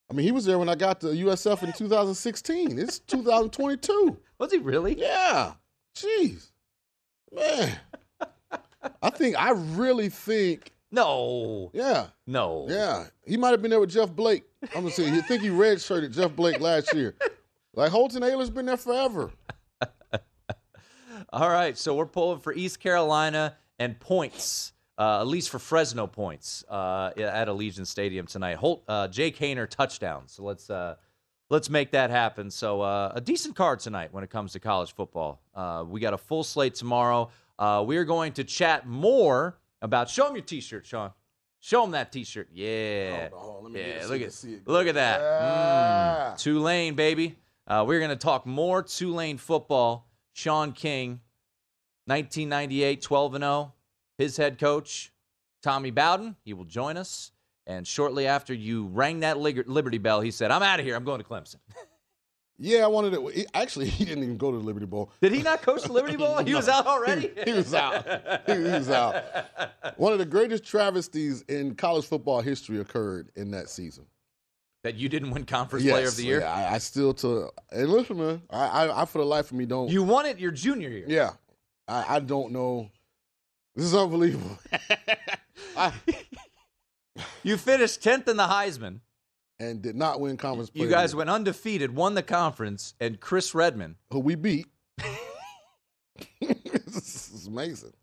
I 0.10 0.14
mean, 0.14 0.24
he 0.26 0.32
was 0.32 0.46
there 0.46 0.60
when 0.60 0.70
I 0.70 0.76
got 0.76 1.02
to 1.02 1.08
USF 1.08 1.64
in 1.64 1.74
2016. 1.74 2.78
It's 2.78 3.00
2022. 3.08 4.18
Was 4.38 4.52
he 4.52 4.60
really? 4.60 5.00
Yeah. 5.00 5.54
Jeez. 5.96 6.52
Man. 7.34 7.76
I 9.02 9.10
think, 9.10 9.36
I 9.36 9.52
really 9.52 10.10
think, 10.10 10.74
No. 10.96 11.72
yeah, 11.74 12.08
No. 12.26 12.66
yeah. 12.70 13.06
He 13.26 13.38
might 13.38 13.52
have 13.52 13.62
been 13.62 13.72
there 13.72 13.80
with 13.80 13.92
Jeff 13.92 14.12
Blake. 14.12 14.44
I'm 14.74 14.82
going 14.82 14.88
to 14.88 14.92
say, 14.92 15.14
you 15.14 15.22
think 15.22 15.42
he 15.42 15.50
redshirted 15.50 16.14
Jeff 16.16 16.36
Blake 16.36 16.60
last 16.60 16.94
year. 16.94 17.16
Like, 17.74 17.92
Holton 17.92 18.22
Ahlers 18.24 18.54
been 18.54 18.66
there 18.66 18.78
forever. 18.78 19.32
All 21.34 21.50
right. 21.50 21.78
So 21.78 21.96
we're 21.96 22.06
pulling 22.06 22.40
for 22.40 22.54
East 22.54 22.80
Carolina 22.80 23.58
and 23.80 24.00
points, 24.00 24.74
uh, 24.98 25.20
at 25.20 25.28
least 25.28 25.50
for 25.50 25.60
Fresno 25.60 26.08
points 26.08 26.64
uh, 26.70 27.12
at 27.18 27.48
Allegiant 27.48 27.88
Stadium 27.88 28.26
tonight. 28.26 28.56
Holt, 28.58 28.84
uh, 28.88 29.08
Jake 29.10 29.38
Haener 29.38 29.70
touchdown. 29.70 30.24
So 30.28 30.44
let's 30.44 30.70
uh, 30.70 30.96
let's 31.50 31.70
make 31.70 31.92
that 31.92 32.10
happen. 32.10 32.50
So 32.50 32.82
uh, 32.82 33.12
a 33.14 33.22
decent 33.22 33.56
card 33.56 33.80
tonight 33.80 34.14
when 34.14 34.24
it 34.24 34.30
comes 34.30 34.54
to 34.54 34.60
college 34.60 34.94
football. 34.94 35.42
Uh, 35.54 35.84
we 35.88 36.00
got 36.00 36.14
a 36.14 36.18
full 36.18 36.44
slate 36.44 36.76
tomorrow. 36.76 37.30
Uh, 37.60 37.84
we 37.86 37.98
are 37.98 38.06
going 38.06 38.32
to 38.34 38.44
chat 38.44 38.88
more 38.88 39.58
about. 39.86 40.10
Show 40.10 40.26
them 40.26 40.36
your 40.36 40.44
T-shirt, 40.44 40.86
Sean. 40.86 41.12
Show 41.60 41.82
them 41.82 41.92
that 41.92 42.12
T-shirt. 42.12 42.50
Yeah, 42.54 43.30
Hold 43.34 43.58
on, 43.58 43.64
let 43.64 43.72
me 43.74 43.80
yeah. 43.80 43.86
get 43.86 43.96
it 43.98 44.04
so 44.04 44.10
look 44.10 44.22
at 44.22 44.44
it 44.44 44.68
look 44.68 44.88
at 44.88 44.96
that. 44.96 45.20
Yeah. 45.22 46.34
Mm, 46.34 46.38
Tulane, 46.38 46.96
baby. 46.96 47.38
Uh, 47.68 47.84
we're 47.88 48.00
gonna 48.00 48.16
talk 48.16 48.46
more 48.46 48.84
Tulane 48.84 49.38
football. 49.38 50.08
Sean 50.34 50.74
King, 50.74 51.22
1998, 52.06 53.02
12 53.02 53.36
and 53.36 53.44
0. 53.44 53.74
His 54.18 54.38
head 54.38 54.60
coach, 54.60 55.12
Tommy 55.64 55.92
Bowden. 55.92 56.36
He 56.44 56.54
will 56.54 56.66
join 56.66 56.98
us. 56.98 57.32
And 57.68 57.88
shortly 57.88 58.28
after 58.28 58.54
you 58.54 58.86
rang 58.88 59.22
that 59.22 59.38
Liberty 59.40 59.98
Bell, 59.98 60.22
he 60.22 60.30
said, 60.30 60.52
"I'm 60.52 60.62
out 60.62 60.80
of 60.80 60.86
here. 60.86 60.96
I'm 60.96 61.04
going 61.04 61.22
to 61.22 61.28
Clemson." 61.28 61.56
Yeah, 62.58 62.84
I 62.86 62.88
wanted 62.88 63.12
to. 63.14 63.28
he- 63.28 63.46
Actually, 63.54 63.88
he 63.90 64.06
didn't 64.06 64.24
even 64.24 64.38
go 64.38 64.52
to 64.52 64.58
the 64.58 64.64
Liberty 64.64 64.86
Bowl. 64.86 65.12
Did 65.22 65.34
he 65.34 65.42
not 65.44 65.62
coach 65.62 65.84
the 65.84 65.92
Liberty 65.92 66.16
Bowl? 66.18 66.38
He 66.44 66.56
was 66.56 66.70
out 66.70 66.88
already. 66.88 67.32
He, 67.44 67.52
he 67.52 67.58
was 67.58 67.74
out. 67.74 68.06
He, 68.48 68.54
he 68.54 68.60
was 68.62 68.90
out. 68.90 69.24
One 69.98 70.14
of 70.14 70.20
the 70.20 70.26
greatest 70.26 70.64
travesties 70.64 71.42
in 71.50 71.76
college 71.76 72.06
football 72.06 72.42
history 72.42 72.80
occurred 72.80 73.30
in 73.36 73.52
that 73.52 73.70
season. 73.70 74.06
That 74.84 74.96
you 74.96 75.10
didn't 75.10 75.32
win 75.32 75.46
Conference 75.46 75.84
Player 75.84 76.08
of 76.08 76.16
the 76.16 76.24
Year. 76.24 76.42
yeah, 76.42 76.54
I, 76.54 76.76
I 76.76 76.78
still 76.78 77.14
to 77.16 77.50
and 77.72 77.90
listen, 77.90 78.18
man. 78.18 78.42
I, 78.52 78.68
I, 78.88 79.02
I 79.02 79.06
for 79.06 79.18
the 79.18 79.26
life 79.26 79.50
of 79.52 79.58
me 79.58 79.66
don't. 79.66 79.90
You 79.90 80.04
won 80.04 80.26
it 80.28 80.38
your 80.40 80.52
junior 80.52 80.90
year. 80.90 81.06
yeah, 81.08 81.32
I, 81.88 82.18
I 82.18 82.20
don't 82.20 82.52
know. 82.52 82.90
This 83.76 83.86
is 83.86 83.96
unbelievable. 83.96 84.58
I, 85.76 85.92
You 87.44 87.58
finished 87.58 88.02
10th 88.02 88.28
in 88.28 88.38
the 88.38 88.46
Heisman. 88.48 89.00
And 89.60 89.82
did 89.82 89.96
not 89.96 90.20
win 90.20 90.38
conference. 90.38 90.70
You 90.74 90.88
guys 90.88 91.16
went 91.16 91.30
undefeated, 91.30 91.96
won 91.96 92.14
the 92.14 92.24
conference, 92.24 92.94
and 93.00 93.20
Chris 93.20 93.56
Redman. 93.56 93.92
Year, 93.92 93.96
who 94.12 94.20
we 94.20 94.36
beat. 94.36 94.68
this 96.42 97.32
is 97.34 97.48
amazing. 97.48 97.94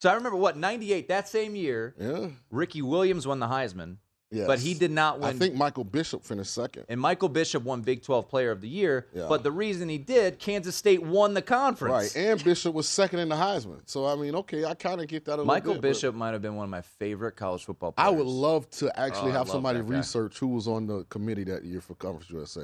So 0.00 0.10
I 0.10 0.14
remember 0.14 0.36
what 0.36 0.56
98 0.56 1.08
that 1.08 1.28
same 1.28 1.56
year. 1.56 1.94
Yeah. 1.98 2.28
Ricky 2.50 2.82
Williams 2.82 3.26
won 3.26 3.40
the 3.40 3.46
Heisman, 3.46 3.96
Yes. 4.34 4.46
but 4.46 4.58
he 4.58 4.74
did 4.74 4.90
not 4.90 5.20
win. 5.20 5.30
I 5.30 5.32
think 5.38 5.54
Michael 5.54 5.84
Bishop 5.84 6.24
finished 6.24 6.52
second. 6.52 6.86
and 6.88 7.00
Michael 7.00 7.28
Bishop 7.28 7.62
won 7.62 7.82
Big 7.82 8.02
12 8.02 8.28
Player 8.28 8.50
of 8.50 8.60
the 8.60 8.68
Year. 8.68 9.06
Yeah. 9.14 9.26
But 9.28 9.42
the 9.44 9.52
reason 9.52 9.88
he 9.88 9.98
did, 9.98 10.38
Kansas 10.38 10.74
State 10.74 11.02
won 11.02 11.34
the 11.34 11.42
conference. 11.42 12.14
Right, 12.16 12.24
and 12.24 12.42
Bishop 12.42 12.74
was 12.74 12.88
second 12.88 13.20
in 13.20 13.28
the 13.28 13.36
Heisman. 13.36 13.80
So 13.86 14.06
I 14.06 14.16
mean, 14.16 14.34
okay, 14.34 14.64
I 14.64 14.74
kind 14.74 15.00
of 15.00 15.06
get 15.08 15.24
that 15.26 15.32
a 15.32 15.36
little 15.36 15.46
Michael 15.46 15.74
bit, 15.74 15.82
but 15.82 15.88
Bishop 15.88 16.14
might 16.14 16.32
have 16.32 16.42
been 16.42 16.56
one 16.56 16.64
of 16.64 16.70
my 16.70 16.82
favorite 16.82 17.36
college 17.36 17.64
football 17.64 17.92
players. 17.92 18.08
I 18.08 18.10
would 18.10 18.26
love 18.26 18.68
to 18.70 18.98
actually 18.98 19.30
Oh, 19.30 19.34
have 19.34 19.48
somebody 19.48 19.80
research 19.80 20.38
who 20.38 20.48
was 20.48 20.66
on 20.66 20.86
the 20.86 21.04
committee 21.04 21.44
that 21.44 21.64
year 21.64 21.80
for 21.80 21.94
Conference 21.94 22.28
USA. 22.30 22.62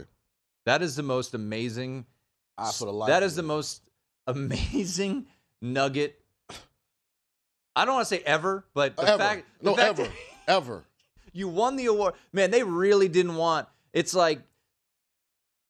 That 0.67 0.83
is 0.83 0.97
the 0.97 1.03
most 1.03 1.35
amazing. 1.35 2.05
I 2.59 2.71
for 2.73 2.85
the 2.87 2.93
life 2.93 3.09
That 3.09 3.23
is 3.23 3.37
the 3.37 3.43
most 3.43 3.83
amazing 4.27 5.27
nugget. 5.63 6.17
I 7.77 7.85
don't 7.85 7.95
want 7.95 8.09
to 8.09 8.15
say 8.17 8.23
ever, 8.27 8.65
but 8.75 8.97
the 8.97 9.03
ever. 9.05 9.19
fact, 9.19 9.47
the 9.63 9.71
no, 9.71 9.77
fact 9.77 9.99
ever, 10.01 10.11
ever. 10.49 10.85
You 11.33 11.49
won 11.49 11.77
the 11.77 11.87
award, 11.87 12.15
man. 12.33 12.51
They 12.51 12.63
really 12.63 13.09
didn't 13.09 13.37
want. 13.37 13.69
It's 13.93 14.15
like 14.15 14.41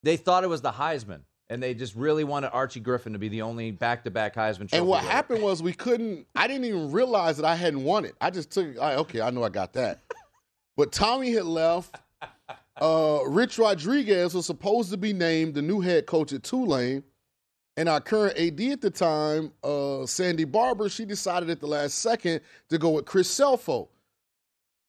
they 0.03 0.17
thought 0.17 0.45
it 0.45 0.49
was 0.49 0.63
the 0.63 0.73
Heisman, 0.73 1.21
and 1.49 1.63
they 1.63 1.75
just 1.75 1.95
really 1.95 2.25
wanted 2.25 2.49
Archie 2.49 2.81
Griffin 2.81 3.13
to 3.13 3.19
be 3.19 3.29
the 3.29 3.43
only 3.43 3.71
back-to-back 3.71 4.35
Heisman. 4.35 4.69
Trophy 4.69 4.77
And 4.79 4.87
what 4.87 5.03
winner. 5.03 5.13
happened 5.13 5.43
was 5.43 5.63
we 5.63 5.73
couldn't. 5.73 6.27
I 6.35 6.47
didn't 6.47 6.65
even 6.65 6.91
realize 6.93 7.37
that 7.37 7.47
I 7.47 7.55
hadn't 7.55 7.85
won 7.85 8.05
it. 8.05 8.15
I 8.21 8.31
just 8.31 8.51
took. 8.51 8.79
I, 8.79 8.97
okay, 8.97 9.21
I 9.21 9.31
know 9.31 9.43
I 9.43 9.49
got 9.51 9.73
that. 9.75 10.01
but 10.77 10.93
Tommy 10.93 11.33
had 11.33 11.45
left. 11.45 11.97
Uh, 12.81 13.21
Rich 13.27 13.59
Rodriguez 13.59 14.33
was 14.35 14.47
supposed 14.47 14.91
to 14.91 14.97
be 14.97 15.13
named 15.13 15.53
the 15.55 15.61
new 15.61 15.81
head 15.81 16.07
coach 16.07 16.33
at 16.33 16.43
Tulane, 16.43 17.03
and 17.77 17.91
our 17.91 18.01
current 18.01 18.39
AD 18.39 18.59
at 18.73 18.81
the 18.81 18.89
time, 18.91 19.53
uh, 19.63 20.07
Sandy 20.07 20.45
Barbour, 20.45 20.89
she 20.89 21.05
decided 21.05 21.51
at 21.51 21.61
the 21.61 21.67
last 21.67 21.99
second 21.99 22.41
to 22.71 22.79
go 22.79 22.91
with 22.91 23.05
Chris 23.05 23.29
Scelfo. 23.29 23.89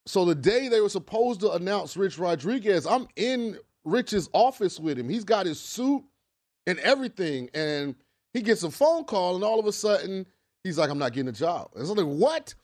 So 0.05 0.25
the 0.25 0.35
day 0.35 0.67
they 0.67 0.81
were 0.81 0.89
supposed 0.89 1.41
to 1.41 1.51
announce 1.51 1.95
Rich 1.95 2.17
Rodriguez, 2.17 2.87
I'm 2.87 3.07
in 3.15 3.57
Rich's 3.83 4.29
office 4.33 4.79
with 4.79 4.97
him. 4.97 5.09
He's 5.09 5.23
got 5.23 5.45
his 5.45 5.59
suit 5.59 6.03
and 6.65 6.79
everything, 6.79 7.49
and 7.53 7.95
he 8.33 8.41
gets 8.41 8.63
a 8.63 8.71
phone 8.71 9.03
call, 9.03 9.35
and 9.35 9.43
all 9.43 9.59
of 9.59 9.65
a 9.65 9.71
sudden 9.71 10.25
he's 10.63 10.77
like, 10.77 10.89
"I'm 10.89 10.99
not 10.99 11.13
getting 11.13 11.29
a 11.29 11.33
job." 11.33 11.71
And 11.75 11.85
so 11.85 11.93
I'm 11.93 11.97
like, 11.97 12.19
"What?" 12.19 12.55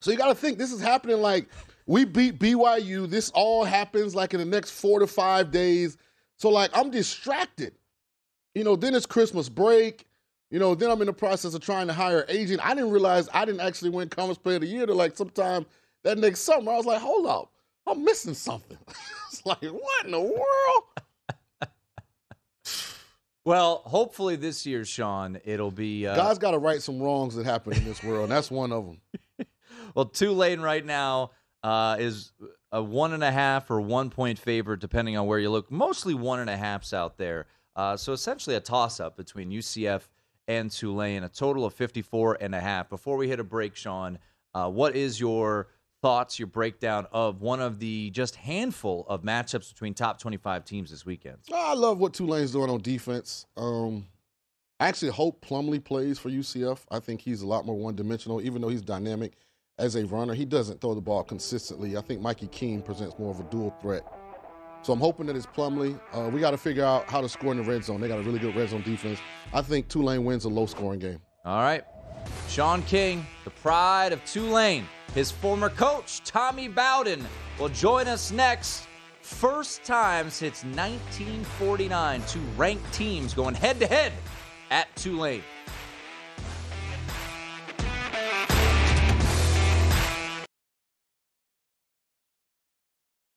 So 0.00 0.10
you 0.10 0.16
got 0.16 0.28
to 0.28 0.34
think 0.34 0.58
this 0.58 0.72
is 0.72 0.80
happening 0.80 1.20
like 1.20 1.48
we 1.86 2.04
beat 2.04 2.38
BYU. 2.38 3.08
This 3.08 3.30
all 3.30 3.64
happens 3.64 4.14
like 4.14 4.34
in 4.34 4.40
the 4.40 4.46
next 4.46 4.70
four 4.70 5.00
to 5.00 5.06
five 5.06 5.50
days. 5.50 5.96
So 6.38 6.50
like 6.50 6.70
I'm 6.74 6.90
distracted. 6.90 7.74
You 8.54 8.64
know, 8.64 8.76
then 8.76 8.94
it's 8.94 9.06
Christmas 9.06 9.48
break. 9.48 10.06
You 10.50 10.58
know, 10.58 10.74
then 10.74 10.90
I'm 10.90 11.00
in 11.00 11.06
the 11.06 11.12
process 11.12 11.54
of 11.54 11.60
trying 11.60 11.88
to 11.88 11.92
hire 11.92 12.20
an 12.20 12.26
agent. 12.28 12.64
I 12.64 12.74
didn't 12.74 12.90
realize 12.90 13.28
I 13.34 13.44
didn't 13.44 13.60
actually 13.60 13.90
win 13.90 14.08
Conference 14.08 14.38
Player 14.38 14.56
of 14.56 14.62
the 14.62 14.68
Year 14.68 14.86
till 14.86 14.94
like 14.94 15.16
sometime 15.16 15.66
that 16.06 16.18
next 16.18 16.40
summer. 16.40 16.72
I 16.72 16.76
was 16.76 16.86
like, 16.86 17.00
hold 17.00 17.26
up, 17.26 17.50
I'm 17.86 18.04
missing 18.04 18.34
something. 18.34 18.78
it's 19.32 19.44
like, 19.44 19.62
what 19.62 20.04
in 20.04 20.12
the 20.12 20.20
world? 20.20 20.84
Well, 23.44 23.82
hopefully 23.84 24.34
this 24.34 24.66
year, 24.66 24.84
Sean, 24.84 25.38
it'll 25.44 25.70
be. 25.70 26.04
Uh, 26.04 26.16
God's 26.16 26.40
got 26.40 26.50
to 26.50 26.58
right 26.58 26.82
some 26.82 27.00
wrongs 27.00 27.36
that 27.36 27.46
happen 27.46 27.74
in 27.74 27.84
this 27.84 28.02
world. 28.02 28.24
And 28.24 28.32
that's 28.32 28.50
one 28.50 28.72
of 28.72 28.86
them. 28.86 29.00
well, 29.94 30.06
Tulane 30.06 30.60
right 30.60 30.84
now 30.84 31.30
uh, 31.62 31.96
is 32.00 32.32
a 32.72 32.82
one 32.82 33.12
and 33.12 33.22
a 33.22 33.30
half 33.30 33.70
or 33.70 33.80
one 33.80 34.10
point 34.10 34.40
favorite, 34.40 34.80
depending 34.80 35.16
on 35.16 35.26
where 35.28 35.38
you 35.38 35.48
look. 35.48 35.70
Mostly 35.70 36.12
one 36.12 36.40
and 36.40 36.50
a 36.50 36.56
halfs 36.56 36.92
out 36.92 37.18
there. 37.18 37.46
Uh, 37.76 37.96
so 37.96 38.12
essentially 38.12 38.56
a 38.56 38.60
toss 38.60 38.98
up 38.98 39.16
between 39.16 39.50
UCF 39.50 40.02
and 40.48 40.68
Tulane, 40.68 41.22
a 41.22 41.28
total 41.28 41.64
of 41.64 41.72
54 41.72 42.38
and 42.40 42.52
a 42.52 42.60
half. 42.60 42.88
Before 42.88 43.16
we 43.16 43.28
hit 43.28 43.38
a 43.38 43.44
break, 43.44 43.76
Sean, 43.76 44.18
uh, 44.54 44.68
what 44.68 44.96
is 44.96 45.20
your 45.20 45.68
thoughts, 46.06 46.38
your 46.38 46.46
breakdown 46.46 47.04
of 47.10 47.40
one 47.40 47.60
of 47.60 47.80
the 47.80 48.10
just 48.10 48.36
handful 48.36 49.04
of 49.08 49.22
matchups 49.22 49.72
between 49.72 49.92
top 49.92 50.20
25 50.20 50.64
teams 50.64 50.88
this 50.88 51.04
weekend? 51.04 51.38
I 51.52 51.74
love 51.74 51.98
what 51.98 52.14
Tulane's 52.14 52.52
doing 52.52 52.70
on 52.70 52.80
defense. 52.80 53.44
Um, 53.56 54.06
I 54.78 54.86
actually 54.86 55.10
hope 55.10 55.44
Plumlee 55.44 55.82
plays 55.82 56.16
for 56.20 56.30
UCF. 56.30 56.78
I 56.92 57.00
think 57.00 57.20
he's 57.20 57.42
a 57.42 57.46
lot 57.46 57.66
more 57.66 57.74
one 57.74 57.96
dimensional, 57.96 58.40
even 58.40 58.62
though 58.62 58.68
he's 58.68 58.82
dynamic 58.82 59.32
as 59.80 59.96
a 59.96 60.06
runner. 60.06 60.32
He 60.32 60.44
doesn't 60.44 60.80
throw 60.80 60.94
the 60.94 61.00
ball 61.00 61.24
consistently. 61.24 61.96
I 61.96 62.02
think 62.02 62.20
Mikey 62.20 62.46
Keene 62.48 62.82
presents 62.82 63.18
more 63.18 63.32
of 63.32 63.40
a 63.40 63.44
dual 63.50 63.74
threat. 63.82 64.04
So 64.82 64.92
I'm 64.92 65.00
hoping 65.00 65.26
that 65.26 65.34
it's 65.34 65.46
Plumlee. 65.46 66.00
Uh, 66.12 66.30
we 66.30 66.38
got 66.38 66.52
to 66.52 66.58
figure 66.58 66.84
out 66.84 67.10
how 67.10 67.20
to 67.20 67.28
score 67.28 67.50
in 67.50 67.56
the 67.56 67.64
red 67.64 67.82
zone. 67.82 68.00
They 68.00 68.06
got 68.06 68.20
a 68.20 68.22
really 68.22 68.38
good 68.38 68.54
red 68.54 68.68
zone 68.68 68.82
defense. 68.82 69.18
I 69.52 69.60
think 69.60 69.88
Tulane 69.88 70.24
wins 70.24 70.44
a 70.44 70.48
low 70.48 70.66
scoring 70.66 71.00
game. 71.00 71.18
All 71.44 71.62
right. 71.62 71.82
Sean 72.48 72.82
King, 72.82 73.26
the 73.44 73.50
pride 73.50 74.12
of 74.12 74.24
Tulane. 74.24 74.86
His 75.14 75.30
former 75.30 75.68
coach, 75.68 76.22
Tommy 76.24 76.68
Bowden, 76.68 77.26
will 77.58 77.68
join 77.68 78.06
us 78.06 78.30
next. 78.30 78.86
First 79.20 79.82
time 79.84 80.30
since 80.30 80.62
1949, 80.64 82.22
two 82.28 82.40
ranked 82.56 82.92
teams 82.92 83.34
going 83.34 83.54
head 83.54 83.80
to 83.80 83.86
head 83.86 84.12
at 84.70 84.94
Tulane. 84.96 85.42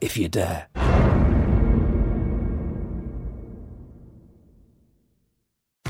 if 0.00 0.16
you 0.16 0.28
dare. 0.28 0.95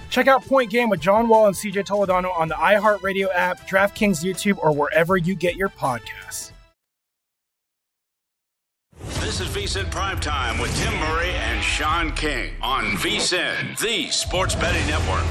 Check 0.09 0.27
out 0.27 0.43
Point 0.43 0.71
Game 0.71 0.89
with 0.89 0.99
John 0.99 1.27
Wall 1.27 1.47
and 1.47 1.55
CJ 1.55 1.85
Toledano 1.85 2.35
on 2.37 2.47
the 2.47 2.55
iHeartRadio 2.55 3.27
app, 3.33 3.67
DraftKings 3.69 4.23
YouTube, 4.23 4.57
or 4.57 4.71
wherever 4.71 5.15
you 5.17 5.35
get 5.35 5.55
your 5.55 5.69
podcasts. 5.69 6.51
This 9.19 9.39
is 9.39 9.47
VSIN 9.49 9.85
Primetime 9.91 10.59
with 10.59 10.75
Tim 10.77 10.93
Murray 10.99 11.29
and 11.29 11.63
Sean 11.63 12.11
King 12.13 12.53
on 12.61 12.85
VSIN, 12.97 13.79
the 13.79 14.09
sports 14.09 14.55
betting 14.55 14.85
network. 14.87 15.23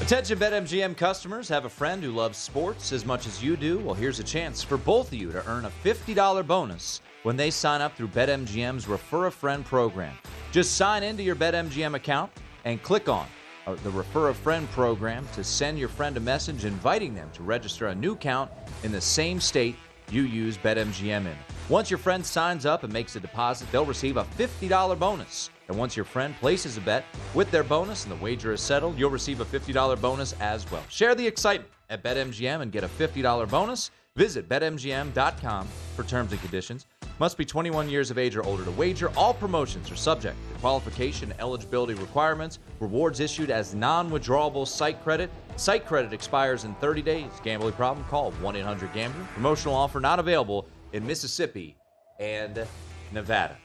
Attention 0.00 0.38
BetMGM 0.38 0.96
customers, 0.96 1.48
have 1.48 1.64
a 1.64 1.68
friend 1.68 2.02
who 2.02 2.12
loves 2.12 2.38
sports 2.38 2.92
as 2.92 3.04
much 3.04 3.26
as 3.26 3.42
you 3.42 3.56
do? 3.56 3.78
Well, 3.80 3.94
here's 3.94 4.20
a 4.20 4.24
chance 4.24 4.62
for 4.62 4.76
both 4.76 5.08
of 5.08 5.14
you 5.14 5.32
to 5.32 5.46
earn 5.48 5.64
a 5.64 5.72
$50 5.84 6.46
bonus 6.46 7.00
when 7.22 7.36
they 7.36 7.50
sign 7.50 7.80
up 7.80 7.96
through 7.96 8.08
BetMGM's 8.08 8.88
Refer 8.88 9.26
a 9.26 9.30
Friend 9.30 9.64
program. 9.64 10.16
Just 10.50 10.76
sign 10.76 11.02
into 11.02 11.22
your 11.22 11.36
BetMGM 11.36 11.94
account 11.94 12.30
and 12.64 12.82
click 12.82 13.08
on 13.08 13.26
uh, 13.66 13.74
the 13.84 13.90
Refer 13.90 14.28
a 14.28 14.34
Friend 14.34 14.68
program 14.70 15.26
to 15.34 15.44
send 15.44 15.78
your 15.78 15.88
friend 15.88 16.16
a 16.16 16.20
message 16.20 16.64
inviting 16.64 17.14
them 17.14 17.30
to 17.34 17.42
register 17.42 17.88
a 17.88 17.94
new 17.94 18.12
account 18.12 18.50
in 18.82 18.92
the 18.92 19.00
same 19.00 19.40
state 19.40 19.76
you 20.10 20.22
use 20.22 20.58
BetMGM 20.58 21.26
in. 21.26 21.36
Once 21.68 21.90
your 21.90 21.98
friend 21.98 22.24
signs 22.24 22.66
up 22.66 22.84
and 22.84 22.92
makes 22.92 23.16
a 23.16 23.20
deposit, 23.20 23.70
they'll 23.72 23.84
receive 23.84 24.16
a 24.16 24.24
$50 24.38 24.98
bonus. 24.98 25.50
And 25.68 25.78
once 25.78 25.96
your 25.96 26.04
friend 26.04 26.34
places 26.38 26.76
a 26.76 26.80
bet 26.80 27.04
with 27.34 27.50
their 27.50 27.62
bonus 27.62 28.04
and 28.04 28.12
the 28.12 28.22
wager 28.22 28.52
is 28.52 28.60
settled, 28.60 28.98
you'll 28.98 29.10
receive 29.10 29.40
a 29.40 29.44
$50 29.44 30.00
bonus 30.00 30.34
as 30.40 30.70
well. 30.70 30.82
Share 30.88 31.14
the 31.14 31.26
excitement 31.26 31.70
at 31.88 32.02
BetMGM 32.02 32.60
and 32.60 32.72
get 32.72 32.84
a 32.84 32.88
$50 32.88 33.48
bonus. 33.48 33.90
Visit 34.16 34.48
BetMGM.com 34.48 35.66
for 35.96 36.02
terms 36.02 36.32
and 36.32 36.40
conditions. 36.42 36.86
Must 37.18 37.36
be 37.36 37.44
21 37.44 37.88
years 37.88 38.10
of 38.10 38.18
age 38.18 38.36
or 38.36 38.42
older 38.44 38.64
to 38.64 38.70
wager. 38.72 39.10
All 39.16 39.34
promotions 39.34 39.90
are 39.90 39.96
subject 39.96 40.36
to 40.52 40.58
qualification 40.60 41.32
eligibility 41.38 41.94
requirements. 41.94 42.58
Rewards 42.80 43.20
issued 43.20 43.50
as 43.50 43.74
non 43.74 44.10
withdrawable 44.10 44.66
site 44.66 45.02
credit. 45.04 45.30
Site 45.56 45.86
credit 45.86 46.12
expires 46.12 46.64
in 46.64 46.74
30 46.76 47.02
days. 47.02 47.30
Gambling 47.42 47.74
problem? 47.74 48.04
Call 48.06 48.32
1 48.32 48.56
800 48.56 48.92
Gambler. 48.92 49.24
Promotional 49.34 49.74
offer 49.74 50.00
not 50.00 50.18
available 50.18 50.66
in 50.92 51.06
Mississippi 51.06 51.76
and 52.18 52.66
Nevada. 53.12 53.56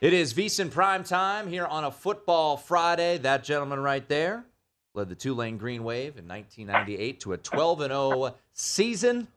It 0.00 0.12
is 0.12 0.34
VSIN 0.34 0.70
Prime 0.70 1.04
Time 1.04 1.48
here 1.48 1.66
on 1.66 1.84
a 1.84 1.90
football 1.90 2.56
Friday. 2.56 3.18
That 3.18 3.44
gentleman 3.44 3.80
right 3.80 4.06
there 4.08 4.44
led 4.94 5.08
the 5.08 5.14
Tulane 5.14 5.58
Green 5.58 5.84
Wave 5.84 6.18
in 6.18 6.26
1998 6.26 7.20
to 7.20 7.32
a 7.34 7.38
12 7.38 7.78
0 7.80 8.34
season. 8.52 9.28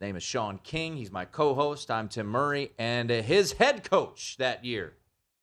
Name 0.00 0.16
is 0.16 0.22
Sean 0.22 0.58
King. 0.64 0.96
He's 0.96 1.12
my 1.12 1.26
co 1.26 1.52
host. 1.54 1.90
I'm 1.90 2.08
Tim 2.08 2.26
Murray. 2.26 2.72
And 2.78 3.10
his 3.10 3.52
head 3.52 3.88
coach 3.88 4.38
that 4.38 4.64
year, 4.64 4.94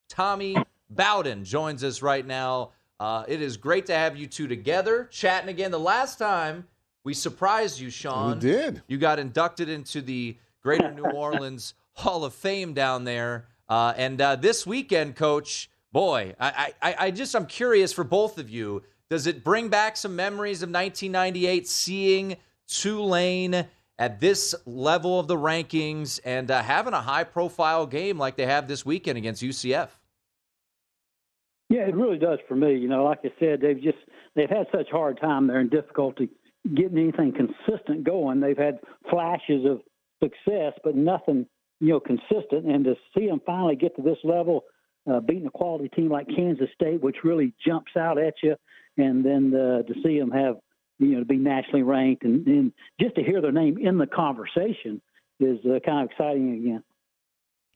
Tommy 0.10 0.58
Bowden, 0.90 1.44
joins 1.44 1.84
us 1.84 2.02
right 2.02 2.26
now. 2.26 2.72
Uh, 3.00 3.24
it 3.28 3.40
is 3.40 3.56
great 3.56 3.86
to 3.86 3.94
have 3.94 4.18
you 4.18 4.26
two 4.26 4.48
together 4.48 5.08
chatting 5.12 5.50
again. 5.50 5.70
The 5.70 5.80
last 5.80 6.18
time 6.18 6.68
we 7.04 7.14
surprised 7.14 7.80
you, 7.80 7.92
Sean. 7.92 8.34
We 8.34 8.40
did. 8.40 8.82
You 8.88 8.98
got 8.98 9.20
inducted 9.20 9.70
into 9.70 10.02
the 10.02 10.36
Greater 10.64 10.92
New 10.92 11.06
Orleans 11.14 11.76
Hall 11.94 12.26
of 12.26 12.34
Fame 12.34 12.74
down 12.74 13.04
there. 13.04 13.46
Uh, 13.70 13.94
and 13.96 14.20
uh, 14.20 14.38
this 14.38 14.66
weekend, 14.66 15.16
Coach, 15.16 15.70
boy, 15.92 16.34
I, 16.40 16.74
I, 16.82 16.96
I 16.98 17.12
just 17.12 17.36
I'm 17.36 17.46
curious 17.46 17.94
for 17.94 18.04
both 18.04 18.40
of 18.40 18.50
you. 18.50 18.82
Does 19.08 19.28
it 19.28 19.44
bring 19.44 19.70
back 19.70 19.98
some 19.98 20.16
memories 20.16 20.64
of 20.64 20.70
1998, 20.70 21.68
seeing 21.68 22.38
Tulane 22.68 23.68
at 24.00 24.20
this 24.20 24.54
level 24.66 25.20
of 25.20 25.28
the 25.28 25.36
rankings 25.36 26.20
and 26.24 26.52
uh, 26.52 26.62
having 26.62 26.94
a 26.94 27.02
high-profile 27.02 27.88
game 27.88 28.18
like 28.18 28.36
they 28.36 28.46
have 28.46 28.68
this 28.68 28.86
weekend 28.86 29.18
against 29.18 29.42
UCF? 29.42 29.90
Yeah, 31.70 31.88
it 31.88 31.96
really 31.96 32.18
does 32.18 32.40
for 32.48 32.56
me. 32.56 32.76
You 32.76 32.88
know, 32.88 33.04
like 33.04 33.20
I 33.26 33.32
said, 33.40 33.60
they've 33.62 33.82
just 33.82 33.98
they've 34.36 34.50
had 34.50 34.68
such 34.72 34.90
hard 34.90 35.20
time 35.20 35.48
there 35.48 35.60
and 35.60 35.70
difficulty 35.70 36.30
getting 36.76 36.98
anything 36.98 37.34
consistent 37.34 38.04
going. 38.04 38.40
They've 38.40 38.58
had 38.58 38.80
flashes 39.10 39.66
of 39.66 39.82
success, 40.22 40.74
but 40.84 40.96
nothing, 40.96 41.46
you 41.80 41.90
know, 41.90 42.00
consistent. 42.00 42.66
And 42.66 42.86
to 42.86 42.96
see 43.16 43.28
them 43.28 43.42
finally 43.46 43.76
get 43.76 43.96
to 43.96 44.02
this 44.02 44.18
level, 44.24 44.64
uh, 45.10 45.20
beating 45.20 45.48
a 45.48 45.52
quality 45.52 45.90
team 45.90 46.10
like 46.10 46.28
Kansas 46.28 46.70
State, 46.74 47.02
which 47.02 47.18
really 47.24 47.54
jumps 47.66 47.92
out 47.98 48.18
at 48.18 48.34
you, 48.44 48.56
and 48.98 49.24
then 49.26 49.54
uh, 49.54 49.84
to 49.84 49.94
see 50.04 50.20
them 50.20 50.32
have, 50.32 50.56
you 51.00 51.10
know, 51.10 51.20
to 51.20 51.26
be 51.26 51.38
nationally 51.38 51.84
ranked 51.84 52.24
and, 52.24 52.46
and 52.48 52.72
just 53.00 53.16
to 53.16 53.24
hear 53.24 53.42
their 53.42 53.52
name 53.52 53.78
in 53.78 53.98
the 53.98 54.08
conversation 54.08 55.02
is 55.40 55.60
uh, 55.66 55.80
kind 55.86 56.04
of 56.04 56.12
exciting 56.12 56.54
again. 56.54 56.84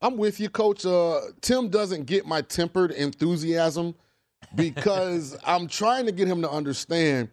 I'm 0.02 0.18
with 0.18 0.40
you, 0.40 0.50
Coach. 0.50 0.86
Uh, 0.86 1.20
Tim 1.42 1.70
doesn't 1.70 2.06
get 2.06 2.26
my 2.26 2.42
tempered 2.42 2.92
enthusiasm 2.92 3.94
because 4.56 5.38
I'm 5.46 5.68
trying 5.68 6.08
to 6.08 6.12
get 6.12 6.28
him 6.28 6.42
to 6.42 6.50
understand 6.50 7.30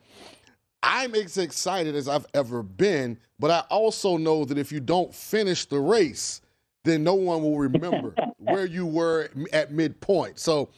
I'm 0.82 1.14
as 1.14 1.39
excited 1.39 1.95
as 1.95 2.09
I've 2.09 2.26
ever 2.34 2.62
been, 2.62 3.18
but 3.39 3.51
I 3.51 3.61
also 3.70 4.16
know 4.16 4.45
that 4.45 4.59
if 4.59 4.70
you 4.70 4.80
don't 4.80 5.12
finish 5.12 5.64
the 5.64 5.80
race, 5.80 6.41
then 6.85 7.05
no 7.05 7.14
one 7.14 7.43
will 7.43 7.59
remember 7.68 8.14
where 8.39 8.66
you 8.66 8.87
were 8.87 9.31
at 9.53 9.72
midpoint. 9.72 10.39
So 10.39 10.70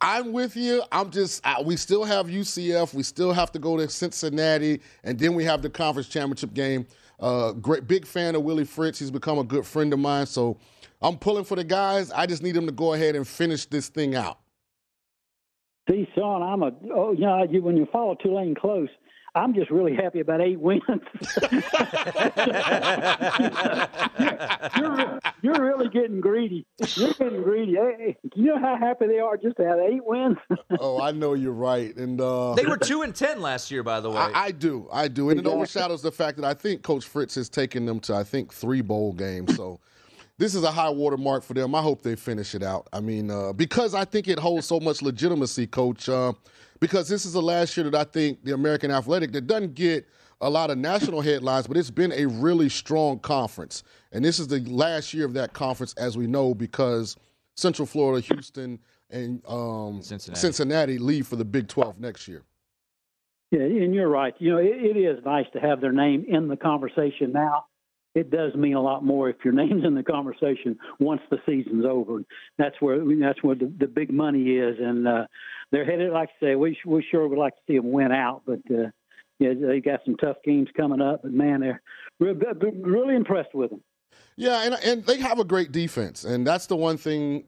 I'm 0.00 0.32
with 0.32 0.56
you. 0.56 0.82
I'm 0.92 1.10
just, 1.10 1.46
I, 1.46 1.62
we 1.62 1.76
still 1.76 2.04
have 2.04 2.26
UCF. 2.26 2.94
We 2.94 3.02
still 3.02 3.32
have 3.32 3.52
to 3.52 3.58
go 3.58 3.76
to 3.76 3.88
Cincinnati, 3.88 4.80
and 5.02 5.18
then 5.18 5.34
we 5.34 5.44
have 5.44 5.62
the 5.62 5.70
conference 5.70 6.08
championship 6.08 6.54
game. 6.54 6.86
Uh, 7.20 7.52
great, 7.52 7.86
big 7.86 8.06
fan 8.06 8.34
of 8.34 8.42
Willie 8.42 8.64
Fritz. 8.64 8.98
He's 8.98 9.10
become 9.10 9.38
a 9.38 9.44
good 9.44 9.64
friend 9.64 9.92
of 9.92 9.98
mine. 9.98 10.26
So 10.26 10.58
I'm 11.00 11.16
pulling 11.16 11.44
for 11.44 11.56
the 11.56 11.64
guys. 11.64 12.10
I 12.10 12.26
just 12.26 12.42
need 12.42 12.52
them 12.52 12.66
to 12.66 12.72
go 12.72 12.94
ahead 12.94 13.14
and 13.14 13.26
finish 13.26 13.66
this 13.66 13.88
thing 13.88 14.14
out. 14.14 14.38
See, 15.88 16.08
Sean, 16.14 16.42
I'm 16.42 16.62
a 16.62 16.72
oh, 16.94 17.12
you 17.12 17.20
know, 17.20 17.46
you, 17.48 17.62
when 17.62 17.76
you 17.76 17.86
follow 17.92 18.14
Tulane 18.14 18.54
close, 18.54 18.88
I'm 19.36 19.52
just 19.52 19.70
really 19.70 19.96
happy 19.96 20.20
about 20.20 20.40
eight 20.40 20.60
wins. 20.60 20.82
you're, 24.76 25.20
you're 25.42 25.60
really 25.60 25.88
getting 25.88 26.20
greedy. 26.20 26.64
You're 26.94 27.14
getting 27.14 27.42
greedy. 27.42 27.74
Hey, 27.74 28.16
you 28.36 28.44
know 28.44 28.60
how 28.60 28.76
happy 28.76 29.08
they 29.08 29.18
are 29.18 29.36
just 29.36 29.56
to 29.56 29.66
have 29.66 29.78
eight 29.80 30.04
wins? 30.04 30.36
oh, 30.78 31.00
I 31.02 31.10
know 31.10 31.34
you're 31.34 31.52
right. 31.52 31.94
And 31.96 32.20
uh, 32.20 32.54
They 32.54 32.64
were 32.64 32.76
two 32.76 33.02
and 33.02 33.12
ten 33.14 33.40
last 33.40 33.72
year, 33.72 33.82
by 33.82 33.98
the 34.00 34.10
way. 34.10 34.18
I, 34.18 34.44
I 34.44 34.50
do, 34.52 34.88
I 34.92 35.08
do, 35.08 35.30
and 35.30 35.40
it 35.40 35.46
overshadows 35.46 36.00
the 36.00 36.12
fact 36.12 36.36
that 36.36 36.44
I 36.44 36.54
think 36.54 36.82
Coach 36.82 37.04
Fritz 37.04 37.34
has 37.34 37.48
taken 37.48 37.86
them 37.86 37.98
to 38.00 38.14
I 38.14 38.22
think 38.22 38.52
three 38.52 38.82
bowl 38.82 39.12
games. 39.12 39.56
So 39.56 39.80
this 40.38 40.54
is 40.54 40.62
a 40.62 40.70
high 40.70 40.90
water 40.90 41.16
mark 41.16 41.42
for 41.42 41.54
them. 41.54 41.74
I 41.74 41.82
hope 41.82 42.02
they 42.02 42.14
finish 42.14 42.54
it 42.54 42.62
out. 42.62 42.88
I 42.92 43.00
mean, 43.00 43.32
uh, 43.32 43.52
because 43.52 43.94
I 43.94 44.04
think 44.04 44.28
it 44.28 44.38
holds 44.38 44.66
so 44.66 44.78
much 44.78 45.02
legitimacy, 45.02 45.66
Coach. 45.66 46.08
Uh, 46.08 46.34
because 46.80 47.08
this 47.08 47.24
is 47.24 47.32
the 47.32 47.42
last 47.42 47.76
year 47.76 47.88
that 47.88 47.94
I 47.94 48.04
think 48.04 48.44
the 48.44 48.54
American 48.54 48.90
Athletic 48.90 49.32
that 49.32 49.46
doesn't 49.46 49.74
get 49.74 50.06
a 50.40 50.50
lot 50.50 50.70
of 50.70 50.78
national 50.78 51.20
headlines, 51.20 51.66
but 51.66 51.76
it's 51.76 51.90
been 51.90 52.12
a 52.12 52.26
really 52.26 52.68
strong 52.68 53.18
conference. 53.18 53.82
And 54.12 54.24
this 54.24 54.38
is 54.38 54.48
the 54.48 54.60
last 54.60 55.14
year 55.14 55.24
of 55.24 55.32
that 55.34 55.52
conference, 55.52 55.94
as 55.94 56.18
we 56.18 56.26
know, 56.26 56.54
because 56.54 57.16
Central 57.56 57.86
Florida, 57.86 58.26
Houston, 58.26 58.78
and 59.10 59.42
um, 59.46 60.02
Cincinnati. 60.02 60.40
Cincinnati 60.40 60.98
leave 60.98 61.26
for 61.26 61.36
the 61.36 61.44
Big 61.44 61.68
12 61.68 62.00
next 62.00 62.28
year. 62.28 62.42
Yeah, 63.50 63.60
and 63.60 63.94
you're 63.94 64.08
right. 64.08 64.34
You 64.38 64.52
know, 64.52 64.58
it, 64.58 64.66
it 64.66 64.96
is 64.98 65.24
nice 65.24 65.46
to 65.52 65.60
have 65.60 65.80
their 65.80 65.92
name 65.92 66.24
in 66.28 66.48
the 66.48 66.56
conversation 66.56 67.32
now. 67.32 67.66
It 68.14 68.30
does 68.30 68.54
mean 68.54 68.74
a 68.74 68.80
lot 68.80 69.04
more 69.04 69.28
if 69.28 69.36
your 69.44 69.54
name's 69.54 69.84
in 69.84 69.94
the 69.94 70.02
conversation 70.02 70.78
once 71.00 71.20
the 71.30 71.38
season's 71.46 71.84
over. 71.84 72.22
That's 72.58 72.76
where 72.80 72.98
that's 73.20 73.42
where 73.42 73.56
the, 73.56 73.72
the 73.78 73.86
big 73.86 74.12
money 74.12 74.56
is, 74.56 74.76
and 74.80 75.06
uh, 75.06 75.26
they're 75.70 75.84
headed. 75.84 76.12
Like 76.12 76.30
I 76.40 76.46
say, 76.46 76.54
we 76.54 76.78
we 76.86 77.04
sure 77.10 77.26
would 77.26 77.38
like 77.38 77.54
to 77.56 77.62
see 77.66 77.76
them 77.76 77.90
win 77.90 78.12
out, 78.12 78.42
but 78.46 78.60
uh, 78.70 78.90
yeah, 79.38 79.52
they 79.54 79.80
got 79.80 80.00
some 80.04 80.16
tough 80.16 80.36
games 80.44 80.68
coming 80.76 81.00
up. 81.00 81.22
But 81.22 81.32
man, 81.32 81.60
they're 81.60 81.82
really, 82.20 82.38
really 82.80 83.16
impressed 83.16 83.54
with 83.54 83.70
them. 83.70 83.82
Yeah, 84.36 84.64
and 84.64 84.74
and 84.84 85.04
they 85.04 85.18
have 85.18 85.38
a 85.38 85.44
great 85.44 85.72
defense, 85.72 86.24
and 86.24 86.46
that's 86.46 86.66
the 86.66 86.76
one 86.76 86.96
thing, 86.96 87.44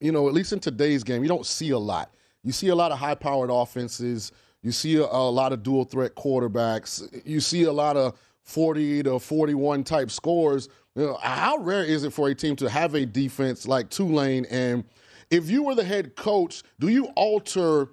you 0.00 0.12
know, 0.12 0.28
at 0.28 0.34
least 0.34 0.52
in 0.52 0.60
today's 0.60 1.04
game, 1.04 1.22
you 1.22 1.28
don't 1.28 1.46
see 1.46 1.70
a 1.70 1.78
lot. 1.78 2.14
You 2.42 2.52
see 2.52 2.68
a 2.68 2.74
lot 2.74 2.90
of 2.90 2.98
high-powered 2.98 3.50
offenses. 3.50 4.32
You 4.62 4.72
see 4.72 4.96
a, 4.96 5.04
a 5.04 5.30
lot 5.30 5.52
of 5.52 5.62
dual 5.62 5.84
threat 5.84 6.14
quarterbacks. 6.14 7.22
You 7.24 7.40
see 7.40 7.64
a 7.64 7.72
lot 7.72 7.96
of 7.96 8.18
40 8.44 9.04
to 9.04 9.18
41 9.18 9.84
type 9.84 10.10
scores. 10.10 10.68
You 10.94 11.06
know, 11.06 11.18
how 11.22 11.58
rare 11.58 11.84
is 11.84 12.04
it 12.04 12.12
for 12.12 12.28
a 12.28 12.34
team 12.34 12.56
to 12.56 12.68
have 12.68 12.94
a 12.94 13.06
defense 13.06 13.66
like 13.66 13.90
Tulane? 13.90 14.46
And 14.50 14.84
if 15.30 15.50
you 15.50 15.62
were 15.62 15.74
the 15.74 15.84
head 15.84 16.16
coach, 16.16 16.62
do 16.78 16.88
you 16.88 17.06
alter 17.16 17.88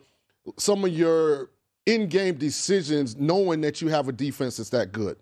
some 0.57 0.83
of 0.83 0.91
your 0.91 1.51
in-game 1.85 2.35
decisions 2.35 3.15
knowing 3.15 3.61
that 3.61 3.81
you 3.81 3.89
have 3.89 4.07
a 4.07 4.11
defense 4.11 4.57
that's 4.57 4.69
that 4.71 4.91
good? 4.91 5.17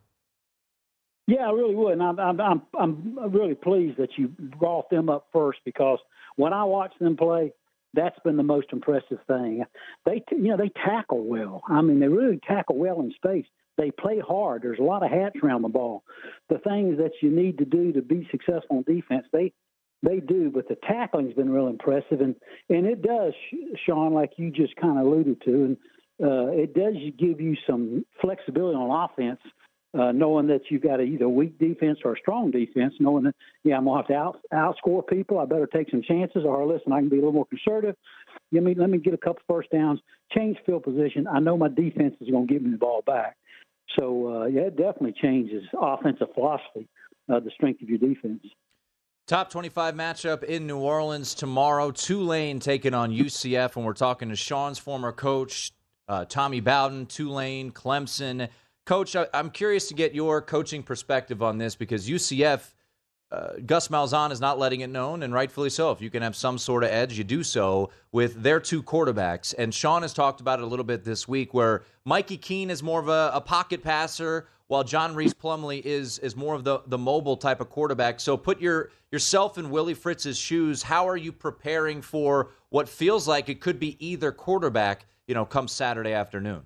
Yeah, 1.27 1.47
I 1.47 1.51
really 1.51 1.73
would, 1.73 1.93
and 1.93 2.03
I'm 2.03 2.19
I'm 2.19 2.39
I'm, 2.39 2.61
I'm 2.77 3.33
really 3.33 3.55
pleased 3.55 3.97
that 3.97 4.09
you 4.15 4.27
brought 4.27 4.91
them 4.91 5.09
up 5.09 5.27
first 5.33 5.57
because 5.65 5.97
when 6.35 6.53
I 6.53 6.63
watch 6.65 6.93
them 6.99 7.17
play, 7.17 7.51
that's 7.95 8.19
been 8.23 8.37
the 8.37 8.43
most 8.43 8.67
impressive 8.71 9.17
thing. 9.27 9.63
They, 10.05 10.23
you 10.31 10.49
know, 10.49 10.57
they 10.57 10.69
tackle 10.69 11.23
well. 11.23 11.63
I 11.67 11.81
mean, 11.81 11.99
they 11.99 12.07
really 12.07 12.39
tackle 12.47 12.77
well 12.77 12.99
in 12.99 13.11
space. 13.15 13.45
They 13.77 13.91
play 13.91 14.19
hard. 14.19 14.61
There's 14.61 14.79
a 14.79 14.83
lot 14.83 15.03
of 15.03 15.11
hats 15.11 15.35
around 15.43 15.61
the 15.61 15.69
ball. 15.69 16.03
The 16.49 16.59
things 16.59 16.97
that 16.97 17.11
you 17.21 17.29
need 17.29 17.57
to 17.57 17.65
do 17.65 17.91
to 17.93 18.01
be 18.01 18.27
successful 18.31 18.83
in 18.85 18.95
defense, 18.95 19.25
they 19.31 19.51
they 20.03 20.19
do. 20.19 20.51
But 20.53 20.67
the 20.67 20.77
tackling's 20.87 21.33
been 21.33 21.49
real 21.49 21.67
impressive, 21.67 22.21
and 22.21 22.35
and 22.69 22.85
it 22.85 23.01
does, 23.01 23.33
Sean, 23.85 24.13
like 24.13 24.33
you 24.37 24.51
just 24.51 24.75
kind 24.77 24.99
of 24.99 25.05
alluded 25.05 25.41
to, 25.43 25.51
and 25.51 25.77
uh, 26.23 26.47
it 26.51 26.73
does 26.73 26.95
give 27.17 27.41
you 27.41 27.55
some 27.67 28.05
flexibility 28.21 28.77
on 28.77 29.09
offense 29.09 29.39
uh, 29.97 30.11
knowing 30.11 30.47
that 30.47 30.61
you've 30.69 30.81
got 30.81 30.99
a, 30.99 31.03
either 31.03 31.25
a 31.25 31.29
weak 31.29 31.57
defense 31.57 31.99
or 32.03 32.13
a 32.13 32.17
strong 32.19 32.51
defense, 32.51 32.93
knowing 32.99 33.23
that, 33.23 33.35
yeah, 33.63 33.77
I'm 33.77 33.85
to 33.85 33.95
have 33.95 34.07
to 34.07 34.13
out, 34.13 34.39
outscore 34.53 35.07
people. 35.07 35.39
I 35.39 35.45
better 35.45 35.67
take 35.67 35.89
some 35.89 36.01
chances, 36.01 36.43
or 36.45 36.65
listen, 36.65 36.91
I 36.91 36.99
can 36.99 37.09
be 37.09 37.17
a 37.17 37.19
little 37.19 37.33
more 37.33 37.45
conservative. 37.45 37.95
Let 38.51 38.63
me, 38.63 38.75
let 38.75 38.89
me 38.89 38.97
get 38.97 39.13
a 39.13 39.17
couple 39.17 39.41
first 39.47 39.71
downs, 39.71 40.01
change 40.35 40.57
field 40.65 40.83
position. 40.83 41.27
I 41.27 41.39
know 41.39 41.57
my 41.57 41.69
defense 41.69 42.15
is 42.19 42.27
to 42.27 42.45
give 42.45 42.61
me 42.61 42.71
the 42.71 42.77
ball 42.77 43.03
back. 43.05 43.37
So, 43.97 44.41
uh, 44.41 44.45
yeah, 44.45 44.63
it 44.63 44.77
definitely 44.77 45.15
changes 45.21 45.63
offensive 45.79 46.27
philosophy, 46.33 46.87
uh, 47.31 47.39
the 47.39 47.51
strength 47.51 47.81
of 47.81 47.89
your 47.89 47.97
defense. 47.97 48.43
Top 49.27 49.49
25 49.49 49.95
matchup 49.95 50.43
in 50.43 50.67
New 50.67 50.77
Orleans 50.77 51.33
tomorrow. 51.33 51.89
Tulane 51.89 52.59
taking 52.59 52.93
on 52.93 53.11
UCF, 53.11 53.75
and 53.75 53.83
we're 53.83 53.93
talking 53.93 54.29
to 54.29 54.35
Sean's 54.35 54.77
former 54.77 55.11
coach, 55.11 55.71
uh, 56.07 56.25
Tommy 56.25 56.59
Bowden, 56.59 57.07
Tulane, 57.07 57.71
Clemson. 57.71 58.49
Coach, 58.85 59.15
I, 59.15 59.25
am 59.33 59.49
curious 59.49 59.87
to 59.87 59.95
get 59.95 60.13
your 60.13 60.43
coaching 60.43 60.83
perspective 60.83 61.41
on 61.41 61.57
this 61.57 61.75
because 61.75 62.07
UCF, 62.07 62.74
uh, 63.35 63.53
Gus 63.65 63.89
Malzahn 63.89 64.31
is 64.31 64.39
not 64.39 64.57
letting 64.57 64.79
it 64.79 64.89
known, 64.89 65.21
and 65.21 65.33
rightfully 65.33 65.69
so. 65.69 65.91
If 65.91 66.01
you 66.01 66.09
can 66.09 66.21
have 66.21 66.35
some 66.35 66.57
sort 66.57 66.83
of 66.83 66.89
edge, 66.89 67.17
you 67.17 67.23
do 67.23 67.43
so 67.43 67.89
with 68.13 68.41
their 68.41 68.61
two 68.61 68.81
quarterbacks. 68.81 69.53
And 69.57 69.73
Sean 69.73 70.03
has 70.03 70.13
talked 70.13 70.39
about 70.39 70.59
it 70.59 70.63
a 70.63 70.67
little 70.67 70.85
bit 70.85 71.03
this 71.03 71.27
week, 71.27 71.53
where 71.53 71.83
Mikey 72.05 72.37
Keene 72.37 72.69
is 72.69 72.81
more 72.81 73.01
of 73.01 73.09
a, 73.09 73.31
a 73.33 73.41
pocket 73.41 73.83
passer, 73.83 74.47
while 74.67 74.83
John 74.83 75.13
Rhys 75.15 75.33
Plumlee 75.33 75.81
is 75.83 76.17
is 76.19 76.35
more 76.35 76.55
of 76.55 76.63
the 76.63 76.79
the 76.87 76.97
mobile 76.97 77.35
type 77.35 77.59
of 77.59 77.69
quarterback. 77.69 78.19
So 78.19 78.37
put 78.37 78.61
your 78.61 78.89
yourself 79.11 79.57
in 79.57 79.69
Willie 79.69 79.93
Fritz's 79.93 80.37
shoes. 80.37 80.83
How 80.83 81.07
are 81.07 81.17
you 81.17 81.31
preparing 81.31 82.01
for 82.01 82.51
what 82.69 82.87
feels 82.87 83.27
like 83.27 83.49
it 83.49 83.59
could 83.59 83.79
be 83.79 83.97
either 84.05 84.31
quarterback? 84.31 85.07
You 85.27 85.35
know, 85.35 85.45
come 85.45 85.67
Saturday 85.67 86.13
afternoon. 86.13 86.63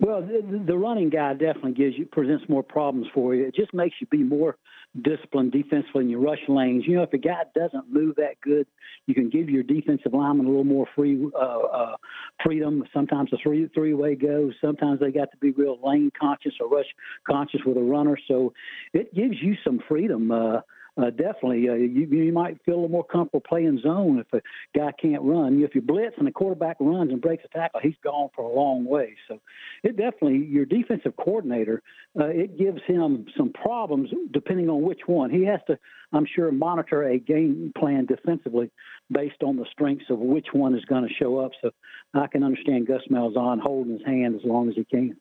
Well, 0.00 0.22
the, 0.22 0.62
the 0.66 0.78
running 0.78 1.10
guy 1.10 1.34
definitely 1.34 1.72
gives 1.72 1.96
you 1.98 2.06
presents 2.06 2.44
more 2.48 2.62
problems 2.62 3.06
for 3.14 3.34
you. 3.34 3.46
It 3.46 3.54
just 3.54 3.74
makes 3.74 3.96
you 4.00 4.06
be 4.10 4.22
more 4.22 4.56
disciplined 5.02 5.52
defensively 5.52 6.04
in 6.04 6.10
your 6.10 6.20
rush 6.20 6.40
lanes. 6.48 6.84
You 6.86 6.96
know, 6.96 7.02
if 7.02 7.12
a 7.12 7.18
guy 7.18 7.42
doesn't 7.54 7.92
move 7.92 8.16
that 8.16 8.40
good, 8.42 8.66
you 9.06 9.14
can 9.14 9.30
give 9.30 9.48
your 9.48 9.62
defensive 9.62 10.12
lineman 10.12 10.46
a 10.46 10.48
little 10.48 10.64
more 10.64 10.86
free 10.96 11.26
uh, 11.34 11.38
uh, 11.38 11.96
freedom. 12.44 12.84
Sometimes 12.92 13.32
a 13.32 13.36
three 13.42 13.68
three 13.72 13.94
way 13.94 14.14
go. 14.14 14.50
Sometimes 14.60 15.00
they 15.00 15.12
got 15.12 15.30
to 15.30 15.36
be 15.38 15.52
real 15.52 15.78
lane 15.82 16.10
conscious 16.18 16.52
or 16.60 16.68
rush 16.68 16.86
conscious 17.28 17.60
with 17.64 17.76
a 17.76 17.82
runner. 17.82 18.18
So 18.26 18.52
it 18.92 19.14
gives 19.14 19.36
you 19.40 19.56
some 19.64 19.80
freedom. 19.88 20.30
Uh, 20.30 20.60
uh, 20.96 21.10
definitely, 21.10 21.68
uh, 21.68 21.74
you, 21.74 22.06
you 22.10 22.32
might 22.32 22.62
feel 22.64 22.74
a 22.74 22.76
little 22.76 22.88
more 22.88 23.04
comfortable 23.04 23.42
playing 23.46 23.80
zone 23.82 24.18
if 24.18 24.32
a 24.32 24.42
guy 24.78 24.92
can't 25.00 25.22
run. 25.22 25.62
If 25.62 25.74
you 25.74 25.82
blitz 25.82 26.16
and 26.18 26.26
the 26.26 26.32
quarterback 26.32 26.76
runs 26.80 27.10
and 27.10 27.20
breaks 27.20 27.44
a 27.44 27.48
tackle, 27.56 27.80
he's 27.80 27.94
gone 28.02 28.30
for 28.34 28.42
a 28.42 28.52
long 28.52 28.84
way. 28.84 29.16
So, 29.28 29.40
it 29.82 29.96
definitely 29.96 30.44
your 30.46 30.66
defensive 30.66 31.16
coordinator, 31.16 31.82
uh, 32.18 32.26
it 32.26 32.58
gives 32.58 32.80
him 32.86 33.26
some 33.36 33.52
problems 33.52 34.10
depending 34.32 34.68
on 34.68 34.82
which 34.82 35.00
one. 35.06 35.30
He 35.30 35.44
has 35.46 35.60
to, 35.68 35.78
I'm 36.12 36.26
sure, 36.26 36.50
monitor 36.50 37.02
a 37.02 37.18
game 37.18 37.72
plan 37.78 38.06
defensively 38.06 38.70
based 39.10 39.42
on 39.42 39.56
the 39.56 39.66
strengths 39.70 40.10
of 40.10 40.18
which 40.18 40.48
one 40.52 40.74
is 40.74 40.84
going 40.84 41.06
to 41.06 41.14
show 41.14 41.38
up. 41.38 41.52
So, 41.62 41.70
I 42.14 42.26
can 42.26 42.42
understand 42.42 42.86
Gus 42.86 43.02
Malzahn 43.10 43.60
holding 43.60 43.94
his 43.94 44.06
hand 44.06 44.34
as 44.34 44.44
long 44.44 44.68
as 44.68 44.74
he 44.74 44.84
can. 44.84 45.16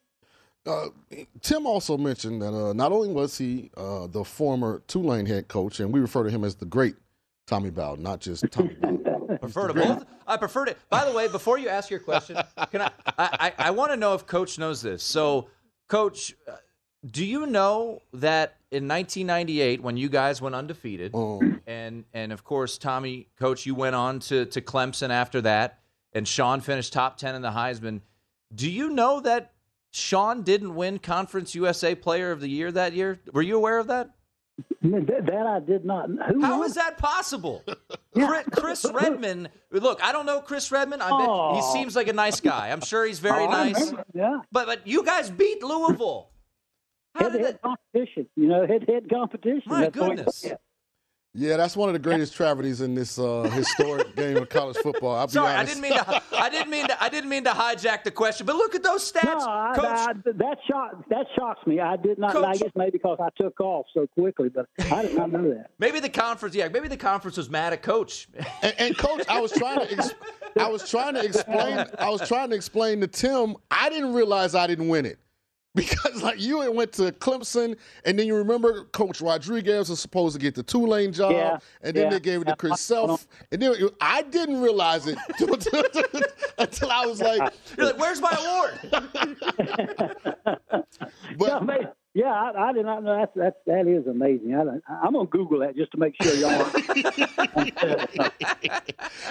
Uh, 0.66 0.88
Tim 1.41 1.66
also 1.66 1.97
mentioned 1.97 2.41
that 2.41 2.53
uh, 2.53 2.74
not 2.74 2.91
only 2.91 3.10
was 3.10 3.38
he 3.38 3.72
uh, 3.78 4.07
the 4.07 4.24
former 4.24 4.82
Tulane 4.88 5.26
head 5.26 5.47
coach, 5.47 5.80
and 5.80 5.91
we 5.91 5.99
refer 5.99 6.24
to 6.24 6.30
him 6.30 6.43
as 6.43 6.55
the 6.55 6.66
great 6.66 6.95
Tommy 7.47 7.70
Bowden, 7.70 8.03
not 8.03 8.20
just 8.20 8.45
Tommy 8.51 8.74
Bowden. 8.82 9.38
prefer 9.39 9.68
to 9.68 9.74
both. 9.74 10.05
I 10.28 10.38
prefer 10.38 10.66
it. 10.66 10.78
By 10.89 11.05
the 11.05 11.12
way, 11.12 11.28
before 11.28 11.57
you 11.57 11.70
ask 11.70 11.89
your 11.89 11.99
question, 11.99 12.38
can 12.72 12.82
I? 12.82 12.91
I, 13.05 13.14
I, 13.18 13.53
I 13.57 13.72
want 13.72 13.91
to 13.91 13.97
know 13.97 14.14
if 14.14 14.28
Coach 14.28 14.60
knows 14.60 14.82
this. 14.82 15.01
So, 15.01 15.49
Coach, 15.88 16.36
uh, 16.47 16.57
do 17.10 17.26
you 17.26 17.45
know 17.45 18.01
that 18.14 18.57
in 18.72 18.88
1998, 18.88 19.82
when 19.82 19.97
you 19.97 20.10
guys 20.10 20.41
went 20.41 20.55
undefeated, 20.55 21.12
oh. 21.14 21.41
and 21.66 22.03
and 22.14 22.32
of 22.32 22.43
course, 22.43 22.78
Tommy, 22.78 23.28
Coach, 23.39 23.66
you 23.66 23.76
went 23.76 23.95
on 23.95 24.20
to 24.22 24.45
to 24.47 24.62
Clemson 24.62 25.10
after 25.10 25.41
that, 25.41 25.80
and 26.14 26.28
Sean 26.28 26.62
finished 26.62 26.93
top 26.93 27.18
10 27.18 27.36
in 27.36 27.41
the 27.41 27.51
Heisman. 27.51 28.01
Do 28.53 28.70
you 28.70 28.89
know 28.89 29.22
that 29.22 29.53
Sean 29.92 30.44
didn't 30.44 30.76
win 30.76 31.00
Conference 31.00 31.56
USA 31.56 31.96
Player 31.96 32.32
of 32.32 32.42
the 32.42 32.50
Year 32.50 32.72
that 32.72 32.94
year. 32.94 33.20
Were 33.34 33.42
you 33.42 33.56
aware 33.58 33.80
of 33.80 33.88
that? 33.88 34.10
That 34.82 35.46
I 35.48 35.60
did 35.66 35.86
not. 35.86 36.10
Who 36.10 36.42
How 36.42 36.60
won? 36.60 36.68
is 36.68 36.76
that 36.76 36.98
possible? 36.98 37.64
Chris, 38.14 38.44
Chris 38.52 38.86
Redman. 38.94 39.50
Look, 39.72 40.04
I 40.04 40.12
don't 40.12 40.26
know 40.26 40.42
Chris 40.42 40.72
Redman. 40.72 41.02
I 41.02 41.10
bet 41.10 41.56
he 41.56 41.72
seems 41.72 41.96
like 41.96 42.08
a 42.08 42.14
nice 42.14 42.40
guy. 42.42 42.70
I'm 42.70 42.82
sure 42.82 43.06
he's 43.06 43.20
very 43.20 43.46
Oh, 43.46 43.50
nice. 43.52 43.94
Yeah. 44.14 44.40
But 44.52 44.68
but 44.68 44.86
you 44.88 45.04
guys 45.04 45.30
beat 45.30 45.64
Louisville. 45.64 46.30
Head 47.16 47.34
to 47.34 47.40
head 47.40 47.60
competition. 47.64 48.28
You 48.36 48.48
know, 48.48 48.68
head 48.68 48.86
to 48.86 48.94
head 48.94 49.10
competition. 49.10 49.64
My 49.66 49.82
That's 49.82 49.98
what- 49.98 50.16
goodness. 50.18 50.46
Yeah. 51.40 51.50
Yeah, 51.50 51.58
that's 51.58 51.76
one 51.76 51.90
of 51.90 51.94
the 51.94 52.00
greatest 52.00 52.36
tragedies 52.36 52.82
in 52.82 52.94
this 52.94 53.18
uh, 53.18 53.44
historic 53.54 54.16
game 54.16 54.38
of 54.38 54.50
college 54.50 54.78
football. 54.78 55.16
I'll 55.16 55.28
be 55.28 55.34
Sorry, 55.34 55.54
I 55.54 55.64
didn't 55.66 55.82
mean 55.82 55.94
to. 55.94 56.22
I 56.34 56.50
didn't 56.50 56.70
mean 56.70 56.88
to. 56.88 57.04
I 57.04 57.10
didn't 57.10 57.30
mean 57.30 57.44
to 57.46 57.52
hijack 57.52 58.04
the 58.04 58.12
question. 58.12 58.46
But 58.46 58.56
look 58.56 58.76
at 58.76 58.84
those 58.84 59.12
stats, 59.12 59.24
No, 59.24 59.48
I, 59.48 59.74
Coach. 59.76 59.86
I, 59.86 60.14
that 60.26 60.58
shock 60.70 61.10
that 61.10 61.26
shocks 61.36 61.66
me. 61.66 61.80
I 61.80 61.96
did 61.96 62.20
not. 62.20 62.36
I 62.36 62.56
guess 62.56 62.72
maybe 62.76 62.92
because 62.92 63.18
I 63.20 63.30
took 63.42 63.60
off 63.62 63.88
so 63.94 64.06
quickly, 64.08 64.50
but 64.50 64.68
I 64.92 65.02
did 65.04 65.16
not 65.16 65.32
know 65.32 65.50
that. 65.50 65.72
Maybe 65.80 66.00
the 66.00 66.10
conference. 66.10 66.54
Yeah, 66.56 66.68
maybe 66.68 66.88
the 66.88 66.98
conference 66.98 67.38
was 67.38 67.50
mad 67.50 67.74
at 67.74 67.82
Coach. 67.82 68.28
And, 68.62 68.76
and 68.78 68.98
coach, 68.98 69.24
I 69.30 69.40
was 69.40 69.54
trying 69.54 69.80
to, 69.80 69.92
ex- 69.92 70.14
I 70.60 70.68
was 70.68 70.90
trying 70.90 71.14
to 71.14 71.24
explain, 71.24 71.86
I 71.98 72.10
was 72.10 72.28
trying 72.28 72.50
to 72.50 72.56
explain 72.56 73.00
to 73.00 73.08
Tim. 73.08 73.56
I 73.72 73.90
didn't 73.90 74.14
realize 74.14 74.54
I 74.54 74.68
didn't 74.68 74.90
win 74.90 75.06
it 75.06 75.18
because 75.76 76.24
like 76.24 76.41
you 76.41 76.72
went 76.72 76.91
to 76.93 77.11
Clemson, 77.11 77.78
and 78.03 78.17
then 78.17 78.26
you 78.26 78.36
remember 78.36 78.86
Coach 78.86 79.22
Rodriguez 79.22 79.89
was 79.89 79.99
supposed 79.99 80.36
to 80.36 80.41
get 80.41 80.55
the 80.55 80.63
Tulane 80.63 81.13
job, 81.13 81.32
Yeah, 81.32 81.59
and 81.84 81.95
then 81.95 82.05
yeah. 82.05 82.09
they 82.09 82.20
gave 82.20 82.41
it 82.41 82.45
to 82.45 82.55
Chris 82.55 82.82
Self, 82.82 83.28
and 83.51 83.61
then 83.61 83.76
I 84.01 84.24
didn't 84.24 84.61
realize 84.61 85.05
it 85.07 85.17
until 86.57 86.91
I 86.91 87.05
was 87.05 87.22
like, 87.22 87.53
You're 87.78 87.86
like, 87.86 87.99
"Where's 87.99 88.20
my 88.20 88.36
award?" 88.39 88.80
yeah, 91.39 91.59
maybe, 91.59 91.86
Yeah, 92.15 92.34
I, 92.34 92.70
I 92.70 92.74
did 92.74 92.86
not 92.86 93.03
know 93.03 93.15
that. 93.17 93.36
That 93.36 93.57
that 93.67 93.88
is 93.88 94.07
amazing. 94.07 94.55
I, 94.55 94.61
I'm 95.05 95.13
gonna 95.13 95.28
Google 95.28 95.59
that 95.59 95.76
just 95.76 95.91
to 95.91 95.97
make 95.99 96.15
sure 96.22 96.34
y'all. 96.34 96.65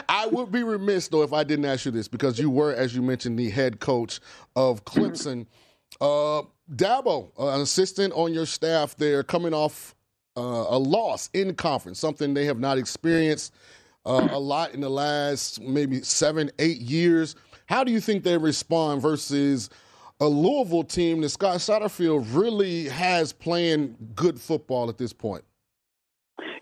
I 0.08 0.26
would 0.26 0.52
be 0.52 0.62
remiss 0.62 1.08
though 1.08 1.22
if 1.22 1.32
I 1.32 1.42
didn't 1.42 1.64
ask 1.64 1.84
you 1.84 1.90
this 1.90 2.06
because 2.06 2.38
you 2.38 2.48
were, 2.48 2.72
as 2.72 2.94
you 2.94 3.02
mentioned, 3.02 3.38
the 3.38 3.50
head 3.50 3.80
coach 3.80 4.20
of 4.54 4.84
Clemson. 4.84 5.46
Uh, 6.00 6.42
Dabo, 6.72 7.30
uh, 7.38 7.48
an 7.48 7.60
assistant 7.60 8.12
on 8.14 8.32
your 8.32 8.46
staff 8.46 8.96
there, 8.96 9.22
coming 9.22 9.54
off 9.54 9.94
uh, 10.36 10.66
a 10.68 10.78
loss 10.78 11.30
in 11.32 11.54
conference, 11.54 11.98
something 11.98 12.34
they 12.34 12.44
have 12.44 12.60
not 12.60 12.78
experienced 12.78 13.54
uh, 14.06 14.28
a 14.30 14.38
lot 14.38 14.74
in 14.74 14.80
the 14.80 14.88
last 14.88 15.60
maybe 15.60 16.02
seven, 16.02 16.50
eight 16.58 16.78
years. 16.78 17.34
How 17.66 17.84
do 17.84 17.92
you 17.92 18.00
think 18.00 18.22
they 18.22 18.38
respond 18.38 19.02
versus 19.02 19.68
a 20.20 20.26
Louisville 20.26 20.84
team 20.84 21.20
that 21.20 21.28
Scott 21.30 21.58
Satterfield 21.58 22.26
really 22.32 22.88
has 22.88 23.32
playing 23.32 23.96
good 24.14 24.40
football 24.40 24.88
at 24.88 24.98
this 24.98 25.12
point? 25.12 25.44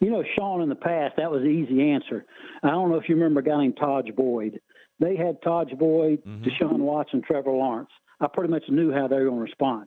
You 0.01 0.11
know, 0.11 0.23
Sean, 0.37 0.63
in 0.63 0.69
the 0.69 0.75
past, 0.75 1.15
that 1.17 1.31
was 1.31 1.43
the 1.43 1.49
easy 1.49 1.91
answer. 1.91 2.27
I 2.63 2.71
don't 2.71 2.91
know 2.91 2.97
if 2.97 3.09
you 3.09 3.15
remember 3.15 3.41
a 3.41 3.43
guy 3.43 3.59
named 3.59 3.77
Tajh 3.77 4.15
Boyd. 4.15 4.61
They 4.99 5.17
had 5.17 5.41
Tajh 5.43 5.79
Boyd, 5.79 6.23
mm-hmm. 6.25 6.45
Deshaun 6.45 6.79
Watson, 6.79 7.23
Trevor 7.27 7.53
Lawrence. 7.53 7.91
I 8.21 8.27
pretty 8.33 8.51
much 8.51 8.65
knew 8.69 8.93
how 8.93 9.09
they 9.09 9.17
were 9.17 9.25
going 9.25 9.37
to 9.37 9.43
respond. 9.43 9.87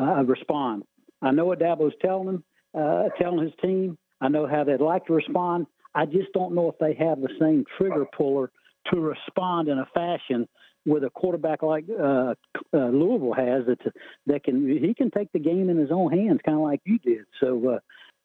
Uh, 0.00 0.24
respond. 0.24 0.84
I 1.22 1.32
know 1.32 1.46
what 1.46 1.58
Dabo's 1.58 1.94
telling 2.00 2.26
them, 2.26 2.44
uh, 2.78 3.08
telling 3.20 3.42
his 3.42 3.52
team. 3.60 3.98
I 4.20 4.28
know 4.28 4.46
how 4.46 4.64
they'd 4.64 4.80
like 4.80 5.06
to 5.06 5.12
respond. 5.12 5.66
I 5.94 6.06
just 6.06 6.32
don't 6.32 6.54
know 6.54 6.68
if 6.68 6.78
they 6.78 6.94
have 7.04 7.20
the 7.20 7.30
same 7.40 7.64
trigger 7.76 8.06
puller 8.16 8.50
to 8.92 9.00
respond 9.00 9.68
in 9.68 9.78
a 9.78 9.86
fashion 9.94 10.48
with 10.86 11.04
a 11.04 11.10
quarterback 11.10 11.62
like 11.62 11.84
uh, 11.90 12.34
uh, 12.72 12.88
Louisville 12.88 13.34
has 13.34 13.66
that 13.66 13.92
that 14.26 14.44
can 14.44 14.66
he 14.66 14.94
can 14.94 15.10
take 15.10 15.30
the 15.32 15.38
game 15.38 15.68
in 15.68 15.76
his 15.76 15.90
own 15.90 16.10
hands, 16.12 16.40
kind 16.44 16.56
of 16.56 16.62
like 16.62 16.80
you 16.84 16.98
did. 16.98 17.24
So 17.40 17.74
uh, 17.74 17.78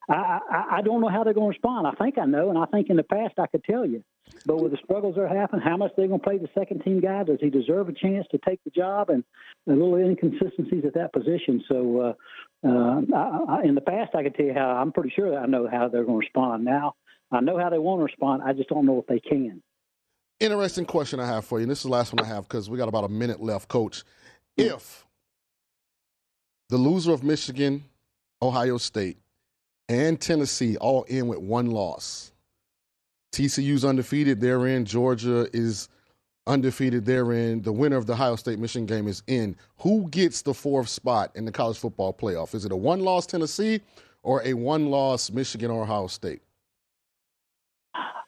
I, 0.08 0.38
I 0.50 0.64
I 0.76 0.82
don't 0.82 1.00
know 1.00 1.08
how 1.08 1.24
they're 1.24 1.34
going 1.34 1.52
to 1.52 1.56
respond. 1.56 1.86
I 1.86 1.92
think 1.92 2.18
I 2.18 2.26
know, 2.26 2.50
and 2.50 2.58
I 2.58 2.66
think 2.66 2.90
in 2.90 2.96
the 2.96 3.02
past 3.02 3.34
I 3.38 3.46
could 3.46 3.64
tell 3.64 3.86
you. 3.86 4.02
But 4.46 4.62
with 4.62 4.72
the 4.72 4.78
struggles 4.84 5.14
that 5.14 5.22
are 5.22 5.28
happening, 5.28 5.62
how 5.62 5.76
much 5.76 5.92
they're 5.96 6.08
going 6.08 6.20
to 6.20 6.24
play 6.24 6.38
the 6.38 6.48
second 6.58 6.82
team 6.82 7.00
guy? 7.00 7.22
Does 7.24 7.38
he 7.40 7.50
deserve 7.50 7.88
a 7.88 7.92
chance 7.92 8.26
to 8.30 8.38
take 8.38 8.62
the 8.64 8.70
job? 8.70 9.10
And 9.10 9.24
a 9.66 9.70
little 9.70 9.96
inconsistencies 9.96 10.84
at 10.84 10.94
that 10.94 11.12
position. 11.12 11.62
So 11.68 12.00
uh, 12.00 12.68
uh, 12.68 13.00
I, 13.14 13.44
I, 13.48 13.62
in 13.64 13.74
the 13.74 13.80
past, 13.80 14.14
I 14.14 14.22
could 14.22 14.34
tell 14.34 14.46
you 14.46 14.54
how 14.54 14.70
I'm 14.70 14.92
pretty 14.92 15.12
sure 15.14 15.30
that 15.30 15.38
I 15.38 15.46
know 15.46 15.68
how 15.70 15.88
they're 15.88 16.04
going 16.04 16.20
to 16.20 16.26
respond. 16.26 16.64
Now 16.64 16.94
I 17.30 17.40
know 17.40 17.58
how 17.58 17.70
they 17.70 17.78
want 17.78 18.00
to 18.00 18.04
respond. 18.04 18.42
I 18.42 18.52
just 18.52 18.68
don't 18.68 18.86
know 18.86 18.98
if 18.98 19.06
they 19.06 19.20
can. 19.20 19.62
Interesting 20.40 20.84
question 20.84 21.20
I 21.20 21.26
have 21.26 21.44
for 21.44 21.58
you. 21.58 21.62
And 21.64 21.70
this 21.70 21.78
is 21.78 21.84
the 21.84 21.90
last 21.90 22.12
one 22.12 22.24
I 22.24 22.28
have 22.28 22.44
because 22.48 22.68
we 22.68 22.76
got 22.76 22.88
about 22.88 23.04
a 23.04 23.08
minute 23.08 23.40
left, 23.40 23.68
Coach. 23.68 24.04
If 24.56 25.06
the 26.68 26.76
loser 26.76 27.12
of 27.12 27.22
Michigan, 27.22 27.84
Ohio 28.42 28.78
State, 28.78 29.18
and 29.88 30.20
Tennessee 30.20 30.76
all 30.76 31.02
in 31.04 31.28
with 31.28 31.38
one 31.38 31.70
loss, 31.70 32.32
TCU's 33.32 33.84
undefeated. 33.84 34.40
They're 34.40 34.66
in. 34.66 34.84
Georgia 34.84 35.48
is 35.52 35.88
undefeated. 36.46 37.04
They're 37.04 37.32
in. 37.32 37.62
The 37.62 37.72
winner 37.72 37.96
of 37.96 38.06
the 38.06 38.12
Ohio 38.12 38.36
State 38.36 38.58
Michigan 38.58 38.86
game 38.86 39.08
is 39.08 39.22
in. 39.26 39.56
Who 39.78 40.08
gets 40.10 40.42
the 40.42 40.54
fourth 40.54 40.88
spot 40.88 41.32
in 41.34 41.44
the 41.44 41.52
college 41.52 41.78
football 41.78 42.14
playoff? 42.14 42.54
Is 42.54 42.64
it 42.64 42.72
a 42.72 42.76
one 42.76 43.00
loss 43.00 43.26
Tennessee 43.26 43.80
or 44.22 44.42
a 44.44 44.54
one 44.54 44.86
loss 44.86 45.30
Michigan 45.30 45.70
or 45.70 45.82
Ohio 45.82 46.06
State? 46.06 46.42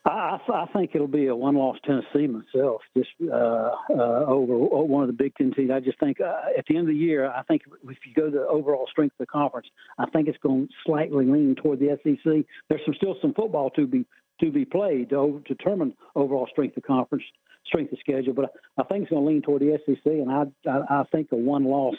I, 0.07 0.39
I 0.53 0.65
think 0.73 0.91
it'll 0.93 1.07
be 1.07 1.27
a 1.27 1.35
one-loss 1.35 1.77
Tennessee 1.83 2.27
myself, 2.27 2.81
just 2.95 3.09
uh, 3.21 3.71
uh, 3.89 4.25
over 4.25 4.57
one 4.57 5.03
of 5.03 5.07
the 5.07 5.13
Big 5.13 5.35
Ten 5.35 5.53
teams. 5.53 5.69
I 5.69 5.81
just 5.81 5.99
think 5.99 6.21
uh, 6.21 6.33
at 6.57 6.65
the 6.67 6.77
end 6.77 6.87
of 6.87 6.93
the 6.93 6.99
year, 6.99 7.29
I 7.29 7.43
think 7.43 7.63
if 7.83 7.97
you 8.05 8.13
go 8.15 8.29
to 8.29 8.31
the 8.31 8.47
overall 8.47 8.87
strength 8.89 9.13
of 9.19 9.27
the 9.27 9.31
conference, 9.31 9.67
I 9.97 10.05
think 10.09 10.29
it's 10.29 10.37
going 10.37 10.67
to 10.67 10.73
slightly 10.85 11.25
lean 11.25 11.55
toward 11.61 11.79
the 11.79 11.97
SEC. 12.03 12.45
There's 12.69 12.81
some 12.85 12.93
still 12.95 13.15
some 13.21 13.33
football 13.33 13.69
to 13.71 13.85
be 13.85 14.05
to 14.39 14.51
be 14.51 14.65
played 14.65 15.09
to 15.09 15.43
determine 15.47 15.93
overall 16.15 16.47
strength 16.51 16.77
of 16.77 16.83
conference, 16.83 17.23
strength 17.65 17.91
of 17.91 17.99
schedule, 17.99 18.33
but 18.33 18.53
I 18.77 18.83
think 18.83 19.03
it's 19.03 19.09
going 19.09 19.23
to 19.23 19.29
lean 19.29 19.41
toward 19.41 19.61
the 19.61 19.77
SEC, 19.85 20.05
and 20.05 20.31
I 20.31 20.43
I, 20.69 21.01
I 21.01 21.03
think 21.11 21.29
a 21.31 21.35
one-loss 21.35 21.95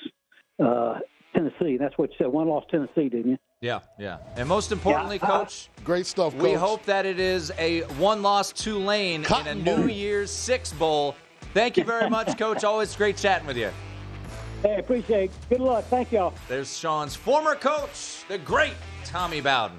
uh, 0.64 1.00
Tennessee. 1.34 1.76
That's 1.76 1.96
what 1.98 2.10
you 2.10 2.16
said. 2.18 2.28
One 2.28 2.48
loss 2.48 2.64
Tennessee, 2.70 3.08
didn't 3.08 3.32
you? 3.32 3.38
Yeah, 3.60 3.80
yeah. 3.98 4.18
And 4.36 4.48
most 4.48 4.70
importantly, 4.70 5.18
yeah, 5.20 5.28
Coach, 5.28 5.68
great 5.84 6.06
stuff. 6.06 6.32
Coach. 6.32 6.42
We 6.42 6.52
hope 6.52 6.84
that 6.84 7.06
it 7.06 7.18
is 7.18 7.52
a 7.58 7.80
one-loss 7.98 8.52
Tulane 8.52 9.24
Cotton 9.24 9.58
in 9.58 9.62
a 9.62 9.64
Bowl. 9.64 9.78
New 9.78 9.88
Year's 9.88 10.30
Six 10.30 10.72
Bowl. 10.72 11.16
Thank 11.54 11.76
you 11.76 11.84
very 11.84 12.08
much, 12.08 12.38
Coach. 12.38 12.62
Always 12.62 12.94
great 12.94 13.16
chatting 13.16 13.46
with 13.46 13.56
you. 13.56 13.70
Hey, 14.62 14.78
appreciate 14.78 15.30
it. 15.30 15.48
Good 15.48 15.60
luck. 15.60 15.84
Thank 15.84 16.12
y'all. 16.12 16.34
There's 16.48 16.76
Sean's 16.76 17.14
former 17.14 17.54
coach, 17.54 18.24
the 18.28 18.38
great 18.38 18.74
Tommy 19.04 19.40
Bowden. 19.40 19.78